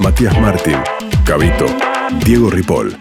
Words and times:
Matías 0.00 0.40
Martín, 0.40 0.78
Cabito, 1.26 1.66
Diego 2.24 2.48
Ripoll. 2.48 2.96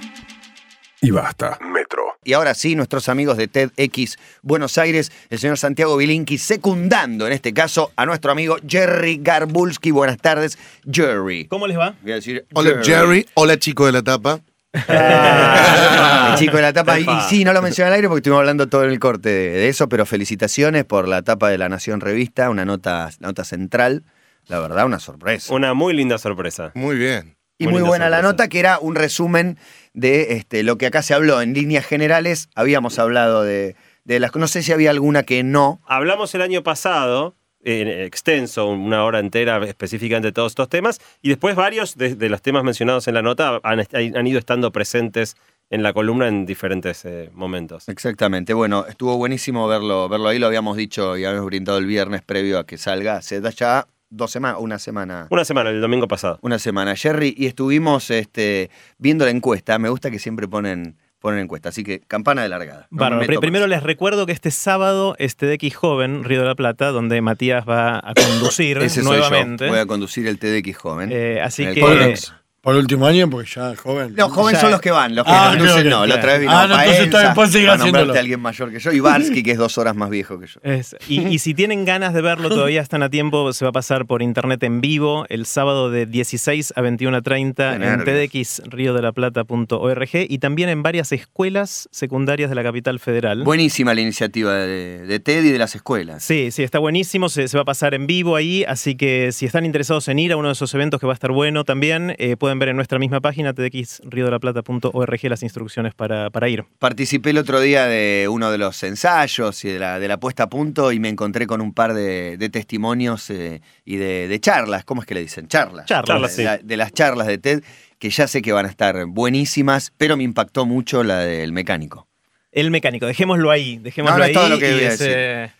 Y 1.02 1.12
basta. 1.12 1.58
Metro. 1.62 2.18
Y 2.26 2.34
ahora 2.34 2.54
sí, 2.54 2.76
nuestros 2.76 3.08
amigos 3.08 3.38
de 3.38 3.48
TEDx 3.48 4.18
Buenos 4.42 4.78
Aires, 4.78 5.10
el 5.30 5.40
señor 5.40 5.58
Santiago 5.58 5.96
Bilinqui, 5.96 6.38
secundando 6.38 7.26
en 7.26 7.32
este 7.32 7.54
caso 7.54 7.94
a 7.96 8.06
nuestro 8.06 8.34
amigo 8.34 8.58
Jerry 8.68 9.18
Garbulski. 9.22 9.92
Buenas 9.92 10.18
tardes, 10.18 10.58
Jerry. 10.92 11.46
¿Cómo 11.46 11.68
les 11.68 11.78
va? 11.80 11.96
Voy 12.02 12.12
a 12.12 12.16
decir 12.16 12.46
Hola 12.54 12.84
Jerry, 12.84 13.26
hola 13.34 13.58
chico 13.58 13.86
de 13.86 13.94
la 13.94 14.04
tapa. 14.04 14.42
Ah, 14.74 16.32
el 16.34 16.40
chico 16.46 16.58
de 16.58 16.64
la 16.64 16.74
tapa. 16.74 17.00
Y, 17.00 17.04
y 17.04 17.22
sí, 17.30 17.46
no 17.46 17.54
lo 17.54 17.62
mencioné 17.62 17.88
al 17.88 17.94
aire 17.94 18.10
porque 18.10 18.20
estuvimos 18.20 18.42
hablando 18.42 18.68
todo 18.68 18.84
en 18.84 18.90
el 18.90 19.00
corte 19.00 19.30
de, 19.30 19.52
de 19.52 19.70
eso, 19.70 19.88
pero 19.88 20.06
felicitaciones 20.06 20.84
por 20.84 21.08
la 21.08 21.22
tapa 21.22 21.48
de 21.48 21.58
La 21.58 21.70
Nación 21.70 22.02
Revista, 22.02 22.50
una 22.50 22.66
nota, 22.66 23.10
nota 23.22 23.46
central. 23.46 24.04
La 24.50 24.60
verdad, 24.60 24.86
una 24.86 25.00
sorpresa. 25.00 25.54
Una 25.54 25.74
muy 25.74 25.94
linda 25.94 26.18
sorpresa. 26.18 26.72
Muy 26.74 26.98
bien. 26.98 27.38
Y 27.60 27.68
Muy 27.68 27.82
buena 27.82 28.10
la 28.10 28.22
nota, 28.22 28.48
que 28.48 28.60
era 28.60 28.80
un 28.80 28.96
resumen 28.96 29.58
de 29.94 30.34
este, 30.34 30.64
lo 30.64 30.78
que 30.78 30.86
acá 30.86 31.02
se 31.02 31.14
habló. 31.14 31.42
En 31.42 31.54
líneas 31.54 31.86
generales, 31.86 32.50
habíamos 32.56 33.00
hablado 33.00 33.44
de, 33.44 33.76
de 34.06 34.20
las. 34.20 34.34
No 34.36 34.48
sé 34.48 34.64
si 34.64 34.72
había 34.72 34.92
alguna 34.92 35.24
que 35.24 35.44
no. 35.44 35.82
Hablamos 35.86 36.34
el 36.36 36.42
año 36.42 36.64
pasado, 36.64 37.36
eh, 37.64 38.06
extenso, 38.06 38.68
una 38.68 39.04
hora 39.04 39.20
entera 39.20 39.64
específicamente 39.66 40.30
de 40.30 40.32
todos 40.32 40.54
estos 40.54 40.70
temas, 40.70 41.00
y 41.22 41.28
después 41.30 41.56
varios 41.56 41.98
de, 41.98 42.16
de 42.16 42.30
los 42.30 42.42
temas 42.42 42.64
mencionados 42.64 43.10
en 43.10 43.16
la 43.16 43.22
nota 43.22 43.60
han, 43.64 44.28
ido 44.28 44.40
estando 44.40 44.72
presentes 44.72 45.36
en 45.70 45.84
la 45.84 45.92
columna 45.92 46.30
en 46.30 46.46
diferentes 46.46 47.04
eh, 47.04 47.30
momentos. 47.34 47.90
Exactamente. 47.90 48.54
Bueno, 48.54 48.86
estuvo 48.88 49.18
buenísimo 49.18 49.68
verlo, 49.68 50.08
verlo 50.08 50.30
ahí. 50.30 50.40
Lo 50.40 50.48
habíamos 50.48 50.78
dicho 50.78 51.18
y 51.18 51.26
habíamos 51.26 51.48
brindado 51.48 51.78
el 51.78 51.86
viernes 51.86 52.22
previo 52.22 52.58
a 52.58 52.66
que 52.66 52.78
salga. 52.78 53.20
Ya 53.20 53.86
dos 54.10 54.32
semanas, 54.32 54.58
una 54.60 54.80
semana. 54.80 55.28
Una 55.30 55.46
semana, 55.46 55.70
el 55.70 55.82
domingo 55.82 56.08
pasado. 56.08 56.40
Una 56.42 56.60
semana, 56.60 56.96
Jerry, 56.96 57.34
y 57.38 57.46
estuvimos 57.46 58.10
este, 58.12 58.70
viendo 58.98 59.26
la 59.26 59.32
encuesta. 59.32 59.78
Me 59.80 59.90
gusta 59.90 60.12
que 60.12 60.20
siempre 60.20 60.48
ponen, 60.48 60.98
ponen 61.20 61.42
encuesta, 61.42 61.70
así 61.70 61.84
que 61.84 62.00
campana 62.02 62.44
de 62.44 62.50
largada. 62.50 62.88
No 62.92 62.98
me 62.98 63.10
Bárbaro. 63.18 63.40
Primero 63.40 63.68
les 63.68 63.84
recuerdo 63.84 64.26
que 64.26 64.32
este 64.32 64.52
sábado 64.52 65.16
es 65.20 65.36
TDX 65.36 65.76
Joven, 65.76 66.24
Río 66.24 66.42
de 66.42 66.48
la 66.48 66.56
Plata, 66.56 66.92
donde 66.92 67.22
Matías 67.22 67.68
va 67.68 67.98
a 67.98 68.14
conducir 68.14 68.78
Ese 68.82 69.04
soy 69.04 69.18
yo. 69.18 69.30
nuevamente. 69.30 69.68
Voy 69.68 69.80
a 69.80 69.86
conducir 69.86 70.28
el 70.28 70.40
TDX 70.40 70.78
joven. 70.78 71.10
Eh, 71.12 71.42
así 71.42 71.66
que. 71.66 72.16
Por 72.62 72.76
último 72.76 73.06
año, 73.06 73.30
porque 73.30 73.50
ya 73.56 73.74
joven. 73.76 74.14
Los 74.18 74.32
jóvenes 74.32 74.60
son 74.60 74.72
los 74.72 74.82
que 74.82 74.92
van, 74.92 75.16
los 75.16 75.26
que 75.26 75.32
Ah, 75.34 75.48
conducen 75.52 75.72
creo 75.74 75.84
que- 75.84 75.90
no. 75.90 76.06
La 76.06 76.16
otra 76.16 76.32
vez 76.34 76.42
vino 76.42 76.52
Ah, 76.52 76.68
no, 76.68 76.76
entonces 76.76 77.04
está 77.06 77.34
bien, 77.34 77.52
seguir 77.52 77.68
para 77.68 77.78
nombrarte 77.78 77.84
haciéndolo. 77.84 78.14
a 78.14 78.20
alguien 78.20 78.40
mayor 78.42 78.72
que 78.72 78.80
yo, 78.80 78.92
y 78.92 79.00
Barsky, 79.00 79.44
que 79.44 79.52
es 79.52 79.58
dos 79.58 79.78
horas 79.78 79.96
más 79.96 80.10
viejo 80.10 80.40
que 80.40 80.48
yo. 80.48 80.60
Es- 80.64 80.96
y, 81.08 81.22
y 81.28 81.40
si 81.40 81.54
tienen 81.54 81.86
ganas 81.86 82.14
de 82.14 82.22
verlo, 82.22 82.50
todavía 82.50 82.82
están 82.82 83.02
a 83.04 83.10
tiempo. 83.10 83.54
Se 83.54 83.64
va 83.64 83.70
a 83.70 83.72
pasar 83.72 84.06
por 84.08 84.22
internet 84.22 84.62
en 84.64 84.82
vivo 84.82 85.26
el 85.30 85.46
sábado 85.46 85.90
de 85.90 86.06
16 86.06 86.74
a 86.76 86.82
21.30 86.82 87.70
Qué 87.70 87.76
en 87.76 87.82
nervios. 87.82 88.30
tdxriodelaplata.org 88.60 90.10
y 90.28 90.38
también 90.40 90.70
en 90.70 90.84
varias 90.84 91.12
escuelas 91.12 91.88
secundarias 91.92 92.50
de 92.50 92.56
la 92.56 92.64
capital 92.64 93.00
federal. 93.00 93.44
Buenísima 93.44 93.94
la 93.94 94.02
iniciativa 94.02 94.54
de, 94.54 95.06
de 95.06 95.20
Ted 95.20 95.44
y 95.44 95.52
de 95.52 95.58
las 95.60 95.76
escuelas. 95.76 96.24
Sí, 96.24 96.52
sí, 96.52 96.64
está 96.64 96.80
buenísimo. 96.80 97.30
Se, 97.30 97.48
se 97.48 97.58
va 97.58 97.62
a 97.62 97.66
pasar 97.66 97.94
en 97.94 98.08
vivo 98.08 98.36
ahí. 98.36 98.64
Así 98.68 98.96
que 98.96 99.32
si 99.32 99.46
están 99.46 99.66
interesados 99.66 100.08
en 100.08 100.20
ir 100.20 100.32
a 100.34 100.38
uno 100.38 100.50
de 100.50 100.54
esos 100.54 100.74
eventos 100.74 101.00
que 101.00 101.06
va 101.08 101.14
a 101.14 101.16
estar 101.16 101.32
bueno 101.32 101.64
también, 101.64 102.16
eh, 102.18 102.36
pueden 102.38 102.49
ver 102.58 102.70
en 102.70 102.76
nuestra 102.78 102.98
misma 102.98 103.20
página, 103.22 103.54
tdxriodelaplata.org, 103.54 105.20
las 105.24 105.44
instrucciones 105.44 105.94
para, 105.94 106.30
para 106.30 106.50
ir. 106.50 106.66
Participé 106.80 107.30
el 107.32 107.38
otro 107.38 107.60
día 107.60 107.86
de 107.86 108.28
uno 108.30 108.50
de 108.52 108.58
los 108.58 108.82
ensayos 108.84 109.64
y 109.66 109.70
de 109.70 109.80
la, 109.80 110.00
de 110.00 110.08
la 110.08 110.20
puesta 110.20 110.44
a 110.44 110.50
punto 110.50 110.92
y 110.92 111.00
me 111.00 111.10
encontré 111.10 111.46
con 111.48 111.62
un 111.62 111.74
par 111.74 111.94
de, 111.94 112.38
de 112.38 112.50
testimonios 112.50 113.30
eh, 113.30 113.62
y 113.86 113.98
de, 113.98 114.28
de 114.28 114.40
charlas. 114.40 114.84
¿Cómo 114.86 115.02
es 115.02 115.08
que 115.08 115.14
le 115.16 115.22
dicen? 115.22 115.48
Charlas. 115.48 115.86
Charlas, 115.86 116.34
sí. 116.36 116.44
la- 116.44 116.58
de 116.58 116.78
las 116.78 116.92
charlas 116.94 117.28
de 117.28 117.38
TED, 117.38 117.64
que 118.00 118.10
ya 118.10 118.28
sé 118.28 118.42
que 118.42 118.52
van 118.54 118.66
a 118.66 118.70
estar 118.70 119.06
buenísimas, 119.06 119.92
pero 119.98 120.18
me 120.18 120.24
impactó 120.24 120.66
mucho 120.66 121.04
la 121.04 121.20
del 121.20 121.52
mecánico. 121.52 122.08
El 122.52 122.72
mecánico, 122.72 123.06
dejémoslo 123.06 123.52
ahí. 123.52 123.78
Dejémoslo 123.78 124.18
No, 124.18 124.20
no 124.20 124.24
es 124.24 124.30
ahí. 124.30 124.34
todo 124.34 124.50
lo 124.50 124.58
que 124.58 124.70
y 124.70 124.74
voy 124.74 124.84
a 124.86 124.88
es, 124.90 125.00
decir. 125.00 125.52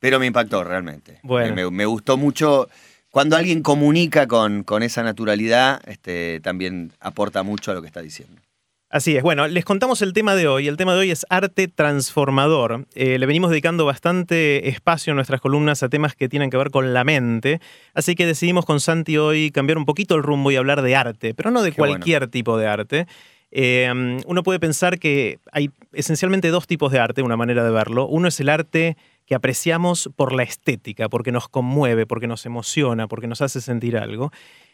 Pero 0.00 0.18
me 0.18 0.26
impactó 0.26 0.64
realmente. 0.64 1.20
Bueno. 1.22 1.54
Me, 1.54 1.70
me 1.70 1.86
gustó 1.86 2.16
mucho. 2.16 2.68
Cuando 3.12 3.36
alguien 3.36 3.62
comunica 3.62 4.26
con, 4.26 4.64
con 4.64 4.82
esa 4.82 5.02
naturalidad, 5.02 5.82
este, 5.86 6.40
también 6.40 6.92
aporta 6.98 7.42
mucho 7.42 7.70
a 7.70 7.74
lo 7.74 7.82
que 7.82 7.86
está 7.86 8.00
diciendo. 8.00 8.40
Así 8.88 9.14
es. 9.14 9.22
Bueno, 9.22 9.46
les 9.48 9.66
contamos 9.66 10.00
el 10.00 10.14
tema 10.14 10.34
de 10.34 10.48
hoy. 10.48 10.66
El 10.66 10.78
tema 10.78 10.94
de 10.94 11.00
hoy 11.00 11.10
es 11.10 11.26
arte 11.28 11.68
transformador. 11.68 12.86
Eh, 12.94 13.18
le 13.18 13.26
venimos 13.26 13.50
dedicando 13.50 13.84
bastante 13.84 14.66
espacio 14.70 15.10
en 15.10 15.16
nuestras 15.16 15.42
columnas 15.42 15.82
a 15.82 15.90
temas 15.90 16.14
que 16.14 16.30
tienen 16.30 16.48
que 16.48 16.56
ver 16.56 16.70
con 16.70 16.94
la 16.94 17.04
mente. 17.04 17.60
Así 17.92 18.14
que 18.14 18.24
decidimos 18.24 18.64
con 18.64 18.80
Santi 18.80 19.18
hoy 19.18 19.50
cambiar 19.50 19.76
un 19.76 19.84
poquito 19.84 20.14
el 20.14 20.22
rumbo 20.22 20.50
y 20.50 20.56
hablar 20.56 20.80
de 20.80 20.96
arte, 20.96 21.34
pero 21.34 21.50
no 21.50 21.62
de 21.62 21.72
Qué 21.72 21.82
bueno. 21.82 21.92
cualquier 21.92 22.28
tipo 22.28 22.56
de 22.56 22.66
arte. 22.66 23.06
Eh, 23.50 24.18
uno 24.26 24.42
puede 24.42 24.58
pensar 24.58 24.98
que 24.98 25.38
hay 25.52 25.70
esencialmente 25.92 26.48
dos 26.48 26.66
tipos 26.66 26.90
de 26.92 26.98
arte, 26.98 27.20
una 27.20 27.36
manera 27.36 27.62
de 27.62 27.70
verlo. 27.70 28.06
Uno 28.06 28.28
es 28.28 28.40
el 28.40 28.48
arte 28.48 28.96
que 29.32 29.36
apreciamos 29.36 30.10
por 30.14 30.34
la 30.34 30.42
estética, 30.42 31.08
porque 31.08 31.32
nos 31.32 31.48
conmueve, 31.48 32.04
porque 32.04 32.26
nos 32.26 32.44
emociona, 32.44 33.08
porque 33.08 33.26
nos 33.26 33.40
hace 33.40 33.62
sentir 33.62 33.96
algo. 33.96 34.30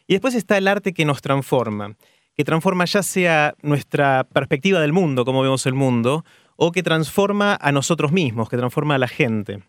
Y 0.08 0.14
después 0.14 0.34
está 0.34 0.58
el 0.58 0.66
arte 0.66 0.92
que 0.92 1.04
nos 1.04 1.22
transforma, 1.22 1.94
que 2.34 2.42
transforma 2.42 2.84
ya 2.84 3.04
sea 3.04 3.54
nuestra 3.62 4.26
perspectiva 4.32 4.80
del 4.80 4.92
mundo, 4.92 5.24
cómo 5.24 5.42
vemos 5.42 5.64
el 5.66 5.74
mundo, 5.74 6.24
o 6.56 6.72
que 6.72 6.82
transforma 6.82 7.56
a 7.60 7.70
nosotros 7.70 8.10
mismos, 8.10 8.48
que 8.48 8.56
transforma 8.56 8.96
a 8.96 8.98
la 8.98 9.06
gente. 9.06 9.62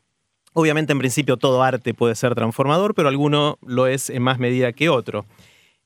Obviamente, 0.54 0.92
en 0.92 0.98
principio, 0.98 1.38
todo 1.38 1.62
arte 1.62 1.94
puede 1.94 2.16
ser 2.16 2.34
transformador, 2.34 2.96
pero 2.96 3.10
alguno 3.10 3.60
lo 3.62 3.86
es 3.86 4.10
en 4.10 4.24
más 4.24 4.40
medida 4.40 4.74
que 4.74 4.90
otro. 4.90 5.28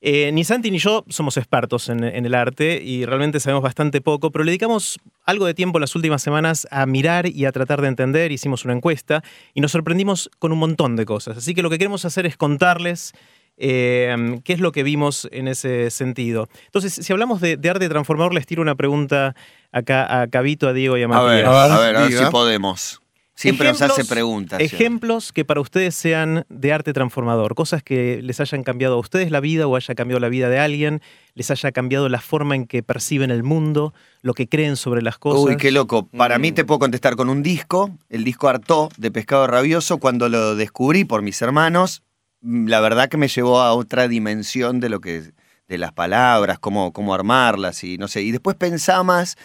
Eh, 0.06 0.30
ni 0.32 0.44
Santi 0.44 0.70
ni 0.70 0.76
yo 0.78 1.02
somos 1.08 1.38
expertos 1.38 1.88
en, 1.88 2.04
en 2.04 2.26
el 2.26 2.34
arte 2.34 2.78
y 2.84 3.06
realmente 3.06 3.40
sabemos 3.40 3.62
bastante 3.62 4.02
poco, 4.02 4.30
pero 4.30 4.44
le 4.44 4.50
dedicamos 4.50 4.98
algo 5.24 5.46
de 5.46 5.54
tiempo 5.54 5.78
las 5.78 5.96
últimas 5.96 6.20
semanas 6.20 6.68
a 6.70 6.84
mirar 6.84 7.26
y 7.26 7.46
a 7.46 7.52
tratar 7.52 7.80
de 7.80 7.88
entender. 7.88 8.30
Hicimos 8.30 8.66
una 8.66 8.74
encuesta 8.74 9.24
y 9.54 9.62
nos 9.62 9.72
sorprendimos 9.72 10.30
con 10.38 10.52
un 10.52 10.58
montón 10.58 10.96
de 10.96 11.06
cosas. 11.06 11.38
Así 11.38 11.54
que 11.54 11.62
lo 11.62 11.70
que 11.70 11.78
queremos 11.78 12.04
hacer 12.04 12.26
es 12.26 12.36
contarles 12.36 13.12
eh, 13.56 14.40
qué 14.44 14.52
es 14.52 14.60
lo 14.60 14.72
que 14.72 14.82
vimos 14.82 15.26
en 15.32 15.48
ese 15.48 15.88
sentido. 15.90 16.48
Entonces, 16.66 16.92
si 16.92 17.10
hablamos 17.12 17.40
de, 17.40 17.56
de 17.56 17.70
arte 17.70 17.88
transformador, 17.88 18.34
les 18.34 18.44
tiro 18.44 18.60
una 18.60 18.74
pregunta 18.74 19.34
acá 19.72 20.20
a 20.20 20.26
Cabito, 20.28 20.68
a 20.68 20.74
Diego 20.74 20.98
y 20.98 21.02
a 21.02 21.06
A 21.06 21.08
Matías. 21.08 21.30
ver, 21.34 21.46
A 21.46 21.50
ver, 21.50 21.70
a 21.72 21.78
ver, 21.78 21.96
a 21.96 22.00
ver 22.08 22.12
si 22.12 22.24
podemos. 22.26 23.00
Siempre 23.36 23.66
nos 23.68 23.82
hace 23.82 24.02
Ejemplos- 24.02 24.08
preguntas. 24.08 24.60
Ejemplos 24.60 25.32
que 25.32 25.44
para 25.44 25.60
ustedes 25.60 25.94
sean 25.96 26.46
de 26.48 26.72
arte 26.72 26.92
transformador, 26.92 27.54
cosas 27.56 27.82
que 27.82 28.20
les 28.22 28.38
hayan 28.40 28.62
cambiado 28.62 28.94
a 28.94 28.98
ustedes 28.98 29.30
la 29.32 29.40
vida 29.40 29.66
o 29.66 29.74
haya 29.74 29.94
cambiado 29.96 30.20
la 30.20 30.28
vida 30.28 30.48
de 30.48 30.60
alguien, 30.60 31.02
les 31.34 31.50
haya 31.50 31.72
cambiado 31.72 32.08
la 32.08 32.20
forma 32.20 32.54
en 32.54 32.66
que 32.66 32.84
perciben 32.84 33.32
el 33.32 33.42
mundo, 33.42 33.92
lo 34.22 34.34
que 34.34 34.48
creen 34.48 34.76
sobre 34.76 35.02
las 35.02 35.18
cosas. 35.18 35.44
Uy, 35.44 35.56
qué 35.56 35.72
loco. 35.72 36.06
Para 36.08 36.38
mí 36.38 36.52
Mm. 36.52 36.54
te 36.54 36.64
puedo 36.64 36.78
contestar 36.78 37.16
con 37.16 37.28
un 37.28 37.42
disco, 37.42 37.90
el 38.08 38.22
disco 38.22 38.48
Artó 38.48 38.88
de 38.98 39.10
Pescado 39.10 39.46
Rabioso. 39.48 39.98
Cuando 39.98 40.28
lo 40.28 40.54
descubrí 40.54 41.04
por 41.04 41.22
mis 41.22 41.42
hermanos, 41.42 42.02
mm, 42.40 42.68
la 42.68 42.80
verdad 42.80 43.08
que 43.08 43.16
me 43.16 43.26
llevó 43.26 43.60
a 43.60 43.72
otra 43.74 44.06
dimensión 44.06 44.78
de 44.78 44.88
lo 44.90 45.00
que 45.00 45.22
de 45.66 45.78
las 45.78 45.92
palabras, 45.92 46.58
cómo, 46.58 46.92
cómo 46.92 47.14
armarlas 47.14 47.82
y 47.84 47.96
no 47.98 48.06
sé. 48.06 48.22
Y 48.22 48.30
después 48.32 48.54
pensaba 48.54 49.02
más 49.02 49.36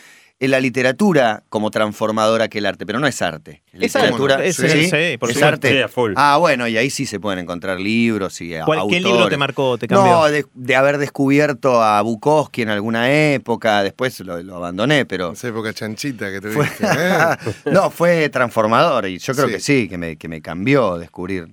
en 0.42 0.52
la 0.52 0.62
literatura 0.62 1.44
como 1.50 1.70
transformadora 1.70 2.48
que 2.48 2.60
el 2.60 2.66
arte, 2.66 2.86
pero 2.86 2.98
no 3.00 3.08
es 3.08 3.22
arte. 3.22 3.62
La 3.74 3.86
Es 3.86 3.94
arte, 3.96 4.08
literatura 4.08 4.46
es- 4.46 4.56
¿sí? 4.56 4.90
sí, 4.90 5.18
por 5.18 5.32
es 5.32 5.44
arte. 5.44 5.84
Sí. 5.86 6.02
Ah, 6.16 6.38
bueno, 6.40 6.66
y 6.68 6.78
ahí 6.78 6.90
sí 6.90 7.06
se 7.06 7.20
pueden 7.20 7.40
encontrar 7.40 7.78
libros 7.80 8.40
y 8.40 8.54
¿Cuál- 8.66 8.88
¿Qué 8.90 8.96
libro 9.00 9.12
autores. 9.12 9.30
te 9.32 9.38
marcó, 9.38 9.78
te 9.78 9.88
cambió? 9.90 10.12
No, 10.14 10.26
de, 10.28 10.46
de 10.54 10.76
haber 10.78 10.98
descubierto 10.98 11.84
a 11.84 12.02
Bukowski 12.02 12.62
en 12.62 12.70
alguna 12.70 13.12
época, 13.34 13.84
después 13.84 14.18
lo, 14.22 14.42
lo 14.42 14.56
abandoné, 14.56 15.06
pero 15.06 15.34
Esa 15.34 15.50
época 15.50 15.74
chanchita 15.74 16.32
que 16.32 16.40
fue, 16.42 16.52
tuviste. 16.54 16.86
¿eh? 16.86 17.36
no, 17.74 17.90
fue 17.92 18.30
transformador 18.30 19.08
y 19.08 19.18
yo 19.20 19.34
creo 19.34 19.48
Sí. 19.48 19.54
que 19.54 19.60
sí, 19.60 19.88
que 19.90 19.98
me, 19.98 20.16
que 20.16 20.30
me 20.30 20.42
cambió 20.42 20.98
descubrir 20.98 21.50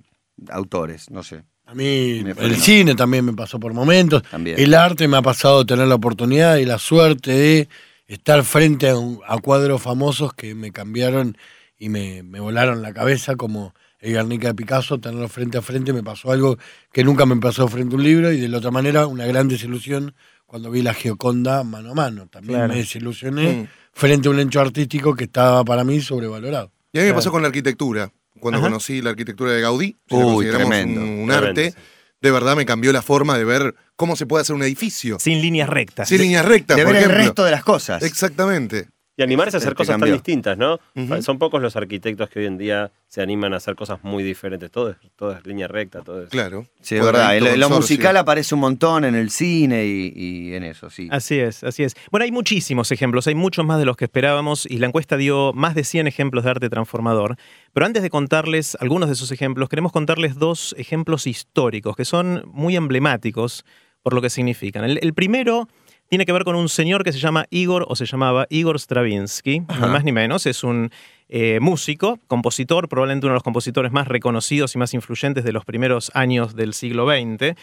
autores, 0.49 1.09
no 1.11 1.23
sé. 1.23 1.43
A 1.65 1.73
mí 1.75 2.23
el 2.37 2.55
cine 2.55 2.95
también 2.95 3.25
me 3.25 3.33
pasó 3.33 3.59
por 3.59 3.73
momentos. 3.73 4.23
También. 4.23 4.57
El 4.57 4.73
arte 4.73 5.05
me 5.09 5.17
ha 5.17 5.21
pasado 5.21 5.65
tener 5.65 5.87
la 5.87 5.95
oportunidad 5.95 6.55
y 6.55 6.63
la 6.65 6.77
suerte 6.79 7.31
de 7.31 7.67
estar 8.07 8.43
frente 8.43 8.89
a, 8.89 8.97
un- 8.97 9.19
a 9.27 9.37
cuadros 9.39 9.81
famosos 9.81 10.33
que 10.33 10.55
me 10.55 10.71
cambiaron 10.71 11.37
y 11.77 11.89
me, 11.89 12.23
me 12.23 12.39
volaron 12.39 12.81
la 12.81 12.93
cabeza, 12.93 13.35
como 13.35 13.73
el 13.99 14.13
Guernica 14.13 14.47
de 14.49 14.55
Picasso, 14.55 14.99
tenerlo 14.99 15.27
frente 15.27 15.57
a 15.57 15.61
frente 15.61 15.91
me 15.93 16.03
pasó 16.03 16.31
algo 16.31 16.57
que 16.91 17.03
nunca 17.03 17.25
me 17.25 17.35
pasó 17.37 17.67
frente 17.67 17.95
a 17.95 17.97
un 17.97 18.03
libro 18.03 18.31
y 18.31 18.39
de 18.39 18.47
la 18.47 18.59
otra 18.59 18.71
manera 18.71 19.07
una 19.07 19.25
gran 19.25 19.47
desilusión 19.47 20.13
cuando 20.45 20.71
vi 20.71 20.81
la 20.81 20.93
Gioconda 20.93 21.63
mano 21.63 21.91
a 21.91 21.93
mano. 21.93 22.27
También 22.27 22.59
Claro. 22.59 22.73
me 22.73 22.79
desilusioné 22.79 23.67
frente 23.91 24.27
a 24.27 24.31
un 24.31 24.39
hecho 24.39 24.61
artístico 24.61 25.15
que 25.15 25.25
estaba 25.25 25.63
para 25.65 25.83
mí 25.83 25.99
sobrevalorado. 25.99 26.71
Y 26.93 26.99
a 26.99 27.01
mí 27.01 27.07
me 27.09 27.13
pasó 27.15 27.31
con 27.31 27.41
la 27.41 27.47
arquitectura. 27.49 28.11
Cuando 28.39 28.59
Ajá. 28.59 28.67
conocí 28.67 29.01
la 29.01 29.09
arquitectura 29.09 29.51
de 29.51 29.61
Gaudí, 29.61 29.95
Uy, 30.11 30.21
consideramos 30.21 30.69
tremendo. 30.69 31.01
un, 31.01 31.07
un 31.07 31.27
Tremendo, 31.27 31.47
arte, 31.47 31.71
sí. 31.71 31.77
De 32.21 32.31
verdad 32.31 32.55
me 32.55 32.65
cambió 32.65 32.91
la 32.91 33.01
forma 33.01 33.37
de 33.37 33.45
ver 33.45 33.75
cómo 33.95 34.15
se 34.15 34.25
puede 34.25 34.41
hacer 34.41 34.55
un 34.55 34.63
edificio. 34.63 35.17
Sin 35.19 35.41
líneas 35.41 35.69
rectas. 35.69 36.09
Sin 36.09 36.21
líneas 36.21 36.45
rectas, 36.45 36.77
de 36.77 36.83
por 36.83 36.93
ver 36.93 37.03
el 37.03 37.09
ejemplo. 37.09 37.25
resto 37.25 37.43
de 37.43 37.51
las 37.51 37.63
cosas. 37.63 38.03
Exactamente. 38.03 38.89
Y 39.19 39.23
animarse 39.23 39.57
a 39.57 39.59
hacer 39.59 39.73
cosas 39.73 39.99
tan 39.99 40.11
distintas, 40.11 40.59
¿no? 40.59 40.79
Son 41.21 41.39
pocos 41.39 41.59
los 41.59 41.75
arquitectos 41.75 42.29
que 42.29 42.39
hoy 42.39 42.45
en 42.45 42.59
día 42.59 42.91
se 43.07 43.19
animan 43.19 43.51
a 43.53 43.57
hacer 43.57 43.75
cosas 43.75 43.97
muy 44.03 44.23
diferentes. 44.23 44.69
Todo 44.69 44.91
es, 44.91 44.97
todo 45.15 45.31
es 45.31 45.43
línea 45.43 45.67
recta, 45.67 46.03
todo 46.03 46.21
es. 46.21 46.29
Claro. 46.29 46.67
Sí, 46.81 46.97
es 46.97 47.03
verdad. 47.03 47.35
Lo, 47.57 47.69
musical 47.71 48.15
aparece 48.15 48.53
un 48.53 48.61
montón 48.61 49.05
en 49.05 49.15
el 49.15 49.31
cine 49.31 49.87
y, 49.87 50.13
y 50.15 50.53
en 50.53 50.63
eso, 50.63 50.91
sí. 50.91 51.07
Así 51.09 51.39
es, 51.39 51.63
así 51.63 51.81
es. 51.81 51.95
Bueno, 52.11 52.25
hay 52.25 52.31
muchísimos 52.31 52.91
ejemplos, 52.91 53.25
hay 53.25 53.33
muchos 53.33 53.65
más 53.65 53.79
de 53.79 53.85
los 53.85 53.97
que 53.97 54.05
esperábamos 54.05 54.67
y 54.67 54.77
la 54.77 54.85
encuesta 54.85 55.17
dio 55.17 55.51
más 55.51 55.73
de 55.73 55.83
100 55.83 56.05
ejemplos 56.05 56.43
de 56.43 56.51
arte 56.51 56.69
transformador. 56.69 57.37
Pero 57.73 57.87
antes 57.87 58.03
de 58.03 58.11
contarles 58.11 58.77
algunos 58.79 59.09
de 59.09 59.13
esos 59.13 59.31
ejemplos, 59.31 59.67
queremos 59.67 59.91
contarles 59.91 60.35
dos 60.35 60.75
ejemplos 60.77 61.25
históricos 61.25 61.95
que 61.95 62.05
son 62.05 62.43
muy 62.53 62.75
emblemáticos 62.75 63.65
por 64.03 64.13
lo 64.13 64.21
que 64.21 64.29
significan. 64.29 64.83
El, 64.83 64.99
el 65.01 65.15
primero 65.15 65.67
tiene 66.09 66.25
que 66.25 66.31
ver 66.33 66.43
con 66.43 66.55
un 66.55 66.69
señor 66.69 67.03
que 67.03 67.11
se 67.13 67.19
llama 67.19 67.45
Igor 67.49 67.85
o 67.89 67.95
se 67.95 68.05
llamaba 68.05 68.47
Igor 68.49 68.79
Stravinsky, 68.79 69.59
ni 69.59 69.65
más 69.87 70.03
ni 70.03 70.11
menos. 70.11 70.45
Es 70.45 70.63
un 70.63 70.89
eh, 71.29 71.59
músico, 71.61 72.19
compositor, 72.27 72.87
probablemente 72.87 73.25
uno 73.25 73.33
de 73.33 73.37
los 73.37 73.43
compositores 73.43 73.91
más 73.91 74.07
reconocidos 74.07 74.73
y 74.75 74.77
más 74.77 74.93
influyentes 74.93 75.43
de 75.43 75.51
los 75.51 75.65
primeros 75.65 76.09
años 76.13 76.55
del 76.55 76.73
siglo 76.73 77.05
XX. 77.07 77.55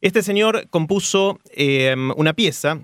Este 0.00 0.22
señor 0.22 0.66
compuso 0.70 1.38
eh, 1.54 1.94
una 2.16 2.32
pieza 2.32 2.80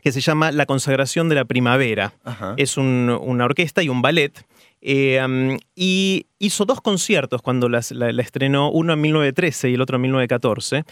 que 0.00 0.12
se 0.12 0.20
llama 0.20 0.52
La 0.52 0.66
consagración 0.66 1.28
de 1.28 1.34
la 1.34 1.44
primavera. 1.44 2.14
Ajá. 2.24 2.54
Es 2.56 2.76
un- 2.76 3.16
una 3.20 3.44
orquesta 3.44 3.82
y 3.82 3.88
un 3.88 4.02
ballet. 4.02 4.44
eh, 4.82 5.20
um, 5.24 5.58
y 5.74 6.26
hizo 6.38 6.64
dos 6.64 6.80
conciertos 6.80 7.42
cuando 7.42 7.68
las- 7.68 7.90
la, 7.92 8.12
la 8.12 8.22
estrenó, 8.22 8.70
uno 8.70 8.92
en 8.92 9.00
1913 9.00 9.70
y 9.70 9.74
el 9.74 9.80
otro 9.80 9.96
en 9.96 10.02
1914, 10.02 10.84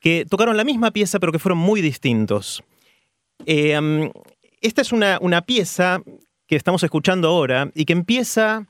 que 0.00 0.24
tocaron 0.28 0.56
la 0.56 0.64
misma 0.64 0.90
pieza 0.90 1.20
pero 1.20 1.30
que 1.32 1.38
fueron 1.38 1.58
muy 1.58 1.80
distintos. 1.80 2.64
Eh, 3.44 3.78
um, 3.78 4.10
esta 4.60 4.82
es 4.82 4.92
una, 4.92 5.18
una 5.20 5.42
pieza 5.42 6.00
que 6.46 6.56
estamos 6.56 6.82
escuchando 6.82 7.28
ahora 7.28 7.70
y 7.74 7.84
que 7.84 7.92
empieza 7.92 8.66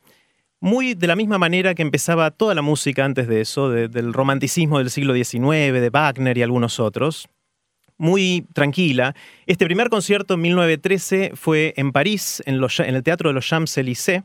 muy 0.61 0.95
de 0.95 1.07
la 1.07 1.17
misma 1.17 1.39
manera 1.39 1.75
que 1.75 1.83
empezaba 1.83 2.31
toda 2.31 2.55
la 2.55 2.63
música 2.63 3.05
antes 3.05 3.29
de 3.29 3.43
eso, 3.43 3.71
de- 3.71 3.89
del 3.89 4.13
romanticismo 4.13 4.79
del 4.79 4.91
siglo 4.91 5.15
XIX, 5.15 5.81
de 5.81 5.91
Wagner 5.91 6.37
y 6.39 6.43
algunos 6.43 6.81
otros. 6.81 7.29
Muy 7.99 8.45
tranquila. 8.53 9.15
Este 9.47 9.65
primer 9.65 9.89
concierto 9.89 10.35
en 10.35 10.41
1913 10.43 11.33
fue 11.35 11.73
en 11.77 11.93
París, 11.93 12.43
en, 12.47 12.59
los- 12.61 12.81
en 12.81 12.95
el 12.95 13.03
Teatro 13.03 13.31
de 13.31 13.35
los 13.35 13.47
Champs-Élysées, 13.47 14.23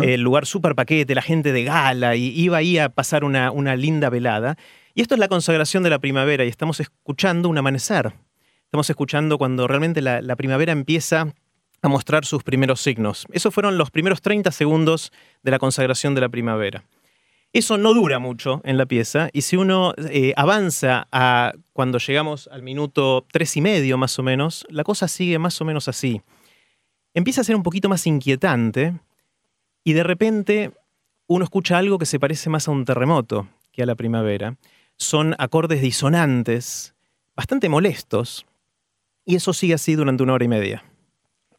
el 0.00 0.20
lugar 0.22 0.46
súper 0.46 0.76
paquete, 0.76 1.12
la 1.14 1.22
gente 1.22 1.52
de 1.52 1.64
gala, 1.64 2.14
y 2.14 2.28
iba 2.40 2.56
ahí 2.56 2.78
a 2.78 2.88
pasar 2.88 3.24
una, 3.24 3.50
una 3.50 3.74
linda 3.74 4.10
velada. 4.10 4.56
Y 4.94 5.02
esto 5.02 5.14
es 5.14 5.18
la 5.18 5.26
consagración 5.26 5.82
de 5.82 5.90
la 5.90 5.98
primavera, 5.98 6.44
y 6.44 6.48
estamos 6.48 6.78
escuchando 6.78 7.48
un 7.48 7.58
amanecer. 7.58 8.12
Estamos 8.72 8.88
escuchando 8.88 9.36
cuando 9.36 9.68
realmente 9.68 10.00
la, 10.00 10.34
primavera 10.34 10.72
empieza 10.72 11.34
a 11.82 11.88
mostrar 11.88 12.24
sus 12.24 12.42
primeros 12.42 12.80
signos. 12.80 13.26
Esos 13.30 13.52
fueron 13.52 13.76
los 13.76 13.90
primeros 13.90 14.22
30 14.22 14.50
segundos 14.50 15.12
de 15.42 15.50
la 15.50 15.58
consagración 15.58 16.14
de 16.14 16.22
la 16.22 16.30
primavera. 16.30 16.82
Eso 17.52 17.76
no 17.76 17.92
dura 17.92 18.18
mucho 18.18 18.62
en 18.64 18.78
la 18.78 18.86
pieza 18.86 19.28
y 19.34 19.42
si 19.42 19.58
uno 19.58 19.92
eh, 20.08 20.32
avanza 20.38 21.06
a 21.12 21.52
cuando 21.74 21.98
llegamos 21.98 22.48
al 22.50 22.62
minuto 22.62 23.26
tres 23.30 23.58
y 23.58 23.60
medio 23.60 23.98
más 23.98 24.18
o 24.18 24.22
menos, 24.22 24.64
la 24.70 24.84
cosa 24.84 25.06
sigue 25.06 25.38
más 25.38 25.60
o 25.60 25.66
menos 25.66 25.86
así. 25.86 26.22
Empieza 27.12 27.42
a 27.42 27.44
ser 27.44 27.56
un 27.56 27.62
poquito 27.62 27.90
más 27.90 28.06
inquietante 28.06 28.94
y 29.84 29.92
de 29.92 30.02
repente 30.02 30.70
uno 31.26 31.44
escucha 31.44 31.76
algo 31.76 31.98
que 31.98 32.06
se 32.06 32.18
parece 32.18 32.48
más 32.48 32.68
a 32.68 32.70
un 32.70 32.86
terremoto 32.86 33.48
que 33.70 33.82
a 33.82 33.86
la 33.86 33.96
primavera. 33.96 34.56
Son 34.96 35.36
acordes 35.36 35.82
disonantes, 35.82 36.94
bastante 37.36 37.68
molestos, 37.68 38.46
y 39.24 39.36
eso 39.36 39.52
sigue 39.52 39.74
así 39.74 39.94
durante 39.94 40.22
una 40.22 40.34
hora 40.34 40.44
y 40.44 40.48
media. 40.48 40.84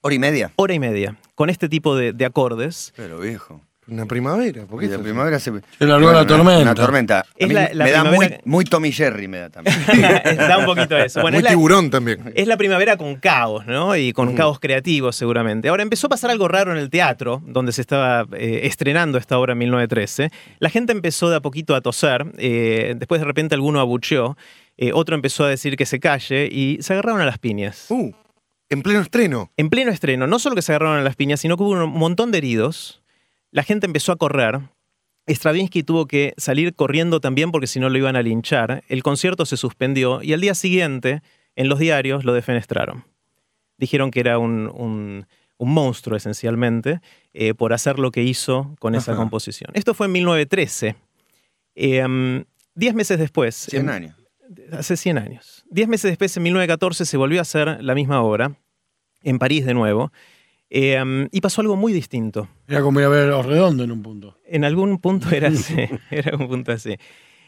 Hora 0.02 0.16
y 0.16 0.20
media. 0.20 0.52
Hora 0.56 0.74
y 0.74 0.80
media, 0.80 1.18
con 1.36 1.50
este 1.50 1.70
tipo 1.70 1.96
de, 1.96 2.14
de 2.14 2.26
acordes. 2.26 2.94
Pero 2.96 3.20
viejo. 3.20 3.62
Una 3.88 4.06
primavera, 4.06 4.64
¿por 4.66 4.80
qué 4.80 4.86
Y 4.86 4.90
la 4.90 5.00
primavera 5.00 5.40
se. 5.40 5.52
Se 5.78 5.86
largó 5.86 6.12
la 6.14 6.26
tormenta. 6.26 6.62
Una 6.62 6.74
tormenta. 6.76 7.26
Es 7.36 7.52
la- 7.52 7.70
la 7.74 7.84
me 7.86 7.92
da 7.92 8.04
muy, 8.06 8.12
primavera- 8.18 8.42
muy 8.46 8.64
Tommy 8.66 8.92
Jerry, 8.92 9.28
me 9.28 9.40
da 9.40 9.50
también. 9.50 9.76
da 10.38 10.58
un 10.60 10.66
poquito 10.66 10.98
eso. 10.98 11.22
Bueno, 11.22 11.36
Muy 11.36 11.40
es 11.40 11.44
la- 11.44 11.50
tiburón 11.50 11.90
también. 11.90 12.32
Es 12.36 12.48
la 12.48 12.56
primavera 12.56 12.96
con 12.96 13.16
caos, 13.18 13.66
¿no? 13.66 13.96
Y 13.98 14.14
con 14.14 14.36
caos 14.36 14.60
creativo, 14.60 15.12
seguramente. 15.12 15.68
Ahora, 15.68 15.84
empezó 15.84 16.08
a 16.08 16.10
pasar 16.12 16.32
algo 16.32 16.48
raro 16.48 16.72
en 16.72 16.78
el 16.78 16.90
teatro, 16.90 17.42
donde 17.46 17.72
se 17.74 17.82
estaba 17.82 18.26
eh, 18.38 18.62
estrenando 18.64 19.18
esta 19.18 19.38
obra 19.38 19.52
en 19.52 19.58
1913. 19.60 20.32
La 20.60 20.70
gente 20.70 20.94
empezó 20.94 21.30
de 21.30 21.36
a 21.36 21.42
poquito 21.42 21.76
a 21.76 21.82
toser, 21.82 22.26
eh, 22.38 22.96
después 22.98 23.20
de 23.20 23.26
repente 23.26 23.54
alguno 23.56 23.80
abucheó, 23.82 24.38
eh, 24.78 24.92
otro 24.94 25.14
empezó 25.16 25.44
a 25.44 25.50
decir 25.50 25.76
que 25.76 25.86
se 25.86 26.00
calle 26.00 26.48
y 26.52 26.78
se 26.82 26.94
agarraron 26.94 27.20
a 27.22 27.26
las 27.26 27.38
piñas. 27.38 27.86
Uh, 27.90 28.12
en 28.70 28.82
pleno 28.82 29.02
estreno. 29.02 29.52
En 29.58 29.70
pleno 29.70 29.92
estreno, 29.92 30.26
no 30.26 30.40
solo 30.40 30.56
que 30.56 30.62
se 30.64 30.72
agarraron 30.72 30.98
a 30.98 31.04
las 31.04 31.16
piñas, 31.16 31.40
sino 31.42 31.58
que 31.58 31.64
hubo 31.64 31.72
un 31.84 31.92
montón 31.92 32.32
de 32.32 32.40
heridos. 32.40 33.03
La 33.54 33.62
gente 33.64 33.86
empezó 33.86 34.12
a 34.12 34.16
correr. 34.16 34.60
Stravinsky 35.28 35.84
tuvo 35.84 36.08
que 36.08 36.34
salir 36.38 36.74
corriendo 36.74 37.20
también 37.20 37.52
porque 37.52 37.68
si 37.68 37.80
no 37.80 37.88
lo 37.90 37.98
iban 37.98 38.16
a 38.16 38.24
linchar. 38.24 38.84
El 38.88 39.04
concierto 39.04 39.46
se 39.46 39.58
suspendió 39.58 40.22
y 40.24 40.34
al 40.34 40.42
día 40.42 40.56
siguiente, 40.56 41.22
en 41.56 41.70
los 41.70 41.78
diarios, 41.78 42.26
lo 42.26 42.34
defenestraron. 42.34 43.06
Dijeron 43.78 44.10
que 44.12 44.20
era 44.22 44.40
un, 44.40 44.68
un- 44.74 45.28
un 45.58 45.72
monstruo, 45.72 46.18
esencialmente, 46.18 47.00
eh, 47.34 47.54
por 47.54 47.74
hacer 47.74 48.00
lo 48.00 48.10
que 48.12 48.24
hizo 48.24 48.76
con 48.80 48.96
esa 48.96 49.12
Ajá. 49.12 49.22
composición. 49.22 49.70
Esto 49.76 49.94
fue 49.94 50.08
en 50.08 50.14
1913. 50.14 50.96
Eh, 51.76 52.04
um, 52.04 52.44
diez 52.74 52.94
meses 52.96 53.20
después, 53.20 53.56
100 53.56 53.84
en- 53.84 53.90
años. 53.90 54.16
hace 54.72 54.98
100 54.98 55.20
años. 55.20 55.64
Diez 55.70 55.88
meses 55.88 56.12
después, 56.12 56.36
en 56.36 56.44
1914, 56.44 57.06
se 57.06 57.18
volvió 57.18 57.40
a 57.40 57.44
hacer 57.44 57.82
la 57.84 57.94
misma 57.96 58.22
obra, 58.24 58.56
en 59.22 59.38
París 59.40 59.64
de 59.66 59.74
nuevo, 59.76 60.12
eh, 60.76 61.00
um, 61.00 61.28
y 61.32 61.40
pasó 61.40 61.62
algo 61.62 61.76
muy 61.76 61.94
distinto. 61.94 62.50
Era 62.68 62.82
como 62.82 63.00
ir 63.00 63.06
a 63.06 63.10
ver 63.10 63.30
Redondo 63.30 63.84
en 63.84 63.92
un 63.92 64.02
punto. 64.02 64.40
En 64.44 64.66
algún 64.66 64.98
punto 64.98 65.30
era 65.30 65.50
así, 65.50 65.76
era 66.10 66.36
un 66.36 66.48
punto 66.48 66.72
así. 66.72 66.98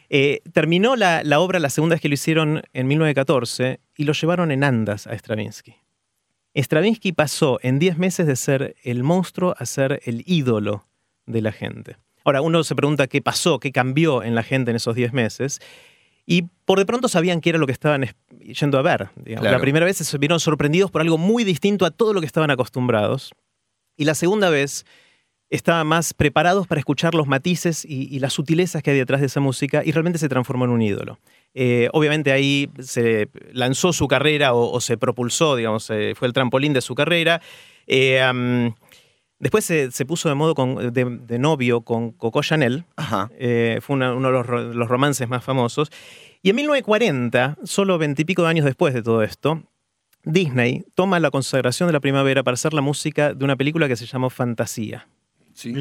Eh, 0.08 0.42
terminó 0.52 0.94
la, 0.94 1.24
la 1.24 1.40
obra 1.40 1.58
la 1.58 1.68
segunda 1.68 1.94
vez 1.94 2.00
que 2.00 2.08
lo 2.08 2.14
hicieron 2.14 2.62
en 2.72 2.86
1914 2.86 3.80
y 3.96 4.04
lo 4.04 4.12
llevaron 4.12 4.52
en 4.52 4.62
andas 4.62 5.08
a 5.08 5.18
Stravinsky. 5.18 5.74
Stravinsky 6.54 7.10
pasó 7.10 7.58
en 7.62 7.80
10 7.80 7.98
meses 7.98 8.28
de 8.28 8.36
ser 8.36 8.76
el 8.84 9.02
monstruo 9.02 9.56
a 9.58 9.66
ser 9.66 10.00
el 10.04 10.22
ídolo 10.24 10.86
de 11.26 11.42
la 11.42 11.50
gente. 11.50 11.96
Ahora, 12.24 12.42
uno 12.42 12.62
se 12.62 12.76
pregunta 12.76 13.08
qué 13.08 13.22
pasó, 13.22 13.58
qué 13.58 13.72
cambió 13.72 14.22
en 14.22 14.36
la 14.36 14.44
gente 14.44 14.70
en 14.70 14.76
esos 14.76 14.94
10 14.94 15.12
meses. 15.12 15.60
Y 16.26 16.42
por 16.64 16.78
de 16.78 16.86
pronto 16.86 17.08
sabían 17.08 17.40
qué 17.40 17.50
era 17.50 17.58
lo 17.58 17.66
que 17.66 17.72
estaban 17.72 18.02
es- 18.04 18.14
yendo 18.40 18.78
a 18.78 18.82
ver. 18.82 19.08
Claro. 19.24 19.42
La 19.50 19.60
primera 19.60 19.86
vez 19.86 19.96
se 19.98 20.18
vieron 20.18 20.40
sorprendidos 20.40 20.90
por 20.90 21.00
algo 21.00 21.18
muy 21.18 21.44
distinto 21.44 21.86
a 21.86 21.90
todo 21.90 22.12
lo 22.12 22.20
que 22.20 22.26
estaban 22.26 22.50
acostumbrados. 22.50 23.32
Y 23.96 24.04
la 24.04 24.14
segunda 24.14 24.50
vez 24.50 24.84
estaban 25.48 25.86
más 25.86 26.12
preparados 26.12 26.66
para 26.66 26.80
escuchar 26.80 27.14
los 27.14 27.28
matices 27.28 27.84
y, 27.84 28.12
y 28.14 28.18
las 28.18 28.32
sutilezas 28.32 28.82
que 28.82 28.90
hay 28.90 28.98
detrás 28.98 29.20
de 29.20 29.28
esa 29.28 29.38
música 29.38 29.82
y 29.84 29.92
realmente 29.92 30.18
se 30.18 30.28
transformó 30.28 30.64
en 30.64 30.72
un 30.72 30.82
ídolo. 30.82 31.20
Eh, 31.54 31.88
obviamente 31.92 32.32
ahí 32.32 32.68
se 32.80 33.28
lanzó 33.52 33.92
su 33.92 34.08
carrera 34.08 34.52
o, 34.54 34.72
o 34.72 34.80
se 34.80 34.98
propulsó, 34.98 35.54
digamos, 35.54 35.88
eh, 35.90 36.14
fue 36.16 36.26
el 36.26 36.34
trampolín 36.34 36.72
de 36.72 36.80
su 36.80 36.96
carrera. 36.96 37.40
Eh, 37.86 38.72
después 39.38 39.64
se, 39.64 39.90
se 39.90 40.04
puso 40.06 40.28
de 40.28 40.34
modo 40.34 40.54
con- 40.54 40.92
de, 40.92 41.04
de 41.04 41.38
novio 41.38 41.82
con 41.82 42.10
Coco 42.12 42.42
Chanel, 42.42 42.84
Ajá. 42.96 43.30
eh, 43.38 43.78
fue 43.82 43.96
una- 43.96 44.14
uno 44.14 44.28
de 44.28 44.32
los, 44.34 44.46
ro- 44.46 44.72
los 44.74 44.88
romances 44.88 45.28
más 45.28 45.44
famosos. 45.44 45.90
Y 46.42 46.50
en 46.50 46.56
1940, 46.56 47.56
solo 47.64 47.98
veintipico 47.98 48.42
de 48.42 48.48
años 48.48 48.64
después 48.64 48.94
de 48.94 49.02
todo 49.02 49.22
esto, 49.22 49.62
Disney 50.24 50.84
toma 50.94 51.20
la 51.20 51.30
consagración 51.30 51.88
de 51.88 51.92
la 51.92 52.00
primavera 52.00 52.42
para 52.42 52.54
hacer 52.54 52.72
la 52.74 52.80
música 52.80 53.32
de 53.34 53.44
una 53.44 53.56
película 53.56 53.88
que 53.88 53.96
se 53.96 54.06
llamó 54.06 54.30
Fantasía. 54.30 55.06
Sí. 55.54 55.72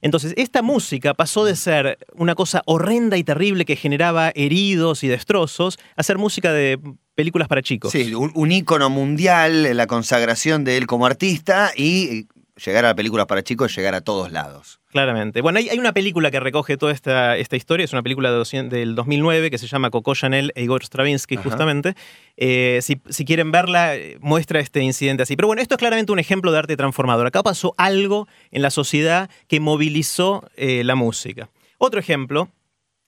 Entonces, 0.00 0.32
esta 0.36 0.62
música 0.62 1.12
pasó 1.12 1.44
de 1.44 1.56
ser 1.56 1.98
una 2.14 2.36
cosa 2.36 2.62
horrenda 2.66 3.16
y 3.16 3.24
terrible 3.24 3.64
que 3.64 3.74
generaba 3.74 4.30
heridos 4.36 5.02
y 5.02 5.08
destrozos 5.08 5.76
a 5.96 6.04
ser 6.04 6.18
música 6.18 6.52
de 6.52 6.78
películas 7.16 7.48
para 7.48 7.60
chicos. 7.60 7.90
Sí, 7.90 8.14
un, 8.14 8.30
un 8.34 8.52
ícono 8.52 8.90
mundial, 8.90 9.76
la 9.76 9.86
consagración 9.88 10.62
de 10.62 10.76
él 10.76 10.86
como 10.86 11.04
artista 11.06 11.72
y 11.76 12.28
llegar 12.56 12.84
a 12.84 12.88
la 12.88 12.94
película 12.94 13.26
para 13.26 13.42
chicos, 13.42 13.74
llegar 13.74 13.94
a 13.94 14.00
todos 14.00 14.30
lados. 14.30 14.80
Claramente. 14.90 15.40
Bueno, 15.40 15.58
hay, 15.58 15.68
hay 15.68 15.78
una 15.78 15.92
película 15.92 16.30
que 16.30 16.38
recoge 16.38 16.76
toda 16.76 16.92
esta, 16.92 17.36
esta 17.36 17.56
historia, 17.56 17.84
es 17.84 17.92
una 17.92 18.02
película 18.02 18.30
de 18.30 18.36
200 18.36 18.70
del 18.70 18.94
2009 18.94 19.50
que 19.50 19.58
se 19.58 19.66
llama 19.66 19.90
Coco 19.90 20.14
Chanel 20.14 20.52
e 20.54 20.62
Igor 20.62 20.84
Stravinsky, 20.84 21.36
Ajá. 21.36 21.50
justamente. 21.50 21.94
Eh, 22.36 22.78
si, 22.82 23.00
si 23.08 23.24
quieren 23.24 23.50
verla, 23.50 23.96
eh, 23.96 24.18
muestra 24.20 24.60
este 24.60 24.80
incidente 24.82 25.24
así. 25.24 25.36
Pero 25.36 25.48
bueno, 25.48 25.62
esto 25.62 25.74
es 25.74 25.78
claramente 25.78 26.12
un 26.12 26.18
ejemplo 26.18 26.52
de 26.52 26.58
arte 26.58 26.76
transformador. 26.76 27.26
Acá 27.26 27.42
pasó 27.42 27.74
algo 27.76 28.28
en 28.50 28.62
la 28.62 28.70
sociedad 28.70 29.28
que 29.48 29.58
movilizó 29.60 30.48
eh, 30.56 30.84
la 30.84 30.94
música. 30.94 31.50
Otro 31.78 31.98
ejemplo, 31.98 32.48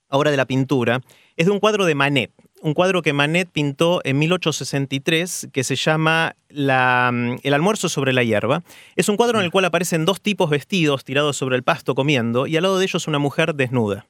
ahora 0.08 0.30
de 0.30 0.36
la 0.36 0.46
pintura, 0.46 1.00
es 1.36 1.46
de 1.46 1.52
un 1.52 1.60
cuadro 1.60 1.84
de 1.84 1.94
Manet. 1.94 2.32
Un 2.62 2.75
cuadro 2.75 3.02
que 3.02 3.12
Manet 3.12 3.50
pintó 3.50 4.00
en 4.04 4.18
1863 4.18 5.48
que 5.52 5.62
se 5.62 5.76
llama 5.76 6.36
la, 6.48 7.10
mm, 7.12 7.36
El 7.42 7.54
almuerzo 7.54 7.88
sobre 7.88 8.12
la 8.12 8.25
hierba. 8.25 8.62
Es 8.96 9.08
un 9.08 9.16
cuadro 9.16 9.38
en 9.38 9.44
el 9.44 9.50
cual 9.50 9.66
aparecen 9.66 10.04
dos 10.04 10.20
tipos 10.20 10.48
vestidos 10.48 11.04
tirados 11.04 11.36
sobre 11.36 11.56
el 11.56 11.62
pasto 11.62 11.94
comiendo 11.94 12.46
y 12.46 12.56
al 12.56 12.62
lado 12.62 12.78
de 12.78 12.84
ellos 12.84 13.06
una 13.06 13.18
mujer 13.18 13.54
desnuda. 13.54 14.06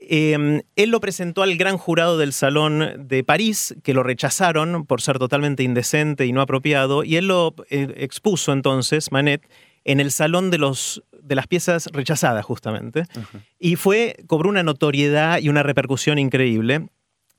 Eh, 0.00 0.62
él 0.76 0.90
lo 0.90 1.00
presentó 1.00 1.42
al 1.42 1.56
gran 1.56 1.76
jurado 1.76 2.18
del 2.18 2.32
Salón 2.32 3.06
de 3.06 3.22
París, 3.22 3.76
que 3.84 3.94
lo 3.94 4.02
rechazaron 4.02 4.86
por 4.86 5.02
ser 5.02 5.18
totalmente 5.18 5.62
indecente 5.62 6.26
y 6.26 6.32
no 6.32 6.40
apropiado, 6.40 7.04
y 7.04 7.16
él 7.16 7.28
lo 7.28 7.54
eh, 7.68 7.94
expuso 7.98 8.52
entonces, 8.52 9.12
Manet, 9.12 9.46
en 9.84 10.00
el 10.00 10.10
Salón 10.10 10.50
de, 10.50 10.58
los, 10.58 11.04
de 11.22 11.34
las 11.34 11.46
Piezas 11.46 11.86
Rechazadas, 11.92 12.44
justamente. 12.44 13.04
Y 13.58 13.76
fue, 13.76 14.16
cobró 14.26 14.48
una 14.48 14.62
notoriedad 14.62 15.38
y 15.38 15.48
una 15.48 15.62
repercusión 15.62 16.18
increíble, 16.18 16.88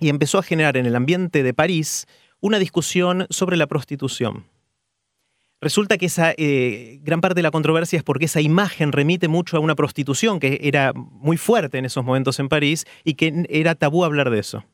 y 0.02 0.10
empezó 0.10 0.40
a 0.40 0.44
generar 0.44 0.76
en 0.76 0.86
el 0.86 0.96
ambiente 0.98 1.44
de 1.44 1.54
París 1.54 2.08
una 2.42 2.60
discusión 2.60 3.28
sobre 3.30 3.56
la 3.56 3.68
prostitución. 3.68 4.46
Resulta 5.62 6.00
que 6.00 6.08
esa 6.08 6.34
eh, 6.38 7.00
gran 7.04 7.22
parte 7.22 7.36
de 7.36 7.44
la 7.44 7.52
controversia 7.52 7.98
es 7.98 8.04
porque 8.04 8.26
esa 8.26 8.42
imagen 8.42 8.92
remite 8.92 9.28
mucho 9.28 9.58
a 9.58 9.60
una 9.60 9.76
prostitución 9.76 10.40
que 10.40 10.60
era 10.64 10.92
muy 10.94 11.38
fuerte 11.38 11.78
en 11.78 11.86
esos 11.86 12.04
momentos 12.04 12.40
en 12.40 12.50
París 12.50 12.86
y 13.04 13.14
que 13.14 13.46
era 13.48 13.76
tabú 13.76 14.04
hablar 14.04 14.32
de 14.32 14.40
eso. 14.40 14.66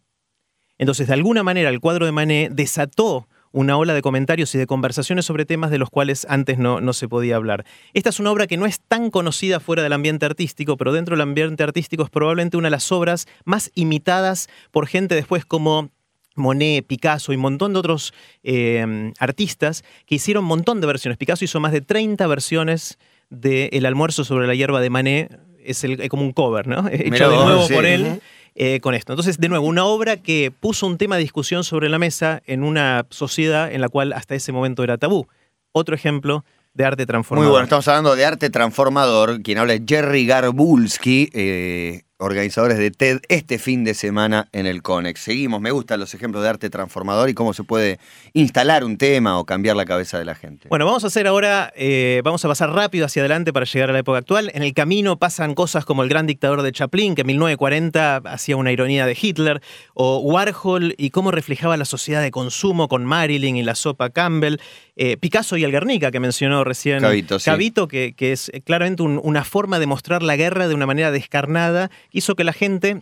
Entonces, 0.77 1.07
de 1.07 1.13
alguna 1.13 1.43
manera, 1.43 1.69
el 1.69 1.81
cuadro 1.81 2.05
de 2.05 2.13
Manet 2.13 2.53
desató 2.53 3.27
una 3.57 3.75
ola 3.75 3.95
de 3.95 4.03
comentarios 4.03 4.53
y 4.53 4.59
de 4.59 4.67
conversaciones 4.67 5.25
sobre 5.25 5.43
temas 5.43 5.71
de 5.71 5.79
los 5.79 5.89
cuales 5.89 6.27
antes 6.29 6.59
no, 6.59 6.79
no 6.79 6.93
se 6.93 7.07
podía 7.07 7.37
hablar. 7.37 7.65
Esta 7.93 8.09
es 8.09 8.19
una 8.19 8.31
obra 8.31 8.45
que 8.45 8.55
no 8.55 8.67
es 8.67 8.79
tan 8.79 9.09
conocida 9.09 9.59
fuera 9.59 9.81
del 9.81 9.93
ambiente 9.93 10.27
artístico, 10.27 10.77
pero 10.77 10.93
dentro 10.93 11.15
del 11.15 11.21
ambiente 11.21 11.63
artístico 11.63 12.03
es 12.03 12.11
probablemente 12.11 12.57
una 12.57 12.67
de 12.67 12.71
las 12.71 12.91
obras 12.91 13.25
más 13.45 13.71
imitadas 13.73 14.47
por 14.69 14.85
gente 14.85 15.15
después 15.15 15.43
como 15.43 15.89
Monet, 16.35 16.85
Picasso 16.85 17.33
y 17.33 17.35
un 17.35 17.41
montón 17.41 17.73
de 17.73 17.79
otros 17.79 18.13
eh, 18.43 19.11
artistas 19.17 19.83
que 20.05 20.15
hicieron 20.15 20.43
un 20.43 20.49
montón 20.49 20.79
de 20.79 20.85
versiones. 20.85 21.17
Picasso 21.17 21.43
hizo 21.43 21.59
más 21.59 21.71
de 21.71 21.81
30 21.81 22.27
versiones 22.27 22.99
de 23.31 23.71
El 23.73 23.87
almuerzo 23.87 24.23
sobre 24.23 24.45
la 24.45 24.53
hierba 24.53 24.81
de 24.81 24.91
Manet. 24.91 25.39
Es, 25.63 25.83
el, 25.83 25.99
es 25.99 26.09
como 26.09 26.21
un 26.21 26.31
cover, 26.31 26.67
¿no? 26.67 26.87
Hecho 26.91 27.29
de 27.31 27.37
nuevo 27.37 27.65
sí. 27.67 27.73
por 27.73 27.87
él 27.87 28.21
eh, 28.59 28.79
con 28.81 28.95
esto. 28.95 29.13
Entonces, 29.13 29.37
de 29.39 29.49
nuevo, 29.49 29.67
una 29.67 29.85
obra 29.85 30.17
que 30.17 30.51
puso 30.51 30.87
un 30.87 30.97
tema 30.97 31.15
de 31.15 31.21
discusión 31.21 31.63
sobre 31.63 31.89
la 31.89 31.99
mesa 31.99 32.41
en 32.47 32.63
una 32.63 33.05
sociedad 33.11 33.71
en 33.71 33.81
la 33.81 33.87
cual 33.87 34.13
hasta 34.13 34.33
ese 34.33 34.51
momento 34.51 34.83
era 34.83 34.97
tabú. 34.97 35.27
Otro 35.71 35.93
ejemplo 35.93 36.43
de 36.73 36.83
arte 36.83 37.03
Muy 37.03 37.07
transformador. 37.07 37.51
bueno, 37.51 37.63
estamos 37.65 37.87
hablando 37.87 38.15
de 38.15 38.25
arte 38.25 38.49
transformador. 38.49 39.43
Quien 39.43 39.59
habla 39.59 39.75
es 39.75 39.81
Jerry 39.85 40.25
Garbulski, 40.25 41.29
eh, 41.33 42.01
organizadores 42.19 42.77
de 42.77 42.91
TED 42.91 43.19
este 43.29 43.59
fin 43.59 43.83
de 43.83 43.93
semana 43.93 44.47
en 44.51 44.65
el 44.65 44.81
CONEX. 44.81 45.19
Seguimos, 45.21 45.61
me 45.61 45.71
gustan 45.71 45.99
los 45.99 46.13
ejemplos 46.13 46.41
de 46.43 46.49
arte 46.49 46.69
transformador 46.69 47.29
y 47.29 47.33
cómo 47.33 47.53
se 47.53 47.63
puede 47.63 47.99
instalar 48.33 48.83
un 48.83 48.97
tema 48.97 49.37
o 49.39 49.45
cambiar 49.45 49.75
la 49.75 49.85
cabeza 49.85 50.17
de 50.17 50.25
la 50.25 50.33
gente. 50.35 50.67
Bueno, 50.69 50.85
vamos 50.85 51.03
a 51.03 51.07
hacer 51.07 51.27
ahora, 51.27 51.71
eh, 51.75 52.21
vamos 52.23 52.43
a 52.43 52.47
pasar 52.47 52.71
rápido 52.71 53.05
hacia 53.05 53.21
adelante 53.21 53.53
para 53.53 53.65
llegar 53.65 53.89
a 53.89 53.93
la 53.93 53.99
época 53.99 54.17
actual. 54.17 54.51
En 54.53 54.63
el 54.63 54.73
camino 54.73 55.17
pasan 55.19 55.53
cosas 55.53 55.85
como 55.85 56.03
el 56.03 56.09
gran 56.09 56.25
dictador 56.27 56.61
de 56.63 56.71
Chaplin, 56.71 57.13
que 57.15 57.21
en 57.21 57.27
1940 57.27 58.17
hacía 58.25 58.57
una 58.57 58.71
ironía 58.71 59.05
de 59.05 59.17
Hitler, 59.19 59.61
o 59.93 60.17
Warhol 60.19 60.95
y 60.97 61.11
cómo 61.11 61.31
reflejaba 61.31 61.77
la 61.77 61.85
sociedad 61.85 62.21
de 62.21 62.31
consumo 62.31 62.87
con 62.87 63.05
Marilyn 63.05 63.57
y 63.57 63.63
la 63.63 63.75
sopa 63.75 64.09
Campbell, 64.09 64.57
eh, 64.95 65.17
Picasso 65.17 65.57
y 65.57 65.63
el 65.63 65.71
Guernica, 65.71 66.09
que 66.09 66.19
mencionó 66.19 66.63
recién 66.63 66.99
Cabito, 67.01 67.37
sí. 67.37 67.45
Cabito, 67.45 67.87
que, 67.87 68.13
que 68.13 68.31
es 68.31 68.51
claramente 68.65 69.03
un- 69.03 69.19
una 69.23 69.43
forma 69.43 69.77
de 69.77 69.85
mostrar 69.85 70.23
la 70.23 70.35
guerra 70.35 70.67
de 70.67 70.73
una 70.73 70.87
manera 70.87 71.11
descarnada, 71.11 71.91
hizo 72.11 72.35
que 72.35 72.43
la 72.43 72.53
gente 72.53 73.01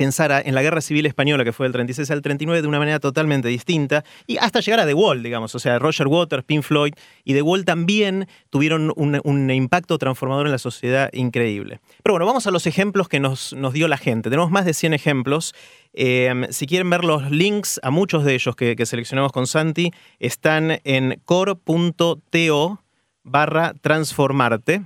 pensara 0.00 0.40
en 0.40 0.54
la 0.54 0.62
guerra 0.62 0.80
civil 0.80 1.04
española 1.04 1.44
que 1.44 1.52
fue 1.52 1.66
del 1.66 1.74
36 1.74 2.10
al 2.10 2.22
39 2.22 2.62
de 2.62 2.68
una 2.68 2.78
manera 2.78 3.00
totalmente 3.00 3.48
distinta 3.48 4.02
y 4.26 4.38
hasta 4.38 4.60
llegar 4.60 4.80
a 4.80 4.86
The 4.86 4.94
Wall, 4.94 5.22
digamos, 5.22 5.54
o 5.54 5.58
sea, 5.58 5.78
Roger 5.78 6.06
Waters, 6.06 6.42
Pink 6.42 6.62
Floyd 6.62 6.94
y 7.22 7.34
The 7.34 7.42
Wall 7.42 7.66
también 7.66 8.26
tuvieron 8.48 8.94
un, 8.96 9.50
impacto 9.50 9.98
transformador 9.98 10.46
en 10.46 10.52
la 10.52 10.58
sociedad 10.58 11.10
increíble. 11.12 11.80
Pero 12.02 12.14
bueno, 12.14 12.24
vamos 12.24 12.46
a 12.46 12.50
los 12.50 12.66
ejemplos 12.66 13.10
que 13.10 13.20
nos, 13.20 13.52
nos 13.52 13.74
dio 13.74 13.88
la 13.88 13.98
gente. 13.98 14.30
Tenemos 14.30 14.50
más 14.50 14.64
de 14.64 14.72
100 14.72 14.94
ejemplos. 14.94 15.54
Eh, 15.92 16.46
si 16.48 16.66
quieren 16.66 16.88
ver 16.88 17.04
los 17.04 17.30
links 17.30 17.78
a 17.82 17.90
muchos 17.90 18.24
de 18.24 18.32
ellos 18.32 18.56
que, 18.56 18.76
que 18.76 18.86
seleccionamos 18.86 19.32
con 19.32 19.46
Santi, 19.46 19.90
están 20.18 20.80
en 20.84 21.20
core.to 21.26 22.80
barra 23.22 23.74
transformarte. 23.82 24.80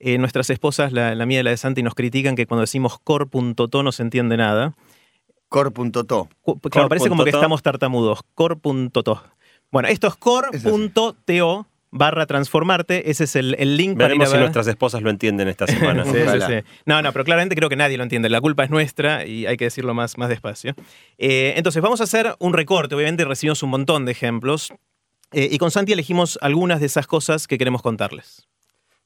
Eh, 0.00 0.16
nuestras 0.18 0.48
esposas, 0.50 0.92
la, 0.92 1.14
la 1.14 1.26
mía 1.26 1.40
y 1.40 1.42
la 1.42 1.50
de 1.50 1.56
Santi, 1.58 1.82
nos 1.82 1.94
critican 1.94 2.34
que 2.34 2.46
cuando 2.46 2.62
decimos 2.62 2.98
core.to 3.04 3.82
no 3.82 3.92
se 3.92 4.02
entiende 4.02 4.36
nada. 4.36 4.74
Core.to. 5.48 6.28
Cu- 6.42 6.60
Claro, 6.60 6.88
parece 6.88 7.08
como 7.08 7.24
que 7.24 7.30
estamos 7.30 7.62
tartamudos. 7.62 8.20
Core.to. 8.34 9.22
Bueno, 9.70 9.88
esto 9.88 10.06
es 10.08 10.16
core.to 10.16 11.66
barra 11.92 12.24
transformarte. 12.26 13.10
Ese 13.10 13.24
es 13.24 13.34
el, 13.36 13.56
el 13.58 13.76
link 13.76 13.94
para 13.98 14.14
ir 14.14 14.18
Veremos 14.20 14.28
a 14.28 14.30
si 14.30 14.32
ver. 14.34 14.40
nuestras 14.42 14.66
esposas 14.68 15.02
lo 15.02 15.10
entienden 15.10 15.48
esta 15.48 15.66
semana. 15.68 16.04
Sí, 16.04 16.12
sí, 16.12 16.18
Ojalá. 16.22 16.46
sí. 16.46 16.54
No, 16.86 17.02
no, 17.02 17.12
pero 17.12 17.24
claramente 17.24 17.54
creo 17.56 17.68
que 17.68 17.76
nadie 17.76 17.96
lo 17.96 18.04
entiende. 18.04 18.28
La 18.28 18.40
culpa 18.40 18.64
es 18.64 18.70
nuestra 18.70 19.26
y 19.26 19.46
hay 19.46 19.56
que 19.56 19.64
decirlo 19.64 19.92
más, 19.92 20.16
más 20.16 20.28
despacio. 20.28 20.74
Eh, 21.18 21.54
entonces, 21.56 21.82
vamos 21.82 22.00
a 22.00 22.04
hacer 22.04 22.34
un 22.38 22.52
recorte. 22.52 22.94
Obviamente 22.94 23.24
recibimos 23.24 23.62
un 23.62 23.70
montón 23.70 24.04
de 24.04 24.12
ejemplos. 24.12 24.72
Eh, 25.32 25.48
y 25.50 25.58
con 25.58 25.70
Santi 25.70 25.92
elegimos 25.92 26.38
algunas 26.42 26.80
de 26.80 26.86
esas 26.86 27.06
cosas 27.06 27.46
que 27.48 27.58
queremos 27.58 27.82
contarles. 27.82 28.46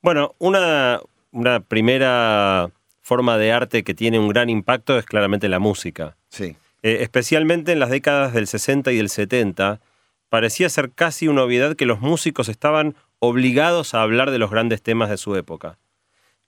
Bueno, 0.04 0.34
una, 0.38 1.00
una 1.32 1.60
primera 1.60 2.68
forma 3.00 3.38
de 3.38 3.52
arte 3.52 3.84
que 3.84 3.94
tiene 3.94 4.18
un 4.18 4.28
gran 4.28 4.50
impacto 4.50 4.98
es 4.98 5.06
claramente 5.06 5.48
la 5.48 5.58
música. 5.60 6.14
Sí. 6.28 6.56
Eh, 6.82 6.98
especialmente 7.00 7.72
en 7.72 7.78
las 7.78 7.88
décadas 7.88 8.34
del 8.34 8.46
60 8.46 8.92
y 8.92 8.98
del 8.98 9.08
70, 9.08 9.80
parecía 10.28 10.68
ser 10.68 10.90
casi 10.90 11.26
una 11.26 11.42
obviedad 11.42 11.74
que 11.74 11.86
los 11.86 12.00
músicos 12.00 12.50
estaban 12.50 12.94
obligados 13.18 13.94
a 13.94 14.02
hablar 14.02 14.30
de 14.30 14.38
los 14.38 14.50
grandes 14.50 14.82
temas 14.82 15.08
de 15.08 15.16
su 15.16 15.36
época. 15.36 15.78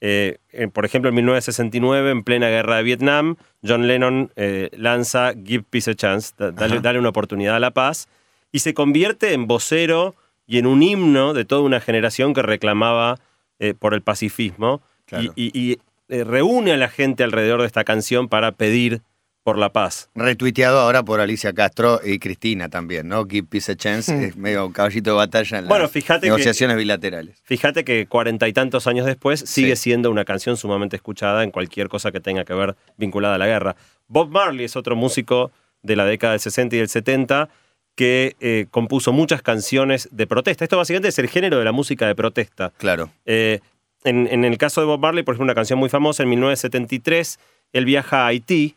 Eh, 0.03 0.37
eh, 0.53 0.69
por 0.69 0.85
ejemplo, 0.85 1.09
en 1.09 1.15
1969, 1.15 2.11
en 2.11 2.25
plena 2.25 2.49
guerra 2.51 2.77
de 2.77 2.83
Vietnam, 2.83 3.37
John 3.67 3.87
Lennon 3.89 4.31
eh, 4.37 4.69
lanza 4.77 5.33
Give 5.33 5.65
Peace 5.71 5.93
a 5.93 5.95
Chance, 5.95 6.35
da- 6.37 6.51
dale, 6.51 6.81
dale 6.81 6.99
una 6.99 7.09
oportunidad 7.09 7.57
a 7.57 7.61
la 7.61 7.71
paz, 7.71 8.07
y 8.53 8.59
se 8.59 8.75
convierte 8.75 9.33
en 9.33 9.47
vocero 9.47 10.15
y 10.47 10.59
en 10.59 10.67
un 10.67 10.83
himno 10.83 11.33
de 11.33 11.47
toda 11.47 11.63
una 11.63 11.81
generación 11.81 12.35
que 12.35 12.43
reclamaba 12.43 13.17
eh, 13.59 13.75
por 13.79 13.95
el 13.95 14.03
pacifismo 14.03 14.81
Claro. 15.07 15.33
y, 15.37 15.51
y- 15.55 15.73
y, 15.73 15.79
eh, 16.09 16.25
reúne 16.25 16.73
a 16.73 16.77
la 16.77 16.89
gente 16.89 17.25
alrededor 17.25 17.61
de 17.61 17.67
esta 17.67 17.85
canción 17.85 18.29
para 18.29 18.53
pedir 18.53 19.03
por 19.43 19.59
la 19.59 19.73
paz. 19.73 20.11
Retuiteado 20.17 20.81
ahora 20.81 21.05
por 21.05 21.21
Alicia 21.21 21.53
Castro 21.53 22.01
y 22.05 22.19
Cristina 22.19 22.69
también, 22.69 23.07
¿no? 23.09 23.25
Give 23.27 23.47
Peace 23.49 23.71
a 23.73 23.77
Chance 23.77 24.27
es 24.27 24.37
medio 24.37 24.67
un 24.67 24.73
caballito 24.73 25.11
de 25.11 25.17
batalla 25.17 25.59
en 25.61 25.69
Bueno, 25.69 25.85
las 25.85 25.93
fíjate 25.93 26.23
que- 26.23 26.27
negociaciones 26.27 26.77
bilaterales. 26.77 27.41
Fíjate 27.45 27.85
que 27.85 28.07
cuarenta 28.09 28.49
y 28.49 28.53
tantos 28.53 28.89
años 28.89 29.07
después 29.07 29.39
sigue 29.47 29.77
Sí. 29.77 29.83
siendo 29.85 30.11
una 30.11 30.25
canción 30.25 30.57
sumamente 30.57 30.97
escuchada 30.97 31.45
en 31.45 31.53
cualquier 31.53 31.89
cosa 31.89 32.11
que 32.11 32.19
tenga 32.19 32.45
que 32.45 32.55
ver 32.55 32.75
vinculada 32.97 33.37
a 33.37 33.39
la 33.39 33.47
guerra. 33.47 33.77
Bob 34.09 34.31
Marley 34.31 34.65
es 34.65 34.75
otro 34.75 34.97
músico 34.97 35.53
de 35.83 35.95
la 35.95 36.05
década 36.07 36.33
del 36.33 36.41
60 36.41 36.75
y 36.75 36.79
del 36.81 36.89
70 36.89 37.49
que 37.97 38.37
eh, 38.41 38.67
compuso 38.71 39.13
muchas 39.13 39.43
canciones 39.43 40.09
de 40.13 40.27
protesta. 40.29 40.63
Esto 40.65 40.77
básicamente 40.77 41.09
es 41.09 41.19
el 41.19 41.29
género 41.29 41.59
de 41.59 41.65
la 41.65 41.73
música 41.73 42.07
de 42.07 42.15
protesta. 42.15 42.73
Claro. 42.79 43.11
Eh, 43.25 43.61
en, 44.05 44.29
en 44.31 44.45
el 44.45 44.59
caso 44.59 44.81
de 44.81 44.87
Bob 44.87 45.01
Marley, 45.01 45.25
por 45.25 45.33
ejemplo, 45.35 45.45
una 45.47 45.55
canción 45.55 45.79
muy 45.79 45.89
famosa, 45.89 46.23
en 46.23 46.29
1973, 46.29 47.39
él 47.73 47.85
viaja 47.85 48.23
a 48.25 48.27
Haití 48.29 48.77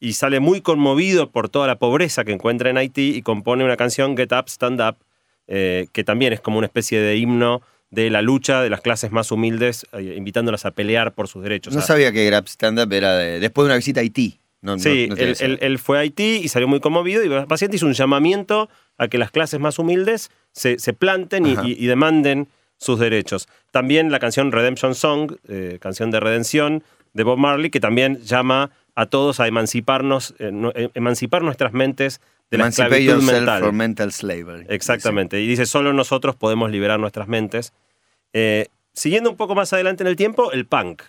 y 0.00 0.12
sale 0.12 0.40
muy 0.40 0.60
conmovido 0.60 1.30
por 1.30 1.48
toda 1.48 1.66
la 1.66 1.78
pobreza 1.78 2.24
que 2.24 2.32
encuentra 2.32 2.68
en 2.68 2.76
Haití 2.76 3.14
y 3.16 3.22
compone 3.22 3.64
una 3.64 3.76
canción, 3.78 4.16
Get 4.16 4.32
Up, 4.32 4.46
Stand 4.48 4.80
Up, 4.82 4.96
eh, 5.46 5.86
que 5.92 6.04
también 6.04 6.32
es 6.32 6.40
como 6.40 6.58
una 6.58 6.66
especie 6.66 7.00
de 7.00 7.16
himno 7.16 7.62
de 7.90 8.10
la 8.10 8.20
lucha 8.20 8.60
de 8.62 8.68
las 8.68 8.80
clases 8.80 9.12
más 9.12 9.30
humildes, 9.30 9.86
invitándolas 9.96 10.66
a 10.66 10.72
pelear 10.72 11.14
por 11.14 11.28
sus 11.28 11.42
derechos. 11.44 11.72
No 11.72 11.80
A- 11.80 11.84
sabía 11.84 12.10
que 12.12 12.26
Grab 12.26 12.46
Stand 12.48 12.80
Up 12.80 12.92
era 12.92 13.16
de- 13.16 13.38
después 13.38 13.62
de 13.64 13.66
una 13.68 13.76
visita 13.76 14.00
a 14.00 14.02
Haití. 14.02 14.40
No, 14.62 14.78
Sí, 14.78 15.06
no 15.08 15.16
él, 15.16 15.28
esa- 15.30 15.44
él- 15.44 15.58
él 15.60 15.78
fue 15.78 15.98
a 15.98 16.00
Haití 16.00 16.40
y 16.42 16.48
salió 16.48 16.66
muy 16.68 16.80
conmovido 16.80 17.22
y 17.24 17.28
básicamente 17.28 17.76
hizo 17.76 17.86
un 17.86 17.92
llamamiento 17.92 18.68
a 18.98 19.08
que 19.08 19.18
las 19.18 19.30
clases 19.30 19.60
más 19.60 19.78
humildes 19.78 20.30
se, 20.52 20.78
se 20.78 20.92
planten 20.92 21.46
y, 21.46 21.52
Ajá. 21.52 21.62
y- 21.68 21.72
y 21.72 21.86
demanden 21.86 22.48
sus 22.78 22.98
derechos. 22.98 23.48
También 23.70 24.10
la 24.10 24.18
canción 24.18 24.52
Redemption 24.52 24.94
Song, 24.94 25.34
eh, 25.48 25.78
canción 25.80 26.10
de 26.10 26.20
redención 26.20 26.82
de 27.14 27.22
Bob 27.22 27.38
Marley, 27.38 27.70
que 27.70 27.80
también 27.80 28.20
llama 28.22 28.70
a 28.94 29.06
todos 29.06 29.40
a 29.40 29.46
emanciparnos, 29.46 30.34
eh, 30.38 30.50
eh, 30.74 30.88
emancipar 30.94 31.42
nuestras 31.42 31.72
mentes 31.72 32.20
de 32.50 32.58
la 32.58 32.68
esclavitud 32.68 33.22
mental. 33.22 33.62
from 33.62 33.76
mental 33.76 34.12
slavery. 34.12 34.66
Exactamente. 34.68 35.40
Y 35.40 35.46
dice, 35.46 35.66
solo 35.66 35.92
nosotros 35.92 36.34
podemos 36.36 36.70
liberar 36.70 36.98
nuestras 37.00 37.28
mentes. 37.28 37.72
Eh, 38.32 38.68
siguiendo 38.92 39.30
un 39.30 39.36
poco 39.36 39.54
más 39.54 39.72
adelante 39.72 40.02
en 40.02 40.06
el 40.08 40.16
tiempo, 40.16 40.52
el 40.52 40.66
punk. 40.66 41.02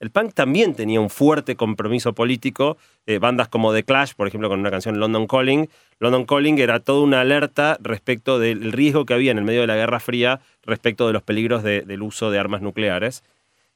El 0.00 0.10
punk 0.10 0.32
también 0.32 0.74
tenía 0.74 0.98
un 0.98 1.10
fuerte 1.10 1.56
compromiso 1.56 2.14
político. 2.14 2.78
Eh, 3.06 3.18
bandas 3.18 3.48
como 3.48 3.72
The 3.72 3.84
Clash, 3.84 4.14
por 4.14 4.26
ejemplo, 4.26 4.48
con 4.48 4.58
una 4.58 4.70
canción 4.70 4.98
London 4.98 5.26
Calling. 5.26 5.68
London 5.98 6.24
Calling 6.24 6.58
era 6.58 6.80
toda 6.80 7.02
una 7.02 7.20
alerta 7.20 7.76
respecto 7.82 8.38
del 8.38 8.72
riesgo 8.72 9.04
que 9.04 9.12
había 9.12 9.30
en 9.30 9.38
el 9.38 9.44
medio 9.44 9.60
de 9.60 9.66
la 9.66 9.76
Guerra 9.76 10.00
Fría 10.00 10.40
respecto 10.62 11.06
de 11.06 11.12
los 11.12 11.22
peligros 11.22 11.62
de- 11.62 11.82
del 11.82 12.02
uso 12.02 12.30
de 12.30 12.38
armas 12.38 12.62
nucleares 12.62 13.22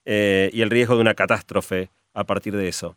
eh, 0.06 0.50
y 0.52 0.62
el 0.62 0.70
riesgo 0.70 0.94
de 0.96 1.02
una 1.02 1.14
catástrofe 1.14 1.90
a 2.14 2.24
partir 2.24 2.56
de 2.56 2.68
eso. 2.68 2.96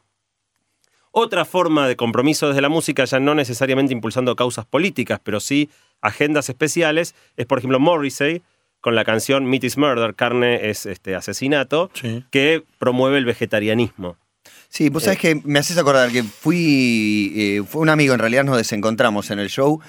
Otra 1.11 1.45
forma 1.45 1.87
de 1.87 1.95
compromiso 1.95 2.47
desde 2.47 2.61
la 2.61 2.69
música, 2.69 3.03
ya 3.05 3.19
no 3.19 3.33
necesariamente 3.35 3.91
impulsando 3.93 4.35
causas 4.35 4.65
políticas, 4.65 5.19
pero 5.23 5.39
sí 5.39 5.69
agendas 6.01 6.47
especiales, 6.49 7.15
es 7.37 7.45
por 7.45 7.57
ejemplo 7.57 7.79
Morrissey 7.79 8.41
con 8.87 8.95
la 8.95 9.03
canción 9.03 9.43
Meat 9.45 9.65
is 9.65 9.77
Murder, 9.77 10.15
carne 10.15 10.69
es 10.69 10.85
este, 10.85 11.13
asesinato, 11.13 11.91
Sí. 11.93 12.23
que 12.31 12.63
promueve 12.79 13.17
el 13.17 13.25
vegetarianismo. 13.25 14.15
Sí, 14.69 14.87
vos 14.87 15.03
sabés 15.03 15.19
que 15.19 15.41
me 15.43 15.59
haces 15.59 15.77
acordar 15.77 16.09
que 16.09 16.23
fui, 16.23 17.33
eh, 17.35 17.63
fue 17.67 17.81
un 17.81 17.89
amigo, 17.89 18.13
en 18.13 18.19
realidad 18.21 18.45
nos 18.45 18.55
desencontramos 18.55 19.29
en 19.29 19.39
el 19.39 19.49
show. 19.49 19.81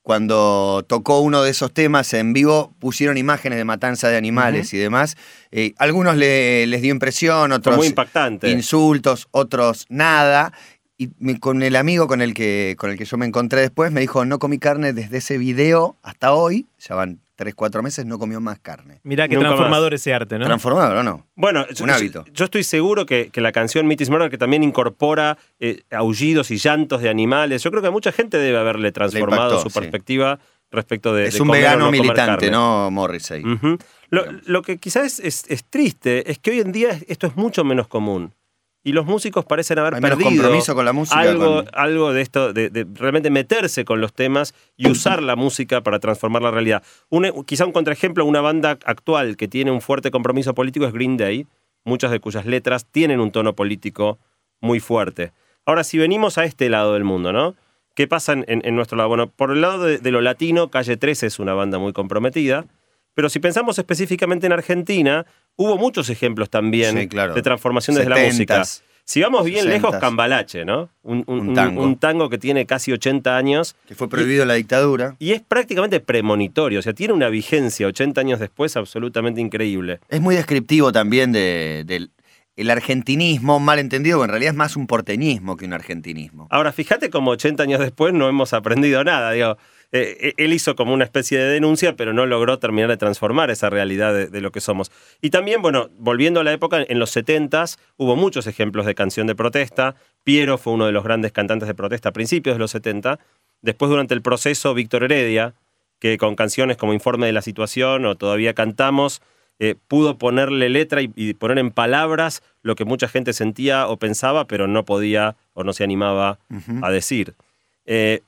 Cuando 0.00 0.86
tocó 0.88 1.20
uno 1.20 1.42
de 1.42 1.50
esos 1.50 1.70
temas 1.74 2.14
en 2.14 2.32
vivo, 2.32 2.72
pusieron 2.78 3.18
imágenes 3.18 3.58
de 3.58 3.64
matanza 3.66 4.08
de 4.08 4.16
animales 4.16 4.72
y 4.72 4.78
demás. 4.78 5.16
Eh, 5.50 5.74
algunos 5.76 6.16
le- 6.16 6.66
les 6.66 6.80
dio 6.80 6.92
impresión, 6.92 7.50
Fue 7.50 7.56
otros 7.58 7.76
muy 7.76 7.88
impactante. 7.88 8.48
insultos, 8.50 9.28
otros 9.32 9.84
nada. 9.90 10.54
Y 10.96 11.10
con 11.40 11.62
el 11.62 11.76
amigo 11.76 12.06
con 12.08 12.22
el, 12.22 12.32
que, 12.32 12.74
con 12.78 12.88
el 12.90 12.96
que 12.96 13.04
yo 13.04 13.18
me 13.18 13.26
encontré 13.26 13.60
después, 13.60 13.92
me 13.92 14.00
dijo, 14.00 14.24
no 14.24 14.38
comí 14.38 14.58
carne 14.58 14.94
desde 14.94 15.18
ese 15.18 15.36
video 15.36 15.96
hasta 16.02 16.32
hoy, 16.32 16.64
ya 16.78 16.94
van 16.94 17.20
3, 17.36 17.54
4 17.54 17.82
meses, 17.82 18.04
no 18.06 18.18
comió 18.18 18.40
más 18.40 18.58
carne. 18.58 19.00
Mirá 19.04 19.28
qué 19.28 19.34
Nunca 19.36 19.48
transformador 19.48 19.94
ese 19.94 20.12
arte, 20.12 20.38
¿no? 20.38 20.46
¿Transformado 20.46 20.98
o 20.98 21.02
no? 21.02 21.26
Bueno, 21.36 21.66
yo, 21.68 21.84
Un 21.84 21.90
hábito. 21.90 22.24
yo 22.32 22.46
estoy 22.46 22.64
seguro 22.64 23.06
que, 23.06 23.28
que 23.30 23.40
la 23.40 23.52
canción 23.52 23.86
Meet 23.86 24.00
Is 24.00 24.10
Murder, 24.10 24.30
que 24.30 24.38
también 24.38 24.62
incorpora 24.64 25.36
eh, 25.60 25.82
aullidos 25.90 26.50
y 26.50 26.56
llantos 26.56 27.02
de 27.02 27.08
animales, 27.10 27.62
yo 27.62 27.70
creo 27.70 27.82
que 27.82 27.88
a 27.88 27.92
mucha 27.92 28.10
gente 28.10 28.38
debe 28.38 28.58
haberle 28.58 28.90
transformado 28.90 29.50
impactó, 29.50 29.62
su 29.62 29.70
sí. 29.70 29.78
perspectiva 29.78 30.38
respecto 30.70 31.14
de. 31.14 31.26
es 31.28 31.34
de 31.34 31.42
un 31.42 31.48
comer 31.48 31.60
o 31.60 31.62
vegano 31.64 31.78
no 31.78 31.84
comer 31.86 32.00
militante. 32.00 32.50
¿no, 32.50 32.90
Morrissey? 32.90 33.44
Ujú. 33.44 33.78
lo, 34.10 34.24
lo 34.46 34.62
que 34.62 34.78
quizás 34.78 35.04
es, 35.04 35.20
es- 35.20 35.44
es 35.48 35.64
triste 35.64 36.30
es 36.30 36.38
que 36.38 36.50
hoy 36.52 36.60
en 36.60 36.72
día 36.72 36.98
esto 37.06 37.26
es 37.26 37.36
mucho 37.36 37.62
menos 37.64 37.86
común. 37.86 38.32
Y 38.86 38.92
los 38.92 39.04
músicos 39.04 39.44
parecen 39.44 39.80
haber 39.80 39.96
Hay 39.96 40.00
perdido 40.00 40.30
compromiso 40.30 40.74
con 40.76 40.84
la 40.84 40.92
música, 40.92 41.18
algo, 41.20 41.56
con- 41.64 41.66
algo 41.72 42.12
de 42.12 42.22
esto, 42.22 42.52
de, 42.52 42.70
de 42.70 42.86
realmente 42.94 43.30
meterse 43.30 43.84
con 43.84 44.00
los 44.00 44.12
temas 44.12 44.54
y 44.76 44.88
usar 44.88 45.22
la 45.24 45.34
música 45.34 45.80
para 45.82 45.98
transformar 45.98 46.42
la 46.42 46.52
realidad. 46.52 46.84
Un- 47.08 47.44
quizá 47.44 47.66
un 47.66 47.72
contraejemplo, 47.72 48.24
una 48.24 48.40
banda 48.40 48.78
actual 48.84 49.36
que 49.36 49.48
tiene 49.48 49.72
un 49.72 49.80
fuerte 49.80 50.12
compromiso 50.12 50.54
político 50.54 50.86
es 50.86 50.92
Green 50.92 51.16
Day, 51.16 51.48
muchas 51.84 52.12
de 52.12 52.20
cuyas 52.20 52.46
letras 52.46 52.86
tienen 52.86 53.18
un 53.18 53.32
tono 53.32 53.54
político 53.56 54.18
muy 54.60 54.78
fuerte. 54.78 55.32
Ahora, 55.64 55.82
si 55.82 55.98
venimos 55.98 56.38
a 56.38 56.44
este 56.44 56.68
lado 56.68 56.94
del 56.94 57.02
mundo, 57.02 57.32
¿no? 57.32 57.56
¿Qué 57.96 58.06
pasa 58.06 58.34
en 58.46 58.74
nuestro 58.76 58.96
lado? 58.96 59.08
Bueno, 59.08 59.28
por 59.30 59.50
el 59.50 59.62
lado 59.62 59.82
de, 59.82 59.98
de 59.98 60.10
lo 60.12 60.20
latino, 60.20 60.68
Calle 60.70 60.96
13 60.96 61.26
es 61.26 61.38
una 61.40 61.54
banda 61.54 61.78
muy 61.78 61.92
comprometida, 61.92 62.66
pero 63.16 63.30
si 63.30 63.40
pensamos 63.40 63.78
específicamente 63.78 64.46
en 64.46 64.52
Argentina, 64.52 65.24
hubo 65.56 65.78
muchos 65.78 66.10
ejemplos 66.10 66.50
también 66.50 66.96
Sí, 66.98 67.08
claro. 67.08 67.32
de 67.34 67.40
transformación 67.40 67.96
desde 67.96 68.10
la 68.10 68.18
música. 68.18 68.60
70s. 68.62 68.82
Si 69.08 69.22
vamos 69.22 69.44
bien 69.44 69.68
lejos, 69.68 69.94
60s. 69.94 70.00
Cambalache, 70.00 70.64
¿no? 70.64 70.90
Un, 71.02 71.24
un- 71.28 71.38
Un 71.40 71.48
un- 71.50 71.54
tango. 71.54 71.82
un 71.82 71.96
tango 71.96 72.28
que 72.28 72.38
tiene 72.38 72.66
casi 72.66 72.92
80 72.92 73.36
años 73.38 73.74
Que 73.86 73.94
fue 73.94 74.08
prohibido 74.08 74.42
en 74.42 74.48
la 74.48 74.54
dictadura. 74.54 75.14
y 75.18 75.30
es 75.32 75.40
prácticamente 75.40 76.00
premonitorio, 76.00 76.80
o 76.80 76.82
sea, 76.82 76.92
tiene 76.92 77.14
una 77.14 77.28
vigencia 77.28 77.86
80 77.86 78.20
años 78.20 78.38
después 78.38 78.76
absolutamente 78.76 79.40
increíble. 79.40 80.00
Es 80.08 80.20
muy 80.20 80.34
descriptivo 80.34 80.92
también 80.92 81.32
de- 81.32 81.84
del 81.86 82.10
el 82.56 82.70
argentinismo, 82.70 83.60
mal 83.60 83.78
entendido, 83.78 84.18
que 84.18 84.24
en 84.24 84.30
realidad 84.30 84.52
es 84.52 84.56
más 84.56 84.76
un 84.76 84.86
porteñismo 84.86 85.58
que 85.58 85.66
un 85.66 85.74
argentinismo. 85.74 86.46
Ahora, 86.50 86.72
fíjate 86.72 87.10
como 87.10 87.30
80 87.32 87.62
años 87.62 87.80
después 87.80 88.14
no 88.14 88.28
hemos 88.30 88.54
aprendido 88.54 89.04
nada. 89.04 89.32
Digo, 89.32 89.58
eh, 90.02 90.34
él 90.36 90.52
hizo 90.52 90.74
como 90.74 90.92
una 90.92 91.04
especie 91.04 91.38
de 91.38 91.46
denuncia, 91.46 91.94
pero 91.96 92.12
no 92.12 92.26
logró 92.26 92.58
terminar 92.58 92.90
de 92.90 92.96
transformar 92.96 93.50
esa 93.50 93.70
realidad 93.70 94.12
de, 94.12 94.26
de 94.26 94.40
lo 94.40 94.50
que 94.52 94.60
somos. 94.60 94.90
Y 95.20 95.30
también, 95.30 95.62
bueno, 95.62 95.88
volviendo 95.98 96.40
a 96.40 96.44
la 96.44 96.52
época, 96.52 96.84
en 96.86 96.98
los 96.98 97.16
70s 97.16 97.78
hubo 97.96 98.16
muchos 98.16 98.46
ejemplos 98.46 98.86
de 98.86 98.94
canción 98.94 99.26
de 99.26 99.34
protesta. 99.34 99.94
Piero 100.24 100.58
fue 100.58 100.72
uno 100.72 100.86
de 100.86 100.92
los 100.92 101.04
grandes 101.04 101.32
cantantes 101.32 101.68
de 101.68 101.74
protesta 101.74 102.10
a 102.10 102.12
principios 102.12 102.56
de 102.56 102.60
los 102.60 102.70
70. 102.70 103.18
Después, 103.62 103.90
durante 103.90 104.14
el 104.14 104.22
proceso, 104.22 104.74
Víctor 104.74 105.04
Heredia, 105.04 105.54
que 105.98 106.18
con 106.18 106.36
canciones 106.36 106.76
como 106.76 106.92
Informe 106.92 107.26
de 107.26 107.32
la 107.32 107.42
Situación 107.42 108.04
o 108.06 108.16
Todavía 108.16 108.54
Cantamos, 108.54 109.22
eh, 109.58 109.74
pudo 109.88 110.18
ponerle 110.18 110.68
letra 110.68 111.00
y, 111.00 111.10
y 111.16 111.32
poner 111.32 111.58
en 111.58 111.70
palabras 111.70 112.42
lo 112.62 112.74
que 112.74 112.84
mucha 112.84 113.08
gente 113.08 113.32
sentía 113.32 113.88
o 113.88 113.96
pensaba, 113.96 114.46
pero 114.46 114.66
no 114.66 114.84
podía 114.84 115.36
o 115.54 115.64
no 115.64 115.72
se 115.72 115.84
animaba 115.84 116.38
a 116.82 116.90
decir. 116.90 117.34
Eh, 117.86 118.20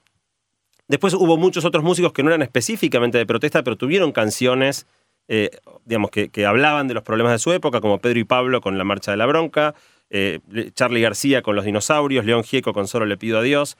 después 0.88 1.14
hubo 1.14 1.36
muchos 1.36 1.64
otros 1.64 1.84
músicos 1.84 2.12
que 2.12 2.22
no 2.22 2.30
eran 2.30 2.42
específicamente 2.42 3.18
de 3.18 3.26
protesta, 3.26 3.62
pero 3.62 3.76
tuvieron 3.76 4.12
canciones, 4.12 4.86
eh, 5.28 5.50
digamos, 5.84 6.10
que, 6.10 6.30
que 6.30 6.46
hablaban 6.46 6.88
de 6.88 6.94
los 6.94 7.02
problemas 7.02 7.32
de 7.32 7.38
su 7.38 7.52
época, 7.52 7.80
como 7.80 7.98
Pedro 7.98 8.18
y 8.18 8.24
Pablo 8.24 8.60
con 8.60 8.76
La 8.78 8.84
Marcha 8.84 9.10
de 9.10 9.16
la 9.16 9.26
Bronca, 9.26 9.74
eh, 10.10 10.40
Charlie 10.74 11.02
García 11.02 11.42
con 11.42 11.54
Los 11.54 11.64
Dinosaurios, 11.64 12.24
León 12.24 12.42
Gieco 12.42 12.72
con 12.72 12.88
Solo 12.88 13.06
le 13.06 13.16
pido 13.16 13.38
a 13.38 13.42
Dios. 13.42 13.76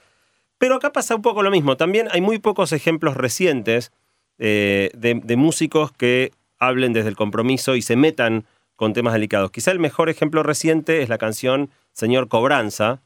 Pero 0.57 0.75
acá 0.75 0.91
pasa 0.91 1.15
un 1.15 1.21
poco 1.21 1.41
lo 1.41 1.51
mismo. 1.51 1.77
También 1.77 2.07
hay 2.11 2.21
muy 2.21 2.39
pocos 2.39 2.71
ejemplos 2.71 3.15
recientes 3.15 3.91
eh, 4.37 4.91
de, 4.93 5.19
de 5.23 5.35
músicos 5.35 5.91
que 5.91 6.31
hablen 6.59 6.93
desde 6.93 7.09
el 7.09 7.15
compromiso 7.15 7.75
y 7.75 7.81
se 7.81 7.95
metan 7.95 8.45
con 8.75 8.93
temas 8.93 9.13
delicados. 9.13 9.51
Quizá 9.51 9.71
el 9.71 9.79
mejor 9.79 10.09
ejemplo 10.09 10.43
reciente 10.43 11.01
es 11.01 11.09
la 11.09 11.17
canción 11.17 11.69
Señor 11.91 12.27
Cobranza, 12.27 13.01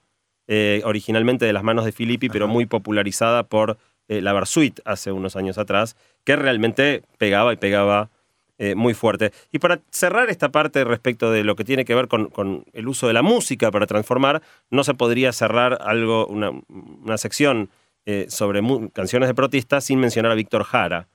eh, 0.48 0.82
originalmente 0.84 1.46
de 1.46 1.54
las 1.54 1.64
manos 1.64 1.86
de 1.86 1.92
Filippi, 1.92 2.30
pero 2.30 2.48
muy 2.48 2.66
popularizada 2.66 3.44
por 3.44 3.78
eh, 4.08 4.22
la 4.22 4.34
Versuit 4.34 4.80
hace 4.86 5.12
unos 5.12 5.36
años 5.36 5.58
atrás, 5.58 5.96
que 6.24 6.36
realmente 6.36 7.04
pegaba 7.18 7.54
y 7.54 7.58
pegaba 7.58 8.10
eh, 8.60 8.76
muy 8.76 8.94
fuerte. 8.94 9.32
Y 9.52 9.60
para 9.60 9.82
cerrar 9.90 10.30
esta 10.30 10.50
parte 10.50 10.84
respecto 10.84 11.32
de 11.32 11.44
lo 11.44 11.56
que 11.56 11.64
tiene 11.64 11.86
que 11.86 11.96
ver 11.96 12.08
con, 12.08 12.30
con 12.30 12.66
el 12.74 12.88
uso 12.88 13.08
de 13.08 13.14
la 13.14 13.22
música 13.22 13.72
para 13.72 13.88
transformar, 13.88 14.42
no 14.70 14.84
se 14.84 14.94
podría 14.94 15.32
cerrar 15.34 15.80
algo, 15.82 16.28
una, 16.28 16.52
una 16.70 17.18
sección 17.18 17.70
eh, 18.06 18.28
sobre 18.30 18.62
canciones 18.94 19.28
de 19.28 19.34
protesta 19.34 19.82
sin 19.82 20.00
mencionar 20.00 20.32
a 20.32 20.36
Víctor 20.36 20.66
Jara, 20.66 21.08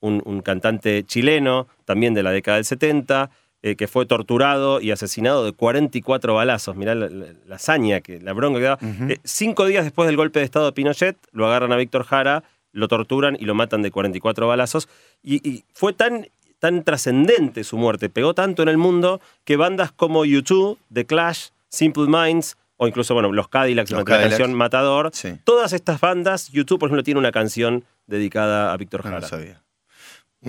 un, 0.00 0.22
un 0.24 0.40
cantante 0.40 1.04
chileno, 1.04 1.68
también 1.84 2.14
de 2.14 2.22
la 2.22 2.30
década 2.30 2.56
del 2.56 2.64
70, 2.64 3.30
eh, 3.62 3.74
que 3.76 3.88
fue 3.88 4.06
torturado 4.06 4.80
y 4.80 4.90
asesinado 4.90 5.44
de 5.44 5.52
44 5.52 6.34
balazos. 6.34 6.76
Mirá 6.76 6.94
la, 6.94 7.08
la- 7.08 7.26
la 7.46 7.56
hazaña, 7.56 8.00
que, 8.00 8.20
la 8.20 8.32
bronca 8.32 8.58
que 8.58 8.64
daba. 8.64 8.78
Eh, 9.10 9.18
cinco 9.24 9.64
días 9.66 9.84
después 9.84 10.06
del 10.06 10.16
golpe 10.16 10.38
de 10.40 10.44
Estado 10.44 10.66
de 10.66 10.72
Pinochet, 10.72 11.16
lo 11.32 11.46
agarran 11.46 11.72
a 11.72 11.76
Víctor 11.76 12.04
Jara, 12.04 12.44
lo 12.72 12.88
torturan 12.88 13.36
y 13.40 13.44
lo 13.46 13.54
matan 13.54 13.82
de 13.82 13.90
44 13.90 14.46
balazos. 14.46 14.88
Y, 15.22 15.36
y 15.48 15.64
fue 15.72 15.92
tan, 15.94 16.28
tan 16.58 16.84
trascendente 16.84 17.64
su 17.64 17.76
muerte, 17.78 18.08
pegó 18.10 18.34
tanto 18.34 18.62
en 18.62 18.68
el 18.68 18.76
mundo, 18.78 19.20
que 19.44 19.56
bandas 19.56 19.92
como 19.92 20.24
U2, 20.24 20.76
The 20.92 21.06
Clash, 21.06 21.48
Simple 21.68 22.06
Minds, 22.06 22.56
o 22.76 22.86
incluso, 22.86 23.14
bueno, 23.14 23.32
los 23.32 23.48
Cadillacs, 23.48 23.90
Los 23.90 24.00
la 24.00 24.04
Cadillacs. 24.04 24.30
canción 24.36 24.54
Matador, 24.54 25.10
Sí. 25.14 25.38
todas 25.44 25.72
estas 25.72 25.98
bandas, 25.98 26.52
U2, 26.52 26.78
por 26.78 26.88
ejemplo, 26.88 27.02
tiene 27.02 27.18
una 27.18 27.32
canción 27.32 27.84
dedicada 28.06 28.72
a 28.72 28.76
Víctor 28.76 29.04
No 29.04 29.10
Jara. 29.12 29.28
lo 29.30 29.38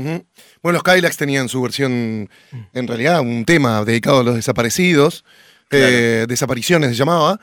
Bueno, 0.01 0.73
los 0.73 0.83
Kylax 0.83 1.17
tenían 1.17 1.49
su 1.49 1.61
versión, 1.61 2.29
en 2.73 2.87
realidad, 2.87 3.21
un 3.21 3.45
tema 3.45 3.83
dedicado 3.83 4.19
a 4.19 4.23
los 4.23 4.35
desaparecidos. 4.35 5.25
eh, 5.71 6.25
desapariciones 6.29 6.91
se 6.91 6.95
llamaba. 6.95 7.39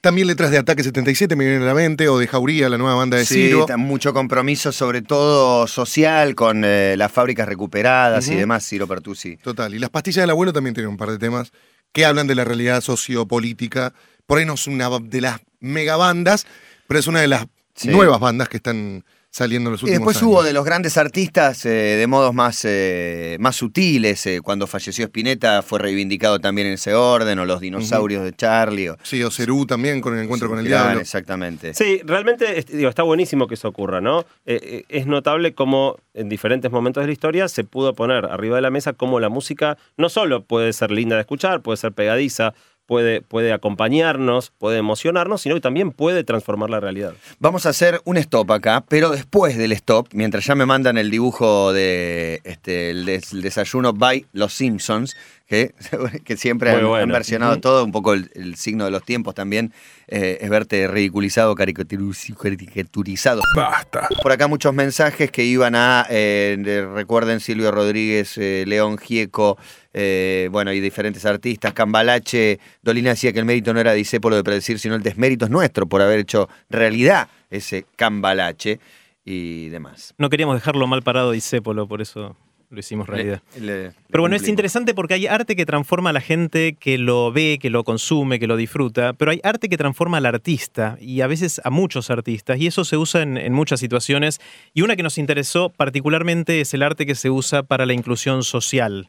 También 0.00 0.26
letras 0.26 0.50
de 0.50 0.58
Ataque 0.58 0.82
77 0.82 1.36
me 1.36 1.44
vienen 1.44 1.62
a 1.62 1.66
la 1.66 1.74
mente, 1.74 2.08
o 2.08 2.18
de 2.18 2.26
Jauría, 2.26 2.68
la 2.68 2.76
nueva 2.76 2.96
banda 2.96 3.18
de 3.18 3.24
Sí, 3.24 3.34
Ciro. 3.50 3.66
mucho 3.78 4.12
compromiso, 4.12 4.72
sobre 4.72 5.00
todo 5.02 5.68
social, 5.68 6.34
con 6.34 6.64
eh, 6.64 6.96
las 6.96 7.12
fábricas 7.12 7.46
recuperadas 7.46 8.26
y 8.28 8.34
demás, 8.34 8.66
Ciro 8.66 8.88
Pertusi. 8.88 9.36
Total. 9.36 9.72
Y 9.74 9.78
las 9.78 9.90
pastillas 9.90 10.24
del 10.24 10.30
abuelo 10.30 10.52
también 10.52 10.74
tienen 10.74 10.90
un 10.90 10.96
par 10.96 11.10
de 11.10 11.18
temas 11.18 11.52
que 11.92 12.04
hablan 12.04 12.26
de 12.26 12.34
la 12.34 12.44
realidad 12.44 12.80
sociopolítica. 12.80 13.92
Por 14.26 14.38
ahí 14.38 14.44
no 14.44 14.54
es 14.54 14.66
una 14.66 14.88
de 14.98 15.20
las 15.20 15.40
megabandas, 15.60 16.46
pero 16.88 16.98
es 16.98 17.06
una 17.06 17.20
de 17.20 17.28
las 17.28 17.46
Sí. 17.74 17.88
nuevas 17.88 18.18
bandas 18.18 18.48
que 18.48 18.56
están 18.56 19.04
saliendo 19.32 19.70
en 19.70 19.72
los 19.72 19.80
Y 19.82 19.86
últimos 19.86 19.98
después 20.00 20.16
años. 20.18 20.28
hubo 20.30 20.42
de 20.42 20.52
los 20.52 20.64
grandes 20.64 20.98
artistas 20.98 21.64
eh, 21.64 21.70
de 21.70 22.06
modos 22.06 22.34
más, 22.34 22.64
eh, 22.66 23.38
más 23.40 23.56
sutiles. 23.56 24.26
eh, 24.26 24.40
cuando 24.42 24.66
falleció 24.66 25.06
Spinetta 25.06 25.62
fue 25.62 25.78
reivindicado 25.78 26.38
también 26.38 26.66
en 26.66 26.74
ese 26.74 26.92
orden, 26.92 27.38
o 27.38 27.46
los 27.46 27.60
dinosaurios 27.62 28.22
de 28.24 28.34
Charlie. 28.34 28.90
O, 28.90 28.96
Sí, 29.02 29.22
o 29.22 29.30
Cerú 29.30 29.64
también 29.64 30.02
con 30.02 30.14
el 30.16 30.24
encuentro 30.24 30.50
con 30.50 30.58
el 30.58 30.66
diablo. 30.66 31.00
Exactamente. 31.00 31.72
Sí, 31.72 32.02
realmente 32.04 32.62
digo, 32.72 32.90
está 32.90 33.02
buenísimo 33.04 33.48
que 33.48 33.54
eso 33.54 33.68
ocurra, 33.68 34.02
¿no? 34.02 34.20
Eh, 34.44 34.60
eh, 34.62 34.84
es 34.90 35.06
notable 35.06 35.54
cómo 35.54 35.96
en 36.12 36.28
diferentes 36.28 36.70
momentos 36.70 37.02
de 37.02 37.06
la 37.06 37.12
historia 37.14 37.48
se 37.48 37.64
pudo 37.64 37.94
poner 37.94 38.26
arriba 38.26 38.56
de 38.56 38.62
la 38.62 38.70
mesa 38.70 38.92
cómo 38.92 39.18
la 39.18 39.30
música 39.30 39.78
no 39.96 40.10
solo 40.10 40.44
puede 40.44 40.74
ser 40.74 40.90
linda 40.90 41.14
de 41.16 41.22
escuchar, 41.22 41.62
puede 41.62 41.78
ser 41.78 41.92
pegadiza, 41.92 42.52
puede, 42.86 43.22
puede 43.22 43.52
acompañarnos, 43.52 44.52
puede 44.58 44.78
emocionarnos, 44.78 45.42
sino 45.42 45.54
que 45.54 45.60
también 45.60 45.90
puede 45.92 46.24
transformar 46.24 46.70
la 46.70 46.80
realidad. 46.80 47.14
Vamos 47.38 47.66
a 47.66 47.70
hacer 47.70 48.00
un 48.04 48.16
stop 48.16 48.50
acá, 48.52 48.84
pero 48.88 49.10
después 49.10 49.56
del 49.56 49.72
stop, 49.72 50.08
mientras 50.12 50.44
ya 50.44 50.54
me 50.54 50.66
mandan 50.66 50.98
el 50.98 51.10
dibujo 51.10 51.72
de 51.72 52.40
este, 52.44 52.90
el, 52.90 53.04
des- 53.06 53.32
el 53.32 53.42
desayuno 53.42 53.92
by 53.92 54.26
Los 54.32 54.52
Simpsons, 54.54 55.16
que, 55.46 55.74
que 56.24 56.36
siempre 56.36 56.70
han, 56.70 57.08
versionado 57.08 57.58
todo, 57.60 57.84
un 57.84 57.92
poco 57.92 58.14
el, 58.14 58.30
el 58.34 58.56
signo 58.56 58.84
de 58.84 58.90
los 58.90 59.04
tiempos 59.04 59.34
también, 59.34 59.72
eh, 60.08 60.38
es 60.40 60.50
verte 60.50 60.86
ridiculizado, 60.88 61.54
caricaturiz- 61.54 62.36
caricaturizado. 62.36 63.42
Basta. 63.54 64.08
Por 64.22 64.32
acá 64.32 64.48
muchos 64.48 64.72
mensajes 64.74 65.30
que 65.30 65.44
iban 65.44 65.74
a, 65.74 66.06
eh, 66.10 66.56
de- 66.58 66.86
recuerden 66.86 67.40
Silvio 67.40 67.70
Rodríguez, 67.70 68.36
eh, 68.38 68.64
León 68.66 68.98
Gieco, 68.98 69.58
eh, 69.94 70.48
bueno, 70.50 70.72
y 70.72 70.80
diferentes 70.80 71.24
artistas. 71.26 71.72
Cambalache, 71.72 72.58
Dolina 72.82 73.10
decía 73.10 73.32
que 73.32 73.38
el 73.38 73.44
mérito 73.44 73.72
no 73.74 73.80
era 73.80 73.92
disépolo 73.92 74.36
de 74.36 74.44
predecir, 74.44 74.78
sino 74.78 74.94
el 74.94 75.02
desmérito 75.02 75.44
es 75.46 75.50
nuestro 75.50 75.86
por 75.86 76.00
haber 76.02 76.20
hecho 76.20 76.48
realidad 76.70 77.28
ese 77.50 77.84
Cambalache 77.96 78.80
y 79.24 79.68
demás. 79.68 80.14
No 80.18 80.28
queríamos 80.30 80.56
dejarlo 80.56 80.86
mal 80.86 81.02
parado 81.02 81.30
Disépolo, 81.32 81.86
por 81.86 82.00
eso 82.00 82.36
lo 82.70 82.80
hicimos 82.80 83.06
realidad. 83.06 83.42
Le- 83.56 83.60
le- 83.60 83.82
le 83.88 83.94
Pero 84.10 84.22
bueno, 84.22 84.34
es 84.34 84.48
interesante 84.48 84.94
porque 84.94 85.12
hay 85.12 85.26
arte 85.26 85.54
que 85.56 85.66
transforma 85.66 86.08
a 86.08 86.12
la 86.14 86.22
gente 86.22 86.72
que 86.80 86.96
lo 86.96 87.30
ve, 87.30 87.58
que 87.60 87.68
lo 87.68 87.84
consume, 87.84 88.40
que 88.40 88.46
lo 88.46 88.56
disfruta, 88.56 89.12
pero 89.12 89.30
hay 89.30 89.40
arte 89.44 89.68
que 89.68 89.76
transforma 89.76 90.16
al 90.16 90.24
artista 90.24 90.96
y 90.98 91.20
a 91.20 91.26
veces 91.26 91.60
a 91.64 91.68
muchos 91.70 92.08
artistas, 92.08 92.58
y 92.58 92.66
eso 92.66 92.86
se 92.86 92.96
usa 92.96 93.20
en, 93.20 93.36
en 93.36 93.52
muchas 93.52 93.78
situaciones. 93.78 94.40
Y 94.72 94.80
una 94.80 94.96
que 94.96 95.02
nos 95.02 95.18
interesó 95.18 95.68
particularmente 95.68 96.62
es 96.62 96.72
el 96.72 96.82
arte 96.82 97.04
que 97.04 97.14
se 97.14 97.28
usa 97.28 97.62
para 97.62 97.84
la 97.84 97.92
inclusión 97.92 98.42
social. 98.42 99.06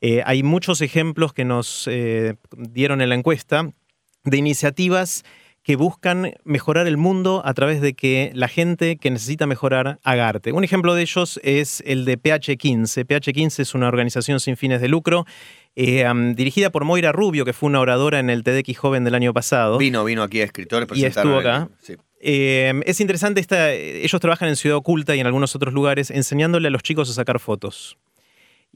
Eh, 0.00 0.22
hay 0.26 0.42
muchos 0.42 0.80
ejemplos 0.80 1.32
que 1.32 1.44
nos 1.44 1.88
eh, 1.90 2.34
dieron 2.56 3.00
en 3.00 3.08
la 3.08 3.14
encuesta 3.14 3.70
de 4.24 4.36
iniciativas 4.36 5.24
que 5.62 5.76
buscan 5.76 6.34
mejorar 6.44 6.86
el 6.86 6.98
mundo 6.98 7.40
a 7.44 7.54
través 7.54 7.80
de 7.80 7.94
que 7.94 8.30
la 8.34 8.48
gente 8.48 8.96
que 8.98 9.10
necesita 9.10 9.46
mejorar 9.46 9.98
haga 10.02 10.28
arte. 10.28 10.52
Un 10.52 10.62
ejemplo 10.62 10.94
de 10.94 11.00
ellos 11.02 11.40
es 11.42 11.82
el 11.86 12.04
de 12.04 12.18
PH15. 12.20 13.06
PH15 13.06 13.60
es 13.60 13.74
una 13.74 13.88
organización 13.88 14.40
sin 14.40 14.58
fines 14.58 14.82
de 14.82 14.88
lucro 14.88 15.24
eh, 15.74 16.04
dirigida 16.34 16.68
por 16.70 16.84
Moira 16.84 17.12
Rubio, 17.12 17.46
que 17.46 17.54
fue 17.54 17.68
una 17.68 17.80
oradora 17.80 18.18
en 18.18 18.28
el 18.28 18.44
TEDx 18.44 18.76
Joven 18.76 19.04
del 19.04 19.14
año 19.14 19.32
pasado. 19.32 19.78
Vino, 19.78 20.04
vino 20.04 20.22
aquí 20.22 20.42
a 20.42 20.44
escritores. 20.44 20.86
Y 20.98 21.06
estuvo 21.06 21.40
el- 21.40 21.46
acá. 21.46 21.68
sí. 21.80 21.94
Eh, 22.26 22.72
es 22.86 23.00
interesante, 23.00 23.40
esta, 23.40 23.72
ellos 23.72 24.18
trabajan 24.20 24.48
en 24.48 24.56
Ciudad 24.56 24.78
Oculta 24.78 25.14
y 25.16 25.20
en 25.20 25.26
algunos 25.26 25.54
otros 25.56 25.74
lugares 25.74 26.10
enseñándole 26.10 26.68
a 26.68 26.70
los 26.70 26.82
chicos 26.82 27.10
a 27.10 27.12
sacar 27.12 27.38
fotos. 27.38 27.98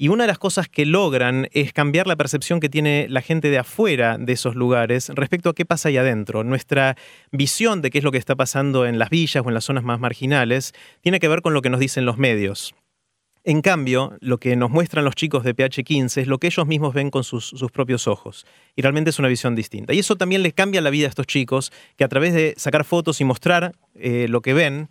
Y 0.00 0.08
una 0.08 0.22
de 0.22 0.28
las 0.28 0.38
cosas 0.38 0.68
que 0.68 0.86
logran 0.86 1.48
es 1.50 1.72
cambiar 1.72 2.06
la 2.06 2.14
percepción 2.14 2.60
que 2.60 2.68
tiene 2.68 3.08
la 3.08 3.20
gente 3.20 3.50
de 3.50 3.58
afuera 3.58 4.16
de 4.16 4.32
esos 4.32 4.54
lugares 4.54 5.08
respecto 5.08 5.50
a 5.50 5.54
qué 5.56 5.66
pasa 5.66 5.88
ahí 5.88 5.96
adentro. 5.96 6.44
Nuestra 6.44 6.96
visión 7.32 7.82
de 7.82 7.90
qué 7.90 7.98
es 7.98 8.04
lo 8.04 8.12
que 8.12 8.18
está 8.18 8.36
pasando 8.36 8.86
en 8.86 9.00
las 9.00 9.10
villas 9.10 9.42
o 9.44 9.48
en 9.48 9.54
las 9.54 9.64
zonas 9.64 9.82
más 9.82 9.98
marginales 9.98 10.72
tiene 11.00 11.18
que 11.18 11.26
ver 11.26 11.42
con 11.42 11.52
lo 11.52 11.62
que 11.62 11.70
nos 11.70 11.80
dicen 11.80 12.04
los 12.04 12.16
medios. 12.16 12.76
En 13.42 13.60
cambio, 13.60 14.16
lo 14.20 14.38
que 14.38 14.54
nos 14.54 14.70
muestran 14.70 15.04
los 15.04 15.16
chicos 15.16 15.42
de 15.42 15.56
PH15 15.56 16.20
es 16.20 16.28
lo 16.28 16.38
que 16.38 16.46
ellos 16.46 16.68
mismos 16.68 16.94
ven 16.94 17.10
con 17.10 17.24
sus, 17.24 17.52
propios 17.72 18.06
ojos. 18.06 18.46
Y 18.76 18.82
realmente 18.82 19.10
es 19.10 19.18
una 19.18 19.26
visión 19.26 19.56
distinta. 19.56 19.94
Y 19.94 19.98
eso 19.98 20.14
también 20.14 20.44
les 20.44 20.54
cambia 20.54 20.80
la 20.80 20.90
vida 20.90 21.06
a 21.06 21.08
estos 21.08 21.26
chicos, 21.26 21.72
que 21.96 22.04
a 22.04 22.08
través 22.08 22.34
de 22.34 22.54
sacar 22.56 22.84
fotos 22.84 23.20
y 23.20 23.24
mostrar 23.24 23.74
eh, 23.96 24.26
lo 24.28 24.42
que 24.42 24.54
ven, 24.54 24.88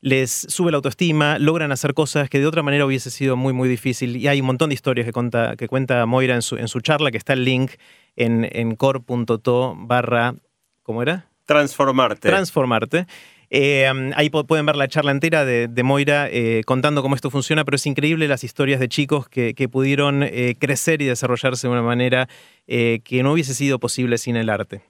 les 0.00 0.30
sube 0.30 0.70
la 0.70 0.76
autoestima, 0.76 1.38
logran 1.38 1.72
hacer 1.72 1.94
cosas 1.94 2.30
que 2.30 2.38
de 2.38 2.46
otra 2.46 2.62
manera 2.62 2.86
hubiese 2.86 3.10
sido 3.10 3.36
muy, 3.36 3.52
muy 3.52 3.68
difícil. 3.68 4.16
Y 4.16 4.28
hay 4.28 4.40
un 4.40 4.46
montón 4.46 4.70
de 4.70 4.74
historias 4.74 5.04
que, 5.04 5.12
cuenta, 5.12 5.56
que 5.56 5.68
cuenta 5.68 6.04
Moira 6.06 6.34
en 6.34 6.42
su, 6.42 6.56
en 6.56 6.68
su 6.68 6.80
charla, 6.80 7.10
que 7.10 7.18
está 7.18 7.32
el 7.32 7.44
link 7.44 7.72
en, 8.16 8.48
en 8.52 8.76
core.to 8.76 9.74
barra, 9.76 10.34
¿cómo 10.82 11.02
era? 11.02 11.28
Transformarte. 11.46 12.28
Transformarte. 12.28 13.06
Eh, 13.50 13.90
ahí 14.14 14.28
pueden 14.28 14.66
ver 14.66 14.76
la 14.76 14.88
charla 14.88 15.10
entera 15.10 15.46
de, 15.46 15.68
de 15.68 15.82
Moira 15.82 16.28
eh, 16.30 16.62
contando 16.66 17.00
cómo 17.00 17.14
esto 17.14 17.30
funciona, 17.30 17.64
pero 17.64 17.76
es 17.76 17.86
increíble 17.86 18.28
las 18.28 18.44
historias 18.44 18.78
de 18.78 18.88
chicos 18.88 19.28
que, 19.28 19.54
que 19.54 19.68
pudieron 19.68 20.22
eh, 20.22 20.54
crecer 20.58 21.00
y 21.00 21.06
desarrollarse 21.06 21.66
de 21.66 21.72
una 21.72 21.82
manera 21.82 22.28
que 22.66 23.22
no 23.22 23.32
hubiese 23.32 23.54
sido 23.54 23.78
posible 23.78 24.18
sin 24.18 24.36
el 24.36 24.50
arte. 24.50 24.82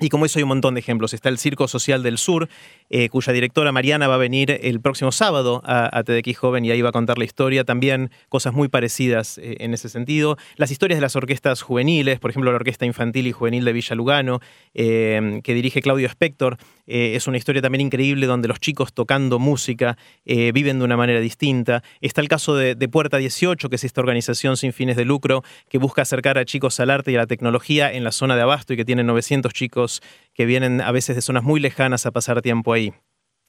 Y 0.00 0.10
como 0.10 0.26
eso 0.26 0.38
hay 0.38 0.44
un 0.44 0.50
montón 0.50 0.74
de 0.74 0.80
ejemplos. 0.80 1.12
Está 1.12 1.28
el 1.28 1.38
Circo 1.38 1.66
Social 1.66 2.02
del 2.02 2.18
Sur, 2.18 2.48
eh, 2.88 3.08
cuya 3.08 3.32
directora 3.32 3.72
Mariana 3.72 4.06
va 4.06 4.14
a 4.14 4.18
venir 4.18 4.58
el 4.62 4.80
próximo 4.80 5.10
sábado 5.10 5.60
a, 5.64 5.86
a 5.86 6.04
Joven 6.34 6.64
y 6.64 6.70
ahí 6.70 6.82
va 6.82 6.90
a 6.90 6.92
contar 6.92 7.18
la 7.18 7.24
historia. 7.24 7.64
También 7.64 8.10
cosas 8.28 8.52
muy 8.52 8.68
parecidas 8.68 9.38
eh, 9.38 9.56
en 9.60 9.74
ese 9.74 9.88
sentido. 9.88 10.36
Las 10.56 10.70
historias 10.70 10.98
de 10.98 11.02
las 11.02 11.16
orquestas 11.16 11.62
juveniles, 11.62 12.20
por 12.20 12.30
ejemplo, 12.30 12.52
la 12.52 12.56
Orquesta 12.56 12.86
Infantil 12.86 13.26
y 13.26 13.32
Juvenil 13.32 13.64
de 13.64 13.72
Villa 13.72 13.96
Lugano, 13.96 14.40
eh, 14.74 15.40
que 15.42 15.54
dirige 15.54 15.82
Claudio 15.82 16.06
Spector. 16.06 16.58
Eh, 16.88 17.14
es 17.14 17.26
una 17.26 17.36
historia 17.36 17.60
también 17.60 17.82
increíble 17.82 18.26
donde 18.26 18.48
los 18.48 18.58
chicos 18.58 18.94
tocando 18.94 19.38
música 19.38 19.98
eh, 20.24 20.52
viven 20.52 20.78
de 20.78 20.86
una 20.86 20.96
manera 20.96 21.20
distinta. 21.20 21.82
Está 22.00 22.22
el 22.22 22.28
caso 22.28 22.56
de, 22.56 22.74
de 22.74 22.88
Puerta 22.88 23.18
18, 23.18 23.68
que 23.68 23.76
es 23.76 23.84
esta 23.84 24.00
organización 24.00 24.56
sin 24.56 24.72
fines 24.72 24.96
de 24.96 25.04
lucro 25.04 25.44
que 25.68 25.76
busca 25.76 26.02
acercar 26.02 26.38
a 26.38 26.46
chicos 26.46 26.80
al 26.80 26.88
arte 26.90 27.12
y 27.12 27.16
a 27.16 27.18
la 27.18 27.26
tecnología 27.26 27.92
en 27.92 28.04
la 28.04 28.10
zona 28.10 28.36
de 28.36 28.42
Abasto 28.42 28.72
y 28.72 28.76
que 28.76 28.86
tiene 28.86 29.04
900 29.04 29.52
chicos 29.52 30.00
que 30.32 30.46
vienen 30.46 30.80
a 30.80 30.90
veces 30.90 31.14
de 31.14 31.20
zonas 31.20 31.44
muy 31.44 31.60
lejanas 31.60 32.06
a 32.06 32.10
pasar 32.10 32.40
tiempo 32.40 32.72
ahí. 32.72 32.92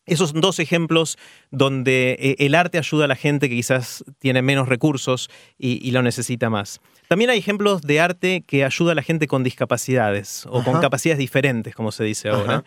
Esos 0.05 0.31
son 0.31 0.41
dos 0.41 0.59
ejemplos 0.59 1.17
donde 1.51 2.17
eh, 2.19 2.35
el 2.39 2.55
arte 2.55 2.77
ayuda 2.77 3.05
a 3.05 3.07
la 3.07 3.15
gente 3.15 3.47
que 3.47 3.55
quizás 3.55 4.03
tiene 4.17 4.41
menos 4.41 4.67
recursos 4.67 5.29
y, 5.57 5.87
y 5.87 5.91
lo 5.91 6.01
necesita 6.01 6.49
más. 6.49 6.81
También 7.07 7.29
hay 7.29 7.39
ejemplos 7.39 7.83
de 7.83 7.99
arte 8.01 8.43
que 8.45 8.65
ayuda 8.65 8.93
a 8.93 8.95
la 8.95 9.03
gente 9.03 9.27
con 9.27 9.43
discapacidades 9.43 10.45
o 10.49 10.63
con 10.63 10.81
capacidades 10.81 11.19
diferentes, 11.19 11.73
como 11.73 11.91
se 11.91 12.03
dice 12.03 12.29
ahora. 12.29 12.55
Ajá. 12.55 12.63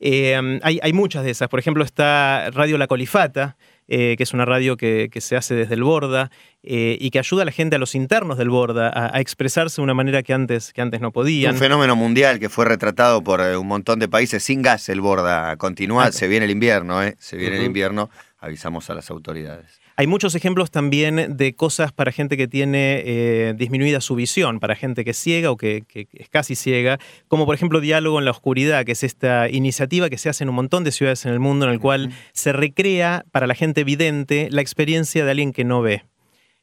Eh, 0.00 0.60
hay, 0.62 0.80
hay 0.82 0.92
muchas 0.92 1.24
de 1.24 1.30
esas. 1.30 1.48
Por 1.48 1.58
ejemplo, 1.60 1.84
está 1.84 2.50
Radio 2.52 2.76
La 2.78 2.86
Colifata, 2.86 3.56
eh, 3.86 4.14
que 4.16 4.22
es 4.22 4.32
una 4.32 4.44
radio 4.44 4.76
que, 4.76 5.08
que 5.12 5.20
se 5.20 5.36
hace 5.36 5.54
desde 5.54 5.74
el 5.74 5.82
Borda 5.82 6.30
eh, 6.62 6.96
y 7.00 7.10
que 7.10 7.18
ayuda 7.18 7.42
a 7.42 7.44
la 7.44 7.52
gente, 7.52 7.76
a 7.76 7.78
los 7.78 7.94
internos 7.94 8.38
del 8.38 8.48
Borda, 8.50 8.88
a, 8.88 9.16
a 9.16 9.20
expresarse 9.20 9.76
de 9.76 9.82
una 9.84 9.94
manera 9.94 10.22
que 10.22 10.32
antes, 10.32 10.72
que 10.72 10.80
antes 10.80 11.00
no 11.00 11.12
podían. 11.12 11.52
Un 11.54 11.58
fenómeno 11.60 11.94
mundial 11.96 12.38
que 12.40 12.48
fue 12.48 12.64
retratado 12.64 13.22
por 13.22 13.40
eh, 13.40 13.56
un 13.56 13.66
montón 13.66 13.98
de 13.98 14.08
países 14.08 14.42
sin 14.42 14.62
gas, 14.62 14.88
el 14.88 15.00
Borda. 15.00 15.56
Continúa, 15.56 16.06
Ah. 16.06 16.12
se 16.12 16.28
viene 16.28 16.44
el 16.46 16.50
invierno, 16.50 17.02
¿eh? 17.02 17.14
Se 17.18 17.36
viene 17.36 17.58
el 17.58 17.64
invierno, 17.64 18.10
avisamos 18.38 18.88
a 18.90 18.94
las 18.94 19.10
autoridades. 19.10 19.80
Hay 19.96 20.08
muchos 20.08 20.34
ejemplos 20.34 20.72
también 20.72 21.36
de 21.36 21.54
cosas 21.54 21.92
para 21.92 22.10
gente 22.10 22.36
que 22.36 22.48
tiene 22.48 23.02
eh, 23.04 23.54
disminuida 23.56 24.00
su 24.00 24.16
visión, 24.16 24.58
para 24.58 24.74
gente 24.74 25.04
que 25.04 25.12
es 25.12 25.16
ciega 25.16 25.52
o 25.52 25.56
que, 25.56 25.84
que 25.86 26.08
es 26.12 26.28
casi 26.28 26.56
ciega, 26.56 26.98
como 27.28 27.46
por 27.46 27.54
ejemplo 27.54 27.80
Diálogo 27.80 28.18
en 28.18 28.24
la 28.24 28.32
Oscuridad, 28.32 28.84
que 28.84 28.92
es 28.92 29.04
esta 29.04 29.48
iniciativa 29.48 30.10
que 30.10 30.18
se 30.18 30.28
hace 30.28 30.42
en 30.42 30.48
un 30.48 30.56
montón 30.56 30.82
de 30.82 30.90
ciudades 30.90 31.24
en 31.26 31.32
el 31.32 31.38
mundo, 31.38 31.66
en 31.66 31.72
el 31.72 31.78
cual 31.78 32.10
se 32.32 32.52
recrea 32.52 33.24
para 33.30 33.46
la 33.46 33.54
gente 33.54 33.84
vidente 33.84 34.48
la 34.50 34.62
experiencia 34.62 35.24
de 35.24 35.30
alguien 35.30 35.52
que 35.52 35.62
no 35.62 35.80
ve. 35.80 36.02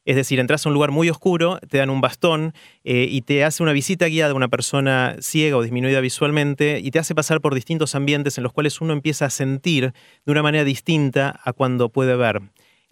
Es 0.04 0.16
decir, 0.16 0.38
entras 0.38 0.66
a 0.66 0.68
un 0.68 0.74
lugar 0.74 0.90
muy 0.90 1.08
oscuro, 1.08 1.58
te 1.70 1.78
dan 1.78 1.88
un 1.88 2.02
bastón 2.02 2.52
eh, 2.84 3.06
y 3.08 3.22
te 3.22 3.44
hace 3.44 3.62
una 3.62 3.72
visita 3.72 4.08
guiada 4.08 4.32
a 4.32 4.36
una 4.36 4.48
persona 4.48 5.16
ciega 5.20 5.56
o 5.56 5.62
disminuida 5.62 6.00
visualmente 6.00 6.80
y 6.80 6.90
te 6.90 6.98
hace 6.98 7.14
pasar 7.14 7.40
por 7.40 7.54
distintos 7.54 7.94
ambientes 7.94 8.36
en 8.36 8.44
los 8.44 8.52
cuales 8.52 8.80
uno 8.82 8.92
empieza 8.92 9.24
a 9.24 9.30
sentir 9.30 9.94
de 10.26 10.32
una 10.32 10.42
manera 10.42 10.64
distinta 10.64 11.40
a 11.42 11.54
cuando 11.54 11.88
puede 11.88 12.14
ver. 12.16 12.42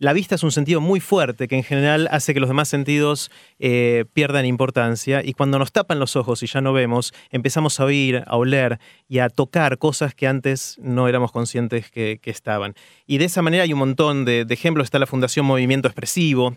La 0.01 0.15
vista 0.15 0.35
es 0.35 0.43
un 0.43 0.51
sentido 0.51 0.81
muy 0.81 0.99
fuerte 0.99 1.47
que 1.47 1.57
en 1.57 1.63
general 1.63 2.09
hace 2.11 2.33
que 2.33 2.41
los 2.41 2.49
demás 2.49 2.69
sentidos 2.69 3.31
eh, 3.59 4.07
pierdan 4.15 4.47
importancia 4.47 5.23
y 5.23 5.35
cuando 5.35 5.59
nos 5.59 5.73
tapan 5.73 5.99
los 5.99 6.17
ojos 6.17 6.43
y 6.43 6.47
ya 6.47 6.63
no 6.63 6.73
vemos, 6.73 7.13
empezamos 7.31 7.79
a 7.79 7.85
oír, 7.85 8.25
a 8.27 8.39
oler 8.39 8.81
y 9.11 9.19
a 9.19 9.29
tocar 9.29 9.77
cosas 9.77 10.15
que 10.15 10.27
antes 10.27 10.79
no 10.81 11.07
éramos 11.07 11.33
conscientes 11.33 11.91
que, 11.91 12.19
estaban. 12.25 12.77
Y 13.07 13.19
de 13.19 13.27
esa 13.27 13.43
manera 13.43 13.65
hay 13.65 13.75
un 13.75 13.79
montón 13.79 14.25
de, 14.25 14.47
de 14.47 14.55
ejemplos. 14.55 14.87
Está 14.87 14.99
la 14.99 15.07
Fundación 15.07 15.45
Movimiento 15.45 15.87
Expresivo, 15.87 16.57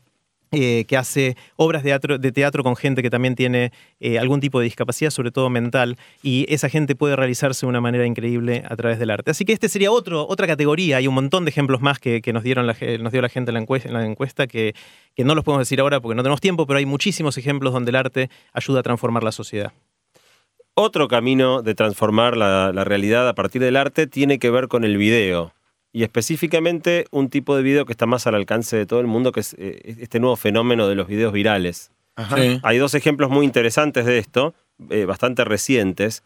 eh, 0.54 0.86
que 0.88 0.98
hace 0.98 1.36
obras 1.56 1.84
de 1.84 2.32
teatro, 2.32 2.64
con 2.64 2.76
gente 2.76 3.02
que 3.02 3.10
también 3.10 3.36
tiene 3.36 3.72
eh, 4.00 4.20
algún 4.20 4.40
tipo 4.40 4.60
de 4.60 4.66
discapacidad, 4.66 5.10
sobre 5.10 5.32
todo 5.32 5.50
mental, 5.50 5.98
y 6.22 6.46
esa 6.48 6.70
gente 6.70 6.96
puede 6.96 7.16
realizarse 7.16 7.66
de 7.66 7.70
una 7.70 7.82
manera 7.82 8.06
increíble 8.06 8.64
a 8.70 8.76
través 8.76 9.00
del 9.00 9.10
arte. 9.10 9.32
Así 9.32 9.46
que 9.46 9.54
este 9.54 9.68
sería 9.68 9.92
otro, 9.92 10.28
otra 10.28 10.46
categoría, 10.46 10.98
hay 10.98 11.08
un 11.08 11.16
montón 11.16 11.46
de 11.46 11.50
ejemplos 11.50 11.82
más 11.82 12.00
que, 12.00 12.22
nos, 12.32 12.44
dieron 12.44 12.68
la, 12.68 12.76
nos 13.00 13.12
dio 13.12 13.22
la 13.22 13.30
gente 13.30 13.52
en 13.52 13.94
la 13.94 14.06
encuesta, 14.06 14.48
que, 14.48 14.76
que 15.16 15.24
no 15.24 15.34
los 15.36 15.44
podemos 15.44 15.68
decir 15.68 15.80
ahora 15.80 16.00
porque 16.00 16.16
no 16.16 16.24
tenemos 16.24 16.42
tiempo, 16.42 16.68
pero 16.68 16.78
hay 16.78 16.86
muchísimos 16.86 17.38
ejemplos 17.38 17.74
donde 17.74 17.90
el 17.90 17.96
arte 17.96 18.30
ayuda 18.54 18.82
a 18.82 18.84
transformar 18.84 19.24
la 19.24 19.32
sociedad. 19.32 19.74
Otro 20.76 21.08
camino 21.08 21.62
de 21.62 21.76
transformar 21.76 22.38
la 22.38 22.72
realidad 22.84 23.28
a 23.28 23.34
partir 23.34 23.62
del 23.62 23.76
arte 23.76 24.08
tiene 24.08 24.40
que 24.40 24.50
ver 24.50 24.68
con 24.68 24.84
el 24.84 24.98
video. 24.98 25.54
Y 25.94 26.04
específicamente 26.04 27.06
un 27.12 27.30
tipo 27.30 27.56
de 27.56 27.64
video 27.64 27.86
que 27.86 27.94
está 27.94 28.06
más 28.06 28.28
al 28.28 28.36
alcance 28.36 28.76
de 28.76 28.86
todo 28.86 29.00
el 29.00 29.08
mundo, 29.08 29.32
que 29.32 29.40
es 29.40 29.56
eh, 29.58 29.96
este 30.00 30.20
nuevo 30.20 30.36
fenómeno 30.36 30.90
de 30.90 30.96
los 30.96 31.08
videos 31.08 31.32
virales. 31.32 31.92
Sí. 32.36 32.60
Hay 32.64 32.78
dos 32.78 32.94
ejemplos 32.94 33.30
muy 33.30 33.46
interesantes 33.46 34.06
de 34.06 34.18
esto, 34.18 34.54
eh, 34.90 35.06
bastante 35.06 35.46
recientes. 35.46 36.24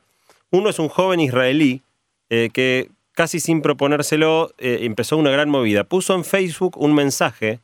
Uno 0.50 0.70
es 0.70 0.80
un 0.80 0.90
joven 0.90 1.20
israelí 1.20 1.82
eh, 2.30 2.50
que 2.52 2.90
casi 3.14 3.40
sin 3.40 3.62
proponérselo 3.62 4.52
eh, 4.58 4.80
empezó 4.82 5.18
una 5.18 5.32
gran 5.32 5.50
movida. 5.50 5.84
Puso 5.84 6.14
en 6.14 6.24
Facebook 6.24 6.78
un 6.78 6.94
mensaje 6.94 7.62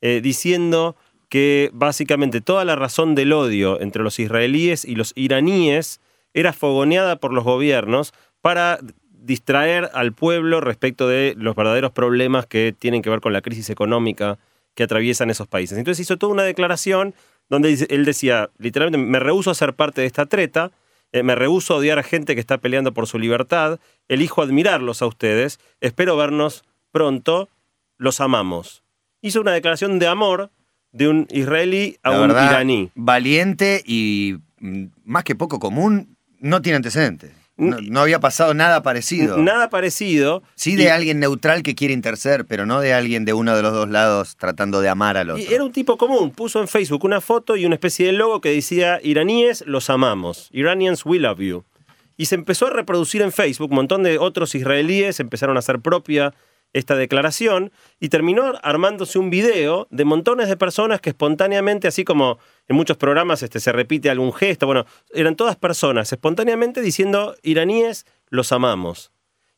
eh, 0.00 0.20
diciendo 0.22 0.96
que 1.28 1.70
básicamente 1.72 2.40
toda 2.40 2.64
la 2.64 2.76
razón 2.76 3.14
del 3.14 3.32
odio 3.32 3.80
entre 3.80 4.02
los 4.02 4.18
israelíes 4.18 4.84
y 4.84 4.94
los 4.94 5.12
iraníes 5.14 6.00
era 6.34 6.52
fogoneada 6.52 7.16
por 7.16 7.32
los 7.32 7.44
gobiernos 7.44 8.14
para 8.40 8.78
distraer 9.26 9.90
al 9.92 10.12
pueblo 10.12 10.60
respecto 10.60 11.08
de 11.08 11.34
los 11.36 11.56
verdaderos 11.56 11.90
problemas 11.92 12.46
que 12.46 12.74
tienen 12.78 13.02
que 13.02 13.10
ver 13.10 13.20
con 13.20 13.32
la 13.32 13.42
crisis 13.42 13.68
económica 13.70 14.38
que 14.74 14.84
atraviesan 14.84 15.30
esos 15.30 15.48
países. 15.48 15.76
Entonces 15.78 16.00
hizo 16.04 16.16
toda 16.16 16.32
una 16.32 16.44
declaración 16.44 17.14
donde 17.48 17.86
él 17.90 18.04
decía, 18.04 18.50
literalmente, 18.58 19.04
me 19.04 19.18
rehúso 19.18 19.50
a 19.50 19.54
ser 19.54 19.74
parte 19.74 20.00
de 20.00 20.06
esta 20.06 20.26
treta, 20.26 20.70
eh, 21.12 21.22
me 21.22 21.34
rehúso 21.34 21.74
a 21.74 21.76
odiar 21.78 21.98
a 21.98 22.02
gente 22.02 22.34
que 22.34 22.40
está 22.40 22.58
peleando 22.58 22.92
por 22.92 23.06
su 23.06 23.18
libertad, 23.18 23.78
elijo 24.08 24.42
admirarlos 24.42 25.02
a 25.02 25.06
ustedes, 25.06 25.58
espero 25.80 26.16
vernos 26.16 26.64
pronto, 26.92 27.48
los 27.98 28.20
amamos. 28.20 28.82
Hizo 29.22 29.40
una 29.40 29.52
declaración 29.52 29.98
de 29.98 30.06
amor 30.08 30.50
de 30.92 31.08
un 31.08 31.26
israelí 31.30 31.98
a 32.02 32.10
La 32.10 32.20
un 32.20 32.28
verdad, 32.28 32.50
iraní. 32.50 32.90
valiente 32.94 33.82
y 33.84 34.36
mm, 34.60 34.84
más 35.04 35.24
que 35.24 35.34
poco 35.34 35.58
común, 35.58 36.16
no 36.38 36.62
tiene 36.62 36.76
antecedentes. 36.76 37.32
No, 37.58 37.78
no 37.80 38.00
había 38.00 38.20
pasado 38.20 38.52
nada 38.52 38.82
parecido. 38.82 39.38
Nada 39.38 39.70
parecido. 39.70 40.42
Sí 40.56 40.76
de 40.76 40.84
Y- 40.84 40.86
alguien 40.88 41.20
neutral 41.20 41.62
que 41.62 41.74
quiere 41.74 41.94
interceder, 41.94 42.44
pero 42.44 42.66
no 42.66 42.80
de 42.80 42.92
alguien 42.92 43.24
de 43.24 43.32
uno 43.32 43.56
de 43.56 43.62
los 43.62 43.72
dos 43.72 43.88
lados 43.88 44.36
tratando 44.36 44.80
de 44.82 44.88
amar 44.90 45.16
al 45.16 45.30
otro. 45.30 45.42
Y 45.42 45.52
era 45.54 45.64
un 45.64 45.72
tipo 45.72 45.96
común, 45.96 46.30
puso 46.32 46.60
en 46.60 46.68
Facebook 46.68 47.04
una 47.04 47.20
foto 47.22 47.56
y 47.56 47.64
una 47.64 47.76
especie 47.76 48.06
de 48.06 48.12
logo 48.12 48.40
que 48.42 48.50
decía 48.50 49.00
iraníes 49.02 49.64
los 49.66 49.88
amamos, 49.88 50.48
Iranians 50.52 51.06
we 51.06 51.18
love 51.18 51.38
you. 51.40 51.64
Y 52.18 52.26
se 52.26 52.34
empezó 52.34 52.66
a 52.66 52.70
reproducir 52.70 53.22
en 53.22 53.32
Facebook, 53.32 53.70
un 53.70 53.76
montón 53.76 54.02
de 54.02 54.18
otros 54.18 54.54
israelíes 54.54 55.18
empezaron 55.20 55.56
a 55.56 55.60
hacer 55.60 55.80
propia 55.80 56.34
esta 56.72 56.94
declaración 56.94 57.72
y 58.00 58.08
terminó 58.08 58.54
armándose 58.62 59.18
un 59.18 59.30
video 59.30 59.86
de 59.90 60.04
montones 60.04 60.48
de 60.48 60.56
personas 60.56 61.00
que 61.00 61.10
espontáneamente, 61.10 61.88
así 61.88 62.04
como 62.04 62.38
en 62.68 62.76
muchos 62.76 62.96
programas 62.96 63.42
este, 63.42 63.60
se 63.60 63.72
repite 63.72 64.10
algún 64.10 64.32
gesto, 64.32 64.66
bueno, 64.66 64.84
eran 65.12 65.36
todas 65.36 65.56
personas 65.56 66.12
espontáneamente 66.12 66.80
diciendo 66.82 67.34
iraníes 67.42 68.04
los 68.28 68.52
amamos. 68.52 69.12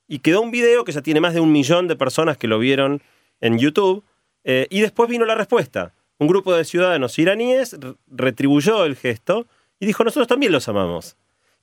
Y 0.06 0.20
quedó 0.20 0.40
un 0.40 0.50
video 0.50 0.84
que 0.84 0.92
ya 0.92 1.02
tiene 1.02 1.20
más 1.20 1.34
de 1.34 1.40
un 1.40 1.52
millón 1.52 1.88
de 1.88 1.96
personas 1.96 2.36
que 2.36 2.48
lo 2.48 2.58
vieron 2.58 3.02
en 3.40 3.58
YouTube. 3.58 4.04
eh, 4.44 4.66
y 4.70 4.80
después 4.80 5.10
vino 5.10 5.24
la 5.24 5.34
respuesta. 5.34 5.92
Un 6.18 6.28
grupo 6.28 6.54
de 6.54 6.64
ciudadanos 6.64 7.18
iraníes 7.18 7.76
retribuyó 8.06 8.84
el 8.84 8.96
gesto 8.96 9.46
y 9.78 9.86
dijo, 9.86 10.04
nosotros 10.04 10.26
también 10.26 10.52
los 10.52 10.68
amamos. 10.68 11.16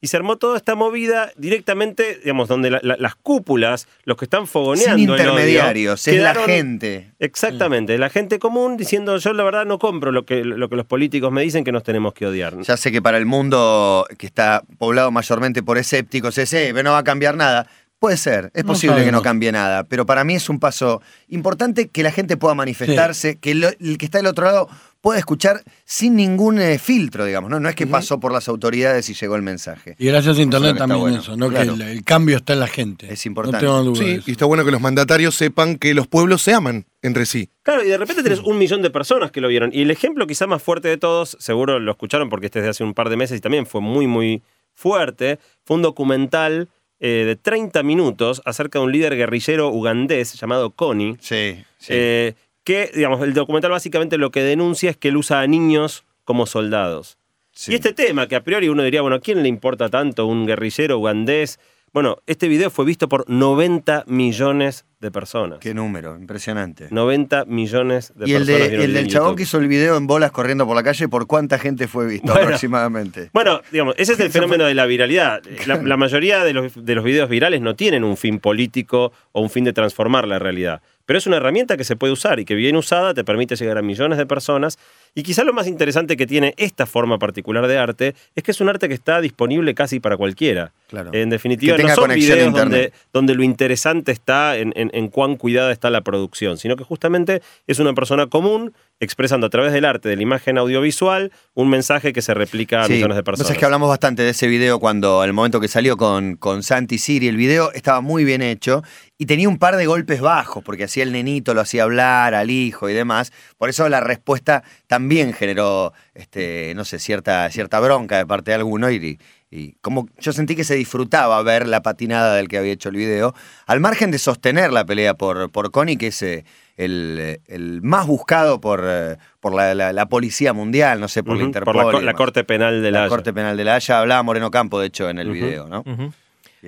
Y 0.05 0.07
se 0.07 0.17
armó 0.17 0.35
toda 0.37 0.55
esta 0.57 0.75
movida 0.75 1.31
directamente, 1.35 2.19
digamos, 2.23 2.47
donde 2.47 2.69
la- 2.69 2.79
la- 2.83 2.95
las 2.99 3.15
cúpulas, 3.15 3.87
los 4.03 4.17
que 4.17 4.25
están 4.25 4.45
fogoneando 4.45 4.97
Sin 4.97 5.05
el 5.05 5.09
odio, 5.15 5.23
intermediarios, 5.23 6.07
es 6.07 6.21
la 6.21 6.35
gente. 6.35 7.09
Exactamente, 7.17 7.97
la 7.97 8.09
gente 8.11 8.37
común 8.37 8.77
diciendo, 8.77 9.17
yo 9.17 9.33
la 9.33 9.43
verdad 9.43 9.65
no 9.65 9.79
compro 9.79 10.11
lo 10.11 10.23
que, 10.23 10.43
lo 10.43 10.69
que 10.69 10.75
los 10.75 10.85
políticos 10.85 11.31
me 11.31 11.41
dicen 11.41 11.63
que 11.63 11.71
nos 11.71 11.81
tenemos 11.81 12.13
que 12.13 12.27
odiar. 12.27 12.55
Ya 12.61 12.77
sé 12.77 12.91
que 12.91 13.01
para 13.01 13.17
el 13.17 13.25
mundo 13.25 14.05
que 14.19 14.27
está 14.27 14.61
poblado 14.77 15.09
mayormente 15.09 15.63
por 15.63 15.79
escépticos, 15.79 16.37
es, 16.37 16.53
eh, 16.53 16.71
no 16.83 16.91
va 16.91 16.99
a 16.99 17.03
cambiar 17.03 17.35
nada. 17.35 17.65
Puede 17.99 18.17
ser, 18.17 18.51
es 18.53 18.63
No 18.65 18.73
posible 18.73 19.03
que 19.05 19.11
no 19.11 19.21
cambie 19.21 19.51
nada, 19.51 19.83
pero 19.85 20.05
para 20.05 20.23
mí 20.23 20.35
es 20.35 20.49
un 20.49 20.59
paso 20.59 21.01
importante 21.29 21.87
que 21.87 22.03
la 22.03 22.11
gente 22.11 22.37
pueda 22.37 22.53
manifestarse, 22.53 23.37
que 23.37 23.55
lo- 23.55 23.69
el 23.79 23.97
que 23.97 24.05
está 24.05 24.17
del 24.19 24.27
otro 24.27 24.45
lado 24.45 24.69
pueda 25.01 25.17
escuchar 25.19 25.63
sin 25.85 26.15
ningún 26.15 26.59
eh, 26.59 26.77
filtro, 26.79 27.25
digamos, 27.25 27.49
¿no? 27.49 27.59
No 27.59 27.69
es 27.69 27.75
que 27.75 27.85
pasó 27.87 28.19
por 28.19 28.31
las 28.33 28.47
autoridades 28.47 29.07
y 29.09 29.13
llegó 29.13 29.35
el 29.35 29.43
mensaje. 29.43 29.95
Y 29.99 30.07
gracias 30.07 30.37
a 30.37 30.41
Internet 30.41 30.77
también 30.77 30.99
bueno. 30.99 31.19
eso, 31.19 31.37
¿no? 31.37 31.49
Claro. 31.49 31.75
Que 31.77 31.83
el, 31.83 31.89
el 31.89 32.03
cambio 32.03 32.37
está 32.37 32.53
en 32.53 32.59
la 32.59 32.67
gente. 32.67 33.11
Es 33.13 33.25
importante. 33.27 33.65
No 33.65 33.81
tengo 33.83 33.95
Sí, 33.95 34.19
y 34.25 34.31
está 34.31 34.45
bueno 34.45 34.65
que 34.65 34.71
los 34.71 34.81
mandatarios 34.81 35.35
sepan 35.35 35.77
que 35.77 35.93
los 35.93 36.07
pueblos 36.07 36.41
se 36.41 36.53
aman 36.53 36.85
entre 37.03 37.25
sí. 37.27 37.49
Claro, 37.63 37.83
y 37.83 37.87
de 37.87 37.97
repente 37.97 38.23
tenés 38.23 38.39
un 38.39 38.57
millón 38.57 38.81
de 38.81 38.89
personas 38.89 39.31
que 39.31 39.41
lo 39.41 39.47
vieron. 39.47 39.69
Y 39.73 39.83
el 39.83 39.91
ejemplo 39.91 40.25
quizá 40.27 40.47
más 40.47 40.61
fuerte 40.61 40.87
de 40.87 40.97
todos, 40.97 41.37
seguro 41.39 41.79
lo 41.79 41.91
escucharon 41.91 42.29
porque 42.29 42.47
este 42.47 42.59
es 42.59 42.63
de 42.65 42.69
hace 42.71 42.83
un 42.83 42.93
par 42.95 43.09
de 43.09 43.15
meses 43.17 43.37
y 43.37 43.41
también 43.41 43.65
fue 43.67 43.81
muy, 43.81 44.07
muy 44.07 44.41
fuerte, 44.73 45.39
fue 45.63 45.77
un 45.77 45.83
documental 45.83 46.67
eh, 46.99 47.23
de 47.25 47.35
30 47.35 47.83
minutos 47.83 48.41
acerca 48.45 48.79
de 48.79 48.85
un 48.85 48.91
líder 48.91 49.15
guerrillero 49.15 49.69
ugandés 49.69 50.33
llamado 50.39 50.71
Connie, 50.71 51.17
Sí, 51.19 51.63
sí. 51.77 51.93
eh, 51.93 52.33
que, 52.63 52.89
digamos, 52.95 53.21
el 53.21 53.33
documental 53.33 53.71
básicamente 53.71 54.17
lo 54.17 54.31
que 54.31 54.41
denuncia 54.41 54.89
es 54.89 54.97
que 54.97 55.09
él 55.09 55.17
usa 55.17 55.41
a 55.41 55.47
niños 55.47 56.05
como 56.23 56.45
soldados. 56.45 57.17
sí. 57.51 57.71
Y 57.71 57.75
este 57.75 57.93
tema, 57.93 58.27
que 58.27 58.35
a 58.35 58.43
priori 58.43 58.69
uno 58.69 58.81
diría, 58.83 59.01
bueno, 59.01 59.17
¿a 59.17 59.19
quién 59.19 59.43
le 59.43 59.49
importa 59.49 59.89
tanto 59.89 60.25
un 60.25 60.45
guerrillero 60.47 60.97
ugandés? 60.97 61.59
Bueno, 61.95 62.17
este 62.27 62.49
video 62.49 62.69
fue 62.71 62.83
visto 62.83 63.07
por 63.07 63.23
90 63.29 64.03
millones 64.07 64.83
de 64.99 65.11
personas. 65.11 65.59
Qué 65.59 65.73
número, 65.73 66.17
impresionante. 66.17 66.89
90 66.91 67.45
millones 67.45 68.11
de 68.17 68.27
y 68.27 68.33
el, 68.33 68.39
personas 68.45 68.47
de, 68.47 68.67
vieron 68.67 68.83
el 68.83 68.89
el 68.89 68.93
del 68.95 69.07
chabón 69.07 69.27
YouTube. 69.29 69.37
que 69.37 69.43
hizo 69.43 69.57
el 69.59 69.67
video 69.69 69.95
en 69.95 70.05
bolas 70.05 70.31
corriendo 70.31 70.67
por 70.67 70.75
la 70.75 70.83
calle, 70.83 71.07
¿por 71.07 71.25
cuánta 71.25 71.57
gente 71.57 71.87
fue 71.87 72.05
visto 72.05 72.27
Bueno. 72.27 72.41
aproximadamente? 72.47 73.29
Bueno, 73.31 73.61
digamos, 73.71 73.95
ese 73.97 74.11
es 74.11 74.19
el 74.19 74.29
fenómeno 74.29 74.65
de 74.65 74.73
la 74.73 74.85
viralidad. 74.85 75.41
La, 75.67 75.81
la 75.81 75.95
mayoría 75.95 76.43
de 76.43 76.51
los, 76.51 76.83
de 76.85 76.95
los 76.95 77.05
videos 77.05 77.29
virales 77.29 77.61
no 77.61 77.77
tienen 77.77 78.03
un 78.03 78.17
fin 78.17 78.39
político 78.39 79.13
o 79.31 79.41
un 79.41 79.49
fin 79.49 79.63
de 79.63 79.71
transformar 79.71 80.27
la 80.27 80.37
realidad. 80.37 80.81
Pero 81.05 81.17
es 81.17 81.27
una 81.27 81.37
herramienta 81.37 81.77
que 81.77 81.85
se 81.85 81.95
puede 81.95 82.11
usar 82.11 82.41
y 82.41 82.45
que 82.45 82.55
bien 82.55 82.75
usada 82.75 83.13
te 83.13 83.23
permite 83.23 83.55
llegar 83.55 83.77
a 83.77 83.81
millones 83.81 84.17
de 84.17 84.25
personas. 84.25 84.79
Y 85.17 85.23
quizá 85.23 85.45
lo 85.45 85.53
más 85.53 85.65
interesante 85.67 86.17
que 86.17 86.27
tiene 86.27 86.53
esta 86.57 86.85
forma 86.85 87.17
particular 87.17 87.67
de 87.67 87.77
arte 87.77 88.15
es 88.35 88.43
que 88.43 88.51
es 88.51 88.59
un 88.59 88.67
arte 88.67 88.89
que 88.89 88.93
está 88.93 89.21
disponible 89.21 89.73
casi 89.73 90.01
para 90.01 90.17
cualquiera. 90.17 90.73
Claro. 90.89 91.11
En 91.13 91.29
definitiva, 91.29 91.77
no 91.77 91.87
son 91.95 92.09
videos 92.13 92.53
donde, 92.53 92.91
donde 93.13 93.33
lo 93.33 93.41
interesante 93.43 94.11
está 94.11 94.57
en, 94.57 94.73
en- 94.75 94.91
en 94.93 95.07
cuán 95.07 95.37
cuidada 95.37 95.71
está 95.71 95.89
la 95.89 96.01
producción, 96.01 96.57
sino 96.57 96.75
que 96.75 96.83
justamente 96.83 97.41
es 97.65 97.79
una 97.79 97.93
persona 97.93 98.27
común 98.27 98.73
expresando 98.99 99.47
a 99.47 99.49
través 99.49 99.73
del 99.73 99.83
arte, 99.85 100.07
de 100.09 100.15
la 100.17 100.21
imagen 100.21 100.57
audiovisual, 100.57 101.31
un 101.53 101.69
mensaje 101.69 102.13
que 102.13 102.21
se 102.21 102.33
replica 102.33 102.81
a 102.83 102.87
Sí, 102.87 102.93
millones 102.93 103.17
de 103.17 103.23
personas. 103.23 103.57
que 103.57 103.65
hablamos 103.65 103.89
bastante 103.89 104.21
de 104.23 104.29
ese 104.29 104.47
video 104.47 104.79
cuando, 104.79 105.21
al 105.21 105.33
momento 105.33 105.59
que 105.59 105.67
salió 105.67 105.97
con, 105.97 106.35
con 106.37 106.61
Santi 106.63 106.97
Siri, 106.97 107.27
el 107.27 107.35
video 107.37 107.71
estaba 107.73 107.99
muy 108.01 108.23
bien 108.25 108.41
hecho 108.41 108.83
y 109.17 109.25
tenía 109.25 109.49
un 109.49 109.57
par 109.59 109.75
de 109.77 109.85
golpes 109.85 110.21
bajos, 110.21 110.63
porque 110.63 110.85
hacía 110.85 111.03
el 111.03 111.11
nenito, 111.13 111.53
lo 111.53 111.61
hacía 111.61 111.83
hablar 111.83 112.35
al 112.35 112.49
hijo 112.51 112.89
y 112.89 112.93
demás. 112.93 113.33
Por 113.57 113.69
eso 113.69 113.87
la 113.89 113.99
respuesta 114.01 114.63
también 114.87 115.04
generó, 115.33 115.93
este, 116.13 116.73
no 116.75 116.85
sé, 116.85 116.99
cierta, 116.99 117.49
cierta 117.49 117.79
bronca 117.79 118.17
de 118.17 118.25
parte 118.25 118.51
de 118.51 118.55
alguno 118.55 118.89
y, 118.91 119.19
y 119.51 119.73
como 119.81 120.07
yo 120.19 120.33
sentí 120.33 120.55
que 120.55 120.63
se 120.63 120.75
disfrutaba 120.75 121.41
ver 121.43 121.67
la 121.67 121.81
patinada 121.81 122.35
del 122.35 122.47
que 122.47 122.57
había 122.57 122.73
hecho 122.73 122.89
el 122.89 122.95
video, 122.95 123.33
al 123.67 123.79
margen 123.79 124.11
de 124.11 124.19
sostener 124.19 124.71
la 124.73 124.85
pelea 124.85 125.13
por, 125.13 125.49
por 125.51 125.71
Connie, 125.71 125.97
que 125.97 126.07
es 126.07 126.21
eh, 126.21 126.43
el, 126.77 127.39
el 127.47 127.81
más 127.81 128.05
buscado 128.07 128.59
por, 128.59 128.83
eh, 128.85 129.17
por 129.39 129.53
la, 129.55 129.73
la- 129.75 129.93
la 129.93 130.05
policía 130.07 130.51
mundial, 130.53 130.99
no 130.99 131.07
sé, 131.07 131.23
por 131.23 131.37
la 131.37 131.43
Interpol. 131.43 131.73
por 131.91 132.03
la. 132.03 132.13
Corte 132.13 132.43
Penal 132.43 132.81
de 132.81 132.91
la, 132.91 133.01
Haya. 133.03 133.09
Corte 133.09 133.31
Penal 133.33 133.55
de 133.55 133.63
la 133.63 133.75
Haya, 133.75 133.99
hablaba 133.99 134.23
Moreno 134.23 134.51
Campo, 134.51 134.79
de 134.79 134.87
hecho, 134.87 135.09
en 135.09 135.19
el 135.19 135.31
video, 135.31 135.67
¿no? 135.69 135.83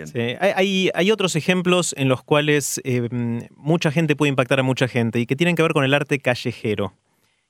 Sí, 0.05 0.19
Hay, 0.39 0.91
hay- 0.93 1.11
otros 1.11 1.35
ejemplos 1.35 1.95
en 1.97 2.07
los 2.07 2.21
cuales 2.23 2.79
eh, 2.83 3.09
mucha 3.55 3.89
gente 3.91 4.15
puede 4.15 4.29
impactar 4.29 4.59
a 4.59 4.63
mucha 4.63 4.87
gente 4.87 5.19
y 5.19 5.25
que 5.25 5.35
tienen 5.35 5.55
que 5.55 5.63
ver 5.63 5.73
con 5.73 5.83
el 5.83 5.93
arte 5.95 6.19
callejero. 6.19 6.93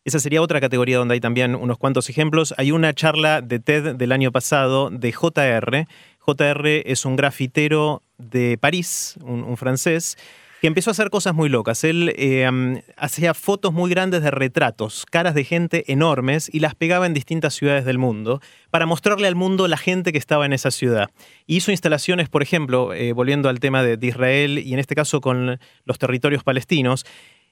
Esa 0.08 0.22
sería 0.22 0.42
otra 0.42 0.62
categoría 0.62 1.00
donde 1.00 1.16
hay 1.16 1.20
también 1.20 1.54
unos 1.54 1.78
cuantos 1.78 2.10
ejemplos. 2.10 2.56
Hay 2.58 2.72
una 2.72 2.94
charla 2.94 3.42
de 3.42 3.60
TED 3.60 3.96
del 3.96 4.14
año 4.14 4.32
pasado 4.32 4.90
de 4.90 5.12
JR. 5.12 5.86
JR 6.20 6.68
es 6.86 7.04
un 7.04 7.18
grafitero 7.18 8.04
de 8.18 8.58
París, 8.58 9.16
un, 9.22 9.58
francés, 9.58 10.18
que 10.62 10.68
empezó 10.68 10.92
a 10.92 10.94
hacer 10.94 11.10
cosas 11.10 11.36
muy 11.36 11.50
locas. 11.50 11.84
Él 11.84 12.16
um, 12.50 12.80
hacía 12.96 13.34
fotos 13.34 13.74
muy 13.74 13.90
grandes 13.90 14.22
de 14.22 14.32
retratos, 14.32 15.06
caras 15.06 15.36
de 15.36 15.44
gente 15.44 15.92
enormes, 15.92 16.50
y 16.54 16.62
las 16.62 16.74
pegaba 16.74 17.06
en 17.06 17.14
distintas 17.14 17.54
ciudades 17.54 17.84
del 17.84 17.98
mundo 17.98 18.40
para 18.70 18.86
mostrarle 18.86 19.28
al 19.28 19.36
mundo 19.36 19.68
la 19.68 19.76
gente 19.76 20.14
que 20.14 20.20
estaba 20.20 20.46
en 20.46 20.54
esa 20.54 20.72
ciudad. 20.72 21.10
Hizo 21.48 21.72
instalaciones, 21.72 22.30
por 22.30 22.42
ejemplo, 22.42 22.94
eh, 22.94 23.12
volviendo 23.12 23.50
al 23.50 23.60
tema 23.60 23.84
de, 23.84 23.98
de 23.98 24.08
Israel 24.08 24.58
y 24.58 24.72
en 24.72 24.80
este 24.80 24.96
caso 24.96 25.20
con 25.20 25.60
los 25.84 26.00
territorios 26.00 26.46
palestinos, 26.46 27.06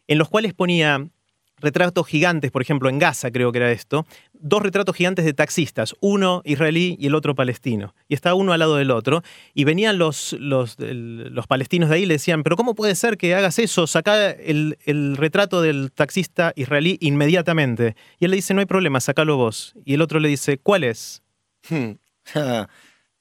en 0.07 0.19
los 0.19 0.29
cuales 0.29 0.53
ponía 0.53 1.09
retratos 1.57 2.07
gigantes, 2.07 2.51
por 2.51 2.61
ejemplo, 2.61 2.89
en 2.89 2.99
Gaza 2.99 3.31
creo 3.31 3.51
que 3.51 3.59
era 3.59 3.71
esto, 3.71 4.05
dos 4.33 4.61
retratos 4.61 4.95
gigantes 4.95 5.25
de 5.25 5.33
taxistas, 5.33 5.95
uno 5.99 6.41
israelí 6.45 6.97
y 6.99 7.07
el 7.07 7.15
otro 7.15 7.35
palestino. 7.35 7.95
Y 8.07 8.13
estaba 8.13 8.35
uno 8.35 8.53
al 8.53 8.59
lado 8.59 8.75
del 8.75 8.91
otro. 8.91 9.23
Y 9.53 9.63
venían 9.63 9.97
los, 9.97 10.33
los, 10.39 10.75
los 10.79 11.47
palestinos 11.47 11.89
de 11.89 11.95
ahí 11.95 12.03
y 12.03 12.05
le 12.05 12.15
decían, 12.15 12.43
pero 12.43 12.55
¿cómo 12.55 12.75
puede 12.75 12.95
ser 12.95 13.17
que 13.17 13.33
hagas 13.35 13.59
eso? 13.59 13.87
Saca 13.87 14.29
el, 14.29 14.77
el 14.85 15.17
retrato 15.17 15.61
del 15.61 15.91
taxista 15.91 16.53
israelí 16.55 16.97
inmediatamente. 17.01 17.95
Y 18.19 18.25
él 18.25 18.31
le 18.31 18.37
dice, 18.37 18.53
no 18.53 18.59
hay 18.59 18.65
problema, 18.65 18.99
sacalo 18.99 19.37
vos. 19.37 19.73
Y 19.85 19.95
el 19.95 20.01
otro 20.01 20.19
le 20.19 20.29
dice, 20.29 20.57
¿cuál 20.57 20.83
es? 20.83 21.23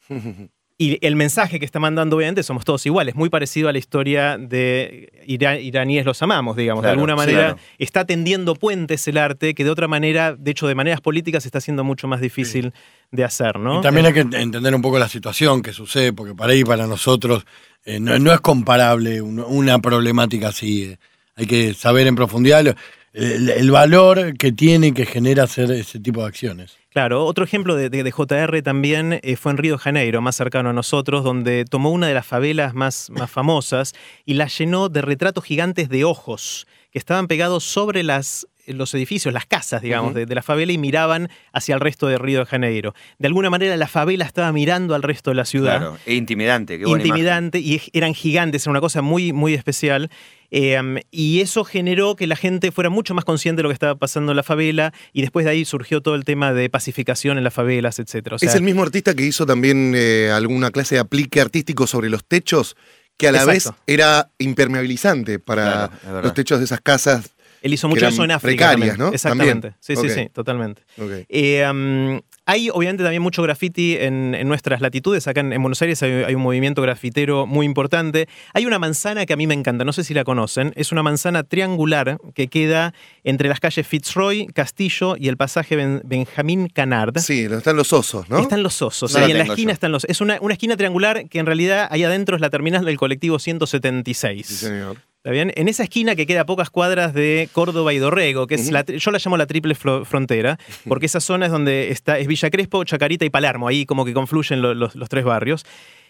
Y 0.77 0.99
el 1.07 1.15
mensaje 1.15 1.61
que 1.61 1.65
está 1.65 1.79
mandando, 1.79 2.17
obviamente, 2.17 2.43
somos 2.43 2.65
todos 2.65 2.85
iguales, 2.85 3.15
muy 3.15 3.29
parecido 3.29 3.69
a 3.69 3.73
la 3.73 3.79
historia 3.79 4.37
de 4.39 5.13
ira- 5.25 5.61
iraníes 5.61 6.05
los 6.05 6.21
amamos, 6.21 6.57
digamos. 6.57 6.83
de 6.83 6.91
alguna 6.91 7.13
sí, 7.13 7.17
manera 7.17 7.39
claro. 7.39 7.59
está 7.79 8.05
tendiendo 8.05 8.57
puentes 8.57 9.07
el 9.07 9.19
arte 9.19 9.55
que 9.55 9.63
de 9.63 9.71
otra 9.71 9.87
manera, 9.87 10.35
de 10.37 10.51
hecho, 10.51 10.67
de 10.67 10.75
maneras 10.75 11.01
políticas 11.01 11.47
está 11.47 11.61
siendo 11.61 11.85
mucho 11.85 12.09
más 12.09 12.21
difícil 12.21 12.73
de 13.13 13.23
hacer, 13.23 13.61
¿no? 13.61 13.79
Y 13.79 13.83
también 13.83 14.07
hay 14.07 14.13
que 14.15 14.21
entender 14.23 14.75
un 14.75 14.83
poco 14.83 14.99
la 14.99 15.09
situación 15.09 15.63
que 15.63 15.73
sucede, 15.73 16.13
porque 16.13 16.35
para 16.35 16.53
ahí, 16.55 16.65
para 16.65 16.89
nosotros, 16.89 17.47
eh, 17.85 18.01
no, 18.01 18.19
no 18.19 18.33
es 18.33 18.41
comparable 18.41 19.23
un- 19.23 19.39
una 19.47 19.79
problemática 19.79 20.49
así. 20.49 20.85
eh. 20.91 20.99
Hay 21.37 21.47
que 21.47 21.75
saber 21.75 22.09
en 22.09 22.17
profundidad 22.17 22.65
lo- 22.65 22.75
el, 23.15 23.71
valor 23.71 24.37
que 24.37 24.53
tiene 24.53 24.93
que 24.93 25.07
genera 25.07 25.45
hacer 25.45 25.71
ese 25.71 26.01
tipo 26.01 26.21
de 26.23 26.27
acciones. 26.29 26.77
Claro, 26.91 27.25
otro 27.25 27.45
ejemplo 27.45 27.75
de, 27.77 27.89
de- 27.91 28.03
de 28.03 28.11
JR 28.13 28.63
también 28.63 29.21
eh, 29.23 29.37
fue 29.37 29.53
en 29.53 29.59
Río 29.59 29.73
de 29.75 29.79
Janeiro, 29.79 30.21
más 30.21 30.37
cercano 30.37 30.71
a 30.71 30.73
nosotros, 30.73 31.25
donde 31.25 31.65
tomó 31.65 31.91
una 31.91 32.07
de 32.09 32.15
las 32.15 32.27
favelas 32.27 32.75
más, 32.75 33.11
más 33.11 33.31
famosas 33.31 33.95
y 34.25 34.35
la 34.35 34.47
llenó 34.47 34.89
de 34.89 35.03
retratos 35.03 35.45
gigantes 35.45 35.89
de 35.89 36.05
ojos 36.05 36.67
que 36.93 36.99
estaban 36.99 37.27
pegados 37.27 37.65
sobre 37.65 38.03
las, 38.05 38.47
los 38.67 38.95
edificios, 38.95 39.35
las 39.35 39.47
casas, 39.47 39.83
digamos, 39.83 40.15
de, 40.15 40.27
de 40.27 40.35
la 40.35 40.43
favela 40.43 40.73
y 40.73 40.79
miraban 40.79 41.29
hacia 41.53 41.75
el 41.75 41.81
resto 41.81 42.07
de 42.07 42.19
Río 42.19 42.41
de 42.41 42.47
Janeiro. 42.47 42.95
De 43.19 43.27
alguna 43.27 43.51
manera 43.51 43.77
la 43.77 43.89
favela 43.89 44.25
estaba 44.25 44.51
mirando 44.53 44.95
al 44.95 45.03
resto 45.03 45.31
de 45.31 45.37
la 45.37 45.45
ciudad 45.45 45.79
Claro, 45.79 45.99
e 46.07 46.15
intimidante, 46.15 46.79
qué 46.79 46.85
buena 46.87 47.05
imagen. 47.05 47.17
intimidante 47.17 47.59
y 47.61 47.81
eran 47.93 48.15
gigantes, 48.15 48.65
era 48.65 48.71
una 48.71 48.81
cosa 48.81 49.03
muy, 49.03 49.33
muy 49.33 49.55
especial. 49.55 50.11
Eh, 50.51 50.79
um, 50.79 50.97
y 51.11 51.41
eso 51.41 51.65
generó 51.65 52.15
que 52.15 52.27
la 52.29 52.37
gente 52.37 52.71
fuera 52.71 52.89
mucho 52.89 53.13
más 53.13 53.25
consciente 53.25 53.59
de 53.59 53.63
lo 53.65 53.71
que 53.71 53.75
estaba 53.75 53.97
pasando 53.97 54.31
en 54.33 54.37
la 54.37 54.43
favela 54.45 54.93
y 55.13 55.21
después 55.23 55.45
de 55.45 55.51
ahí 55.51 55.65
surgió 55.65 56.01
todo 56.01 56.15
el 56.15 56.25
tema 56.25 56.53
de 56.53 56.71
pacificación 56.71 57.39
en 57.39 57.45
las 57.45 57.53
favelas, 57.55 57.99
etc. 57.99 58.35
es 58.41 58.55
el 58.55 58.63
mismo 58.63 58.83
artista 58.83 59.15
que 59.15 59.25
hizo 59.25 59.47
también 59.47 59.95
eh, 59.97 60.31
alguna 60.33 60.71
clase 60.71 60.95
de 60.95 61.01
aplique 61.01 61.41
artístico 61.41 61.87
sobre 61.89 62.09
los 62.09 62.25
techos, 62.25 62.77
que 63.17 63.27
a 63.29 63.33
la 63.33 63.45
vez 63.45 63.71
era 63.89 64.31
impermeabilizante 64.39 65.39
para 65.39 65.91
Claro, 66.03 66.23
los 66.23 66.35
techos 66.35 66.59
de 66.59 66.65
esas 66.67 66.81
casas. 66.81 67.31
Él 67.65 67.75
hizo 67.75 67.89
mucho 67.89 68.07
eso 68.07 68.23
en 68.25 68.31
África. 68.31 68.69
precarias. 68.73 68.99
¿no? 68.99 69.09
Exactamente. 69.09 69.71
También. 69.73 69.77
Sí, 69.81 69.97
sí, 69.97 70.09
sí, 70.11 70.29
totalmente. 70.33 70.83
Eh, 71.29 71.67
um, 71.69 72.21
hay 72.47 72.69
obviamente 72.71 73.03
también 73.03 73.23
mucho 73.23 73.43
graffiti 73.43 73.97
en, 73.99 74.35
en 74.35 74.47
nuestras 74.47 74.83
latitudes. 74.83 75.27
Acá 75.27 75.41
en, 75.41 75.53
en 75.53 75.63
Buenos 75.63 75.81
Aires 75.81 76.03
hay, 76.03 76.13
hay 76.25 76.35
un 76.35 76.43
movimiento 76.43 76.83
grafitero 76.83 77.47
muy 77.47 77.65
importante. 77.65 78.29
Hay 78.53 78.67
una 78.67 78.79
manzana 78.79 79.25
que 79.25 79.33
a 79.33 79.37
mí 79.37 79.47
me 79.47 79.55
encanta, 79.55 79.83
no 79.85 79.95
sé 79.95 80.05
si 80.05 80.13
la 80.13 80.25
conocen. 80.25 80.73
Es 80.77 80.93
una 80.93 81.03
manzana 81.03 81.43
triangular 81.43 82.19
que 82.35 82.49
queda 82.49 82.93
entre 83.25 83.49
las 83.49 83.61
calles 83.61 83.87
Fitzroy, 83.87 84.47
Castillo 84.49 85.17
y 85.19 85.29
el 85.29 85.39
pasaje 85.39 85.75
Ben- 85.77 86.03
Benjamín 86.05 86.69
Canard. 86.69 87.19
Sí, 87.19 87.45
donde 87.45 87.59
están 87.59 87.77
los 87.77 87.93
osos, 87.95 88.29
¿no? 88.29 88.41
Están 88.41 88.63
los 88.63 88.83
osos, 88.83 89.15
No 89.15 89.25
ahí 89.25 89.31
en 89.31 89.39
la 89.39 89.45
esquina 89.45 89.71
yo. 89.71 89.75
están 89.75 89.91
los. 89.91 90.05
Es 90.05 90.21
una, 90.21 90.37
una 90.43 90.53
esquina 90.53 90.77
triangular 90.77 91.27
que 91.31 91.39
en 91.39 91.47
realidad 91.47 91.89
ahí 91.91 92.05
adentro 92.05 92.37
es 92.37 92.43
la 92.43 92.51
terminal 92.51 92.85
del 92.85 92.99
colectivo 92.99 93.39
176. 93.39 94.47
Sí, 94.47 94.55
señor. 94.55 94.99
¿Está 95.25 95.33
bien? 95.33 95.53
En 95.57 95.69
esa 95.69 95.85
esquina 95.85 96.15
que 96.17 96.27
queda 96.27 96.43
a 96.43 96.45
pocas 96.45 96.69
cuadras 96.69 97.15
de 97.15 97.49
Córdoba 97.53 97.95
y 97.95 97.99
Dorrego, 97.99 98.47
que 98.47 98.57
es 98.57 98.71
la, 98.71 98.85
yo 98.85 99.11
la 99.11 99.19
llamo 99.19 99.39
la 99.39 99.47
triple 99.47 99.75
fro- 99.75 100.05
frontera, 100.05 100.59
porque 100.87 101.07
esa 101.07 101.19
zona 101.19 101.47
es 101.47 101.53
donde 101.53 101.91
está, 101.91 102.19
es 102.19 102.27
Villa 102.27 102.51
Crespo, 102.51 102.85
Chacarita 102.85 103.25
y 103.25 103.31
Palermo, 103.31 103.67
ahí 103.67 103.87
como 103.87 104.05
que 104.05 104.13
confluyen 104.13 104.61
lo- 104.61 104.75
los, 104.75 104.95
los 104.95 105.09
tres 105.09 105.25
barrios. 105.25 105.65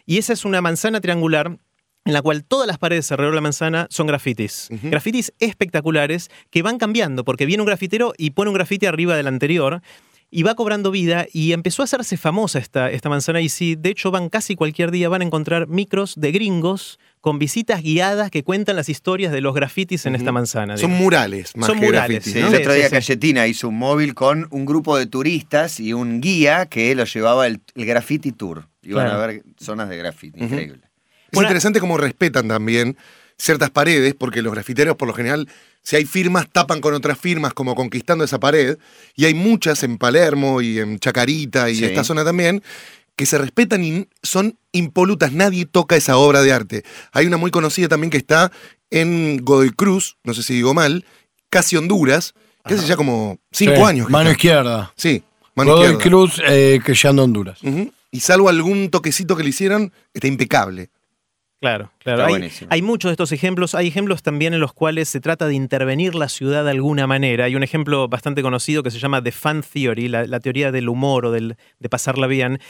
Y 0.04 0.18
esa 0.18 0.32
es 0.32 0.44
una 0.44 0.60
manzana 0.60 1.00
triangular 1.00 1.56
en 2.06 2.12
la 2.12 2.22
cual 2.22 2.42
todas 2.42 2.66
las 2.66 2.78
paredes 2.78 3.12
alrededor 3.12 3.34
de 3.34 3.36
la 3.36 3.40
manzana 3.42 3.86
son 3.88 4.08
grafitis. 4.08 4.68
Grafitis 4.90 5.32
espectaculares 5.38 6.28
que 6.50 6.62
van 6.62 6.78
cambiando, 6.78 7.22
porque 7.24 7.46
viene 7.46 7.62
un 7.62 7.68
grafitero 7.68 8.14
y 8.18 8.30
pone 8.30 8.50
un 8.50 8.54
grafiti 8.54 8.86
arriba 8.86 9.16
del 9.16 9.28
anterior 9.28 9.80
y 10.36 10.42
va 10.42 10.56
cobrando 10.56 10.90
vida 10.90 11.28
y 11.32 11.52
empezó 11.52 11.82
a 11.82 11.84
hacerse 11.84 12.16
famosa 12.16 12.58
esta, 12.58 12.90
esta 12.90 13.08
manzana 13.08 13.40
y 13.40 13.48
si 13.48 13.76
de 13.76 13.90
hecho 13.90 14.10
van 14.10 14.28
casi 14.28 14.56
cualquier 14.56 14.90
día 14.90 15.08
van 15.08 15.22
a 15.22 15.24
encontrar 15.24 15.68
micros 15.68 16.14
de 16.16 16.32
gringos 16.32 16.98
con 17.20 17.38
visitas 17.38 17.82
guiadas 17.82 18.32
que 18.32 18.42
cuentan 18.42 18.74
las 18.74 18.88
historias 18.88 19.30
de 19.32 19.40
los 19.40 19.54
grafitis 19.54 20.06
en 20.06 20.16
esta 20.16 20.32
manzana. 20.32 20.76
Son 20.76 20.90
murales, 20.90 21.56
más 21.56 21.68
Son 21.68 21.78
que 21.78 21.86
murales, 21.86 22.24
Sí, 22.24 22.40
¿no? 22.40 22.48
el 22.48 22.54
otro 22.56 22.72
día 22.74 22.86
sí. 22.88 22.90
Cayetina 22.94 23.46
hizo 23.46 23.68
un 23.68 23.78
móvil 23.78 24.14
con 24.14 24.48
un 24.50 24.64
grupo 24.66 24.98
de 24.98 25.06
turistas 25.06 25.78
y 25.78 25.92
un 25.92 26.20
guía 26.20 26.66
que 26.66 26.92
los 26.96 27.14
llevaba 27.14 27.46
el, 27.46 27.60
el 27.76 27.86
graffiti 27.86 28.32
tour. 28.32 28.66
Iban 28.82 29.06
Claro. 29.06 29.22
a 29.22 29.26
ver 29.28 29.42
zonas 29.60 29.88
de 29.88 29.96
graffiti, 29.98 30.42
increíble. 30.42 30.80
Es 30.82 31.30
Bueno, 31.30 31.46
interesante 31.48 31.78
cómo 31.78 31.96
respetan 31.96 32.48
también 32.48 32.96
ciertas 33.38 33.70
paredes, 33.70 34.14
porque 34.14 34.42
los 34.42 34.52
grafiteros, 34.52 34.96
por 34.96 35.06
lo 35.06 35.14
general, 35.14 35.48
si 35.84 35.94
hay 35.96 36.04
firmas, 36.06 36.48
tapan 36.50 36.80
con 36.80 36.94
otras 36.94 37.16
firmas, 37.18 37.54
como 37.54 37.76
conquistando 37.76 38.24
esa 38.24 38.40
pared. 38.40 38.78
Y 39.14 39.26
hay 39.26 39.34
muchas 39.34 39.82
en 39.84 39.98
Palermo 39.98 40.60
y 40.60 40.80
en 40.80 40.98
Chacarita 40.98 41.70
y 41.70 41.76
Sí. 41.76 41.84
esta 41.84 42.02
zona 42.02 42.24
también, 42.24 42.62
que 43.16 43.26
se 43.26 43.38
respetan 43.38 43.84
y 43.84 44.08
son 44.22 44.58
impolutas. 44.72 45.30
Nadie 45.32 45.66
toca 45.66 45.94
esa 45.94 46.16
obra 46.16 46.42
de 46.42 46.52
arte. 46.52 46.84
Hay 47.12 47.26
una 47.26 47.36
muy 47.36 47.52
conocida 47.52 47.86
también 47.86 48.10
que 48.10 48.16
está 48.16 48.50
en 48.90 49.38
Godoy 49.44 49.70
Cruz, 49.70 50.16
no 50.24 50.34
sé 50.34 50.42
si 50.42 50.54
digo 50.54 50.74
mal, 50.74 51.04
casi 51.50 51.76
Honduras, 51.76 52.34
que 52.66 52.74
hace 52.74 52.86
ya 52.86 52.96
como 52.96 53.38
cinco 53.52 53.76
Sí, 53.76 53.82
años. 53.82 54.06
que 54.06 54.12
Mano 54.12 54.30
está. 54.30 54.36
izquierda. 54.38 54.92
Sí, 54.96 55.22
mano 55.54 55.72
Godoy 55.72 55.84
izquierda. 55.92 56.02
Cruz, 56.10 56.42
eh, 56.48 56.80
que 56.84 56.94
ya 56.94 57.10
anda 57.10 57.22
Honduras. 57.22 57.58
Y 58.10 58.20
salvo 58.20 58.48
algún 58.48 58.88
toquecito 58.90 59.36
que 59.36 59.42
le 59.42 59.50
hicieron, 59.50 59.92
está 60.14 60.28
impecable. 60.28 60.88
Claro, 61.60 61.90
claro. 61.98 62.26
Hay 62.68 62.82
muchos 62.82 63.08
de 63.08 63.12
estos 63.12 63.32
ejemplos. 63.32 63.74
Hay 63.74 63.88
ejemplos 63.88 64.22
también 64.22 64.52
en 64.52 64.60
los 64.60 64.74
cuales 64.74 65.08
se 65.08 65.20
trata 65.20 65.46
de 65.46 65.54
intervenir 65.54 66.14
la 66.14 66.28
ciudad 66.28 66.62
de 66.62 66.70
alguna 66.70 67.06
manera. 67.06 67.46
Hay 67.46 67.56
un 67.56 67.62
ejemplo 67.62 68.06
bastante 68.06 68.42
conocido 68.42 68.82
que 68.82 68.90
se 68.90 68.98
llama 68.98 69.22
The 69.22 69.32
Fan 69.32 69.62
Theory, 69.62 70.08
la, 70.08 70.26
la 70.26 70.40
teoría 70.40 70.72
del 70.72 70.90
humor 70.90 71.24
o 71.24 71.30
del, 71.30 71.56
de 71.78 71.88
pasarla 71.88 72.26
bien. 72.26 72.60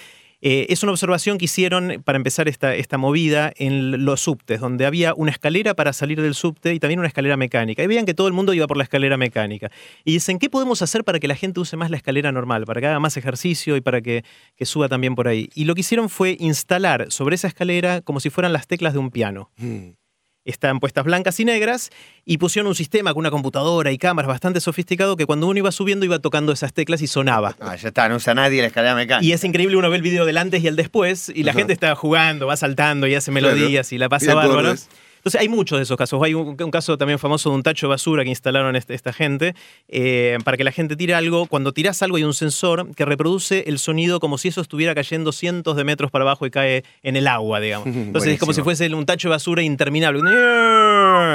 Eh, 0.46 0.66
es 0.68 0.83
una 0.83 0.92
observación 0.92 1.38
que 1.38 1.46
hicieron 1.46 2.02
para 2.04 2.16
empezar 2.16 2.48
esta, 2.48 2.74
esta 2.74 2.98
movida 2.98 3.50
en 3.57 4.04
los 4.04 4.20
subtes, 4.20 4.61
donde 4.61 4.85
había 4.85 5.14
una 5.14 5.30
escalera 5.30 5.72
para 5.72 5.94
salir 5.94 6.20
del 6.20 6.35
subte 6.35 6.74
y 6.74 6.78
también 6.78 6.98
una 6.98 7.09
escalera 7.09 7.38
mecánica. 7.38 7.83
Y 7.83 7.87
veían 7.87 8.04
que 8.04 8.12
todo 8.12 8.28
el 8.28 8.35
mundo 8.35 8.52
iba 8.52 8.66
por 8.66 8.76
la 8.76 8.83
escalera 8.83 9.16
mecánica. 9.16 9.70
Y 10.04 10.12
dicen, 10.12 10.38
¿qué 10.38 10.50
podemos 10.50 10.83
hacer 10.83 11.02
para 11.02 11.18
que 11.18 11.28
la 11.28 11.35
gente 11.35 11.61
use 11.61 11.78
más 11.78 11.90
la 11.90 11.96
escalera 11.96 12.30
normal, 12.30 12.66
para 12.66 12.83
que 12.83 12.88
haga 12.88 13.00
más 13.00 13.16
ejercicio 13.16 13.74
y 13.74 13.80
para 13.80 14.02
que, 14.02 14.22
que 14.54 14.66
suba 14.66 14.90
también 14.90 15.14
por 15.14 15.28
ahí? 15.28 15.48
Y 15.54 15.64
lo 15.64 15.74
que 15.74 15.80
hicieron 15.80 16.11
fue 16.11 16.37
instalar 16.38 17.07
sobre 17.11 17.37
esa 17.37 17.48
escalera 17.48 18.02
como 18.02 18.20
si 18.20 18.28
fueran 18.28 18.52
las 18.52 18.66
teclas 18.66 18.92
de 18.92 18.98
un 18.98 19.11
piano 19.11 19.50
Mm. 19.57 20.04
Están 20.44 20.80
puestas 20.80 21.04
blancas 21.04 21.40
y 21.40 21.44
negras 21.44 21.90
y 22.24 22.38
pusieron 22.38 22.68
un 22.68 22.74
sistema 22.74 23.12
con 23.12 23.20
una 23.20 23.30
computadora 23.30 23.92
y 23.92 23.98
cámaras 23.98 24.28
bastante 24.28 24.61
sofisticado 24.61 25.16
que 25.16 25.26
cuando 25.26 25.46
uno 25.46 25.59
iba 25.59 25.72
subiendo 25.72 26.04
iba 26.04 26.18
tocando 26.18 26.52
esas 26.52 26.72
teclas 26.72 27.02
y 27.02 27.07
sonaba. 27.07 27.57
Ah, 27.61 27.76
ya 27.76 27.88
está, 27.88 28.09
no 28.09 28.16
usa 28.16 28.35
nadie 28.35 28.61
la 28.61 28.68
escalera 28.68 28.94
mecánica. 28.94 29.24
Y 29.26 29.33
es 29.33 29.42
increíble, 29.44 29.76
uno 29.76 29.90
ve 29.90 29.96
el 29.96 30.02
video 30.02 30.26
del 30.26 30.37
antes 30.38 30.62
y 30.62 30.66
el 30.68 30.76
después 30.76 31.33
y 31.35 31.42
la 31.42 31.52
Ajá. 31.52 31.61
gente 31.61 31.72
está 31.72 31.94
jugando, 31.94 32.46
va 32.46 32.57
saltando 32.57 33.07
y 33.07 33.14
hace 33.14 33.30
melodías 33.30 33.92
y 33.92 33.98
la 33.98 34.09
pasa 34.09 34.35
bárbaro. 34.35 34.74
Entonces 35.24 35.40
hay 35.40 35.48
muchos 35.48 35.78
de 35.78 35.84
esos 35.84 35.96
casos. 35.96 36.22
Hay 36.22 36.34
un, 36.34 36.48
un 36.62 36.70
caso 36.70 36.98
también 36.98 37.18
famoso 37.18 37.48
de 37.48 37.56
un 37.56 37.62
tacho 37.62 37.87
de 37.87 37.90
basura 37.92 38.24
que 38.24 38.28
instalaron 38.28 38.76
este- 38.76 38.92
esta 38.92 39.10
gente 39.10 39.54
eh, 39.88 40.37
para 40.44 40.58
que 40.58 40.64
la 40.64 40.70
gente 40.70 40.96
tire 40.96 41.14
algo. 41.14 41.46
Cuando 41.46 41.72
tiras 41.72 42.02
algo 42.02 42.18
hay 42.18 42.24
un 42.24 42.34
sensor 42.34 42.94
que 42.94 43.06
reproduce 43.06 43.64
el 43.66 43.78
sonido 43.78 44.20
como 44.20 44.37
si 44.37 44.48
eso 44.48 44.60
estuviera 44.60 44.94
cayendo 44.94 45.32
cientos 45.32 45.76
de 45.76 45.84
metros 45.84 46.10
para 46.10 46.24
abajo 46.24 46.44
y 46.44 46.50
cae 46.50 46.84
en 47.02 47.16
el 47.16 47.26
agua, 47.26 47.58
digamos. 47.60 47.87
Entonces 47.96 48.34
es 48.34 48.38
como 48.38 48.52
si 48.52 48.60
fuese 48.60 48.92
un 48.94 49.06
tacho 49.06 49.28
de 49.28 49.30
basura 49.30 49.62
interminable. 49.62 50.20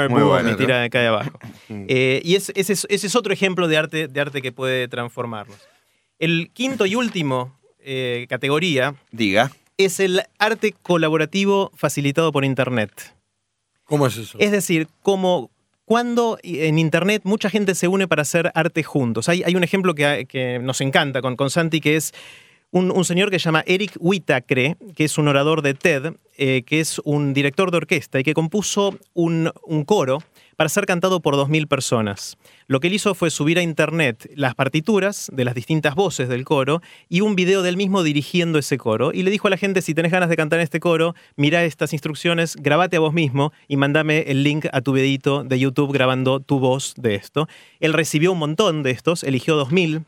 Muy 0.08 0.22
bueno, 0.22 0.50
y 0.50 0.88
cae 0.90 1.06
abajo. 1.08 1.38
Eh, 1.88 2.20
y 2.24 2.34
es- 2.36 2.52
ese, 2.54 2.72
es, 2.74 2.86
ese 2.90 3.06
es 3.08 3.16
otro 3.16 3.32
ejemplo 3.32 3.66
de 3.66 3.76
arte, 3.76 4.06
de 4.08 4.20
arte 4.20 4.40
que 4.42 4.52
puede 4.52 4.86
transformarnos. 4.88 5.56
El 6.18 6.50
quinto 6.52 6.86
y 6.86 6.94
último 6.94 7.58
eh, 7.80 8.26
categoría 8.28 8.94
Diga. 9.10 9.50
es 9.78 9.98
el 10.00 10.22
arte 10.38 10.74
colaborativo 10.82 11.70
facilitado 11.74 12.30
por 12.32 12.44
Internet. 12.44 13.14
¿Cómo 13.90 14.06
es 14.06 14.16
eso? 14.16 14.38
Es 14.38 14.52
decir, 14.52 14.86
cuando 15.84 16.38
en 16.44 16.78
Internet 16.78 17.22
mucha 17.24 17.50
gente 17.50 17.74
se 17.74 17.88
une 17.88 18.06
para 18.06 18.22
hacer 18.22 18.52
arte 18.54 18.84
juntos. 18.84 19.28
Hay, 19.28 19.56
un 19.56 19.64
ejemplo 19.64 19.96
que, 19.96 20.60
nos 20.62 20.80
encanta 20.80 21.20
con, 21.20 21.34
con 21.34 21.50
Santi, 21.50 21.80
que 21.80 21.96
es 21.96 22.14
un, 22.70 23.04
señor 23.04 23.30
que 23.30 23.40
se 23.40 23.46
llama 23.46 23.64
Eric 23.66 23.96
Whitacre, 23.98 24.76
que 24.94 25.04
es 25.04 25.18
un 25.18 25.26
orador 25.26 25.62
de 25.62 25.74
TED, 25.74 26.12
eh, 26.38 26.62
que 26.64 26.78
es 26.78 27.00
un 27.04 27.34
director 27.34 27.72
de 27.72 27.78
orquesta 27.78 28.20
y 28.20 28.22
que 28.22 28.32
compuso 28.32 28.96
un 29.12 29.50
coro 29.84 30.22
para 30.60 30.68
ser 30.68 30.84
cantado 30.84 31.20
por 31.20 31.36
2.000 31.36 31.68
personas. 31.68 32.36
Lo 32.66 32.80
que 32.80 32.88
él 32.88 32.92
hizo 32.92 33.14
fue 33.14 33.30
subir 33.30 33.58
a 33.58 33.62
internet 33.62 34.30
las 34.34 34.54
partituras 34.54 35.30
de 35.32 35.46
las 35.46 35.54
distintas 35.54 35.94
voces 35.94 36.28
del 36.28 36.44
coro 36.44 36.82
y 37.08 37.22
un 37.22 37.34
video 37.34 37.62
del 37.62 37.78
mismo 37.78 38.02
dirigiendo 38.02 38.58
ese 38.58 38.76
coro. 38.76 39.10
Y 39.14 39.22
le 39.22 39.30
dijo 39.30 39.46
a 39.46 39.50
la 39.50 39.56
gente, 39.56 39.80
si 39.80 39.94
tenés 39.94 40.12
ganas 40.12 40.28
de 40.28 40.36
cantar 40.36 40.58
en 40.58 40.64
este 40.64 40.78
coro, 40.78 41.14
mira 41.34 41.64
estas 41.64 41.94
instrucciones, 41.94 42.56
grabate 42.56 42.98
a 42.98 43.00
vos 43.00 43.14
mismo 43.14 43.54
y 43.68 43.78
mandame 43.78 44.24
el 44.26 44.42
link 44.42 44.66
a 44.70 44.82
tu 44.82 44.92
videito 44.92 45.44
de 45.44 45.58
YouTube 45.58 45.94
grabando 45.94 46.40
tu 46.40 46.58
voz 46.58 46.92
de 46.98 47.14
esto. 47.14 47.48
Él 47.78 47.94
recibió 47.94 48.32
un 48.32 48.38
montón 48.40 48.82
de 48.82 48.90
estos, 48.90 49.24
eligió 49.24 49.58
2.000 49.64 50.04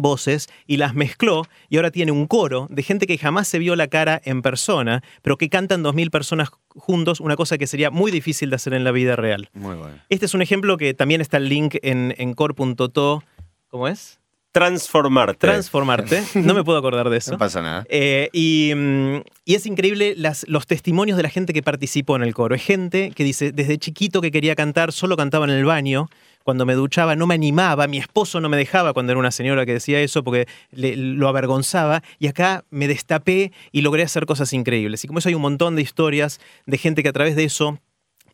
voces 0.00 0.48
y 0.66 0.76
las 0.78 0.94
mezcló 0.94 1.46
y 1.68 1.76
ahora 1.76 1.90
tiene 1.90 2.12
un 2.12 2.26
coro 2.26 2.66
de 2.70 2.82
gente 2.82 3.06
que 3.06 3.18
jamás 3.18 3.46
se 3.48 3.58
vio 3.58 3.76
la 3.76 3.88
cara 3.88 4.20
en 4.24 4.42
persona, 4.42 5.02
pero 5.22 5.36
que 5.36 5.48
cantan 5.48 5.82
2.000 5.84 6.10
personas 6.10 6.48
juntos, 6.70 7.20
una 7.20 7.36
cosa 7.36 7.58
que 7.58 7.66
sería 7.66 7.90
muy 7.90 8.10
difícil 8.10 8.50
de 8.50 8.56
hacer 8.56 8.74
en 8.74 8.84
la 8.84 8.92
vida 8.92 9.16
real. 9.16 9.50
Muy 9.54 9.76
bueno. 9.76 9.96
Este 10.08 10.26
es 10.26 10.34
un 10.34 10.42
ejemplo 10.42 10.76
que 10.76 10.94
también 10.94 11.20
está 11.20 11.36
el 11.36 11.48
link 11.48 11.76
en, 11.82 12.14
en 12.18 12.34
core.to. 12.34 13.22
¿Cómo 13.68 13.88
es? 13.88 14.18
Transformarte. 14.50 15.38
Transformarte. 15.38 16.22
No 16.36 16.54
me 16.54 16.64
puedo 16.64 16.78
acordar 16.78 17.10
de 17.10 17.18
eso. 17.18 17.32
No 17.38 17.38
pasa 17.38 17.60
nada. 17.62 17.84
Eh, 17.88 18.28
y, 18.32 18.72
mm, 18.74 19.16
y 19.44 19.54
es 19.54 19.66
increíble 19.66 20.14
las- 20.16 20.46
los 20.48 20.66
testimonios 20.66 21.16
de 21.16 21.22
la 21.22 21.28
gente 21.28 21.52
que 21.52 21.62
participó 21.62 22.16
en 22.16 22.22
el 22.22 22.34
coro. 22.34 22.54
Es 22.54 22.62
gente 22.62 23.12
que 23.14 23.24
dice, 23.24 23.52
desde 23.52 23.78
chiquito 23.78 24.20
que 24.20 24.30
quería 24.30 24.54
cantar, 24.56 24.92
solo 24.92 25.16
cantaba 25.16 25.44
en 25.44 25.50
el 25.52 25.64
baño. 25.64 26.08
Cuando 26.48 26.64
me 26.64 26.72
duchaba 26.72 27.14
no 27.14 27.26
me 27.26 27.34
animaba, 27.34 27.86
mi 27.88 27.98
esposo 27.98 28.40
no 28.40 28.48
me 28.48 28.56
dejaba 28.56 28.94
cuando 28.94 29.12
era 29.12 29.18
una 29.20 29.30
señora 29.30 29.66
que 29.66 29.74
decía 29.74 30.00
eso 30.00 30.24
porque 30.24 30.48
le- 30.70 30.96
lo 30.96 31.28
avergonzaba 31.28 32.02
y 32.18 32.26
acá 32.26 32.64
me 32.70 32.88
destapé 32.88 33.52
y 33.70 33.82
logré 33.82 34.02
hacer 34.02 34.24
cosas 34.24 34.54
increíbles. 34.54 35.04
Y 35.04 35.08
como 35.08 35.18
eso 35.18 35.28
hay 35.28 35.34
un 35.34 35.42
montón 35.42 35.76
de 35.76 35.82
historias 35.82 36.40
de 36.64 36.78
gente 36.78 37.02
que 37.02 37.10
a 37.10 37.12
través 37.12 37.36
de 37.36 37.44
eso 37.44 37.78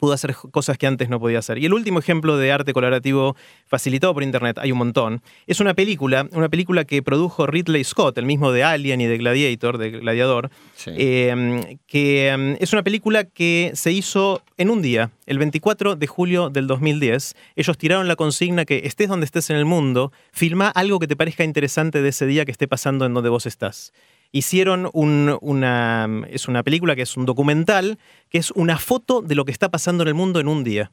pudo 0.00 0.12
hacer 0.12 0.34
cosas 0.50 0.78
que 0.78 0.86
antes 0.86 1.08
no 1.08 1.20
podía 1.20 1.38
hacer. 1.38 1.58
Y 1.58 1.66
el 1.66 1.72
último 1.72 1.98
ejemplo 1.98 2.36
de 2.36 2.52
arte 2.52 2.72
colaborativo 2.72 3.36
facilitado 3.66 4.12
por 4.14 4.22
internet, 4.22 4.58
hay 4.58 4.72
un 4.72 4.78
montón, 4.78 5.22
es 5.46 5.60
una 5.60 5.74
película, 5.74 6.28
una 6.32 6.48
película 6.48 6.84
que 6.84 7.02
produjo 7.02 7.46
Ridley 7.46 7.84
Scott, 7.84 8.18
el 8.18 8.26
mismo 8.26 8.52
de 8.52 8.64
Alien 8.64 9.00
y 9.00 9.06
de 9.06 9.18
Gladiator, 9.18 9.78
de 9.78 9.90
Gladiador, 9.90 10.50
Sí. 10.76 10.90
eh, 10.96 11.78
que 11.86 12.28
eh, 12.28 12.56
es 12.60 12.72
una 12.72 12.82
película 12.82 13.24
que 13.24 13.72
se 13.74 13.92
hizo 13.92 14.42
en 14.56 14.70
un 14.70 14.82
día, 14.82 15.10
el 15.26 15.38
24 15.38 15.96
de 15.96 16.06
julio 16.06 16.50
del 16.50 16.66
2010. 16.66 17.34
Ellos 17.56 17.78
tiraron 17.78 18.08
la 18.08 18.16
consigna 18.16 18.64
que 18.64 18.82
estés 18.84 19.08
donde 19.08 19.26
estés 19.26 19.50
en 19.50 19.56
el 19.56 19.64
mundo, 19.64 20.12
filma 20.32 20.68
algo 20.68 20.98
que 20.98 21.06
te 21.06 21.16
parezca 21.16 21.44
interesante 21.44 22.02
de 22.02 22.08
ese 22.10 22.26
día 22.26 22.44
que 22.44 22.52
esté 22.52 22.68
pasando 22.68 23.06
en 23.06 23.14
donde 23.14 23.30
vos 23.30 23.46
estás. 23.46 23.92
Hicieron 24.36 24.90
un- 24.92 25.38
una, 25.42 26.08
es 26.28 26.48
una 26.48 26.64
película 26.64 26.96
que 26.96 27.02
es 27.02 27.16
un 27.16 27.24
documental, 27.24 28.00
que 28.28 28.38
es 28.38 28.50
una 28.50 28.78
foto 28.78 29.22
de 29.22 29.36
lo 29.36 29.44
que 29.44 29.52
está 29.52 29.68
pasando 29.70 30.02
en 30.02 30.08
el 30.08 30.14
mundo 30.14 30.40
en 30.40 30.48
un 30.48 30.64
día. 30.64 30.90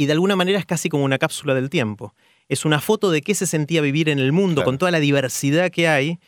y 0.00 0.06
de 0.06 0.12
alguna 0.12 0.36
manera 0.36 0.60
es 0.60 0.64
casi 0.64 0.88
como 0.88 1.02
una 1.02 1.18
cápsula 1.18 1.54
del 1.54 1.70
tiempo. 1.70 2.14
Es 2.48 2.64
una 2.64 2.80
foto 2.80 3.10
de 3.10 3.20
qué 3.20 3.34
se 3.34 3.48
sentía 3.48 3.80
vivir 3.80 4.08
en 4.08 4.20
el 4.20 4.30
mundo 4.30 4.60
Claro. 4.60 4.66
con 4.66 4.78
toda 4.78 4.92
la 4.92 5.00
diversidad 5.00 5.70
que 5.72 5.88
hay 5.88 6.20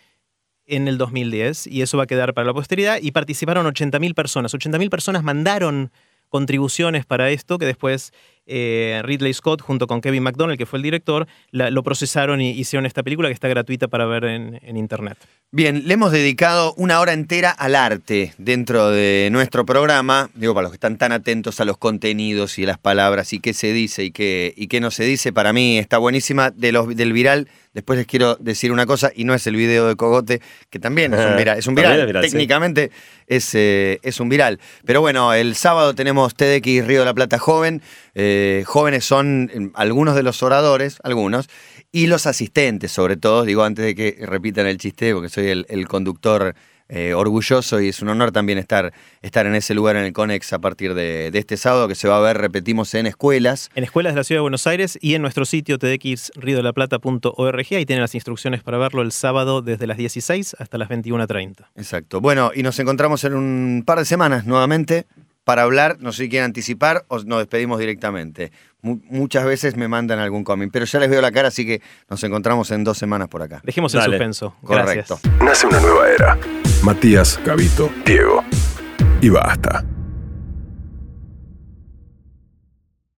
en 0.66 0.88
el 0.88 0.98
2010 0.98 1.68
y 1.68 1.80
eso 1.82 1.96
va 1.96 2.02
a 2.02 2.06
quedar 2.08 2.34
para 2.34 2.46
la 2.48 2.52
posteridad 2.52 2.98
y 3.00 3.12
participaron 3.12 3.66
80.000 3.66 4.12
personas. 4.14 4.52
80.000 4.54 4.90
personas 4.90 5.22
mandaron 5.22 5.92
contribuciones 6.28 7.06
para 7.06 7.30
esto 7.30 7.58
que 7.58 7.66
después 7.66 8.12
eh, 8.50 9.00
Ridley 9.04 9.32
Scott 9.32 9.62
junto 9.62 9.86
con 9.86 10.00
Kevin 10.00 10.24
McDonald, 10.24 10.58
que 10.58 10.66
fue 10.66 10.78
el 10.78 10.82
director, 10.82 11.26
lo 11.52 11.82
procesaron 11.82 12.40
y 12.40 12.50
hicieron 12.50 12.84
esta 12.84 13.02
película 13.02 13.28
que 13.28 13.34
está 13.34 13.48
gratuita 13.48 13.88
para 13.88 14.06
ver 14.06 14.24
en, 14.24 14.76
internet. 14.76 15.18
Bien, 15.52 15.86
le 15.86 15.94
hemos 15.94 16.12
dedicado 16.12 16.74
una 16.76 17.00
hora 17.00 17.12
entera 17.12 17.50
al 17.50 17.74
arte 17.74 18.34
dentro 18.38 18.90
de 18.90 19.28
nuestro 19.30 19.64
programa. 19.64 20.30
Digo, 20.34 20.54
para 20.54 20.64
los 20.64 20.72
que 20.72 20.76
están 20.76 20.98
tan 20.98 21.12
atentos 21.12 21.60
a 21.60 21.64
los 21.64 21.76
contenidos 21.76 22.58
y 22.58 22.66
las 22.66 22.78
palabras 22.78 23.32
y 23.32 23.40
qué 23.40 23.52
se 23.52 23.72
dice 23.72 24.04
y 24.04 24.10
qué, 24.10 24.52
y 24.56 24.66
qué 24.68 24.80
no 24.80 24.90
se 24.90 25.04
dice, 25.04 25.32
para 25.32 25.52
mí 25.52 25.78
está 25.78 25.98
buenísima. 25.98 26.50
De 26.50 26.70
del 26.70 27.12
viral, 27.12 27.48
después 27.72 27.98
les 27.98 28.06
quiero 28.06 28.36
decir 28.36 28.72
una 28.72 28.86
cosa, 28.86 29.12
y 29.14 29.24
no 29.24 29.34
es 29.34 29.46
el 29.46 29.56
video 29.56 29.86
de 29.88 29.96
Cogote, 29.96 30.40
que 30.70 30.78
también 30.78 31.14
es 31.14 31.24
un 31.24 31.36
viral. 31.36 31.58
Es 31.58 31.66
un 31.66 31.74
viral, 31.76 32.00
es 32.00 32.06
viral, 32.06 32.24
sí. 32.24 32.30
técnicamente 32.30 32.90
es, 33.26 33.54
eh, 33.54 33.98
es 34.02 34.20
un 34.20 34.28
viral. 34.28 34.60
Pero 34.84 35.00
bueno, 35.00 35.32
el 35.32 35.54
sábado 35.54 35.94
tenemos 35.94 36.34
TDX 36.34 36.86
Río 36.86 37.00
de 37.00 37.04
la 37.04 37.14
Plata 37.14 37.38
Joven. 37.38 37.82
Eh, 38.14 38.64
jóvenes 38.66 39.04
son 39.04 39.50
eh, 39.52 39.70
algunos 39.74 40.14
de 40.16 40.22
los 40.22 40.42
oradores, 40.42 40.98
algunos, 41.02 41.48
y 41.92 42.06
los 42.06 42.26
asistentes, 42.26 42.92
sobre 42.92 43.16
todo, 43.16 43.44
digo 43.44 43.64
antes 43.64 43.84
de 43.84 43.94
que 43.94 44.18
repitan 44.26 44.66
el 44.66 44.78
chiste, 44.78 45.12
porque 45.12 45.28
soy 45.28 45.48
el, 45.48 45.66
el 45.68 45.88
conductor 45.88 46.54
eh, 46.92 47.14
orgulloso 47.14 47.80
y 47.80 47.88
es 47.88 48.02
un 48.02 48.08
honor 48.08 48.32
también 48.32 48.58
estar, 48.58 48.92
estar 49.22 49.46
en 49.46 49.54
ese 49.54 49.74
lugar 49.74 49.94
en 49.94 50.04
el 50.04 50.12
Conex 50.12 50.52
a 50.52 50.58
partir 50.58 50.94
de, 50.94 51.30
de 51.30 51.38
este 51.38 51.56
sábado, 51.56 51.86
que 51.86 51.94
se 51.94 52.08
va 52.08 52.16
a 52.16 52.20
ver, 52.20 52.38
repetimos, 52.38 52.92
en 52.94 53.06
escuelas. 53.06 53.70
En 53.76 53.84
escuelas 53.84 54.14
de 54.14 54.20
la 54.20 54.24
Ciudad 54.24 54.38
de 54.38 54.42
Buenos 54.42 54.66
Aires 54.66 54.98
y 55.00 55.14
en 55.14 55.22
nuestro 55.22 55.44
sitio 55.44 55.78
tdxriodelaplata.org. 55.78 57.66
Ahí 57.70 57.86
tienen 57.86 58.00
las 58.00 58.16
instrucciones 58.16 58.64
para 58.64 58.76
verlo 58.76 59.02
el 59.02 59.12
sábado 59.12 59.62
desde 59.62 59.86
las 59.86 59.98
16 59.98 60.56
hasta 60.58 60.78
las 60.78 60.88
21.30. 60.88 61.68
Exacto. 61.76 62.20
Bueno, 62.20 62.50
y 62.54 62.64
nos 62.64 62.78
encontramos 62.80 63.22
en 63.22 63.34
un 63.34 63.84
par 63.86 63.98
de 63.98 64.04
semanas 64.04 64.44
nuevamente 64.44 65.06
para 65.44 65.62
hablar, 65.62 65.96
no 66.00 66.12
sé 66.12 66.24
si 66.24 66.28
quieren 66.28 66.46
anticipar 66.46 67.04
o 67.08 67.18
nos 67.20 67.38
despedimos 67.38 67.78
directamente. 67.78 68.52
Mu- 68.82 69.00
muchas 69.10 69.44
veces 69.44 69.76
me 69.76 69.88
mandan 69.88 70.18
algún 70.18 70.42
cómic, 70.44 70.70
pero 70.72 70.84
ya 70.86 70.98
les 71.00 71.10
veo 71.10 71.20
la 71.20 71.30
cara, 71.32 71.48
así 71.48 71.66
que 71.66 71.82
nos 72.08 72.22
encontramos 72.24 72.70
en 72.70 72.82
dos 72.84 72.96
semanas 72.98 73.28
por 73.28 73.42
acá. 73.42 73.60
Dejemos 73.64 73.92
el 73.94 74.00
Dale. 74.00 74.16
suspenso. 74.16 74.54
Correcto. 74.64 75.18
Gracias. 75.22 75.42
Nace 75.42 75.66
una 75.66 75.80
nueva 75.80 76.08
era. 76.08 76.38
Matías, 76.82 77.38
Gavito, 77.44 77.90
Diego. 78.06 78.42
Y 79.20 79.28
basta. 79.28 79.84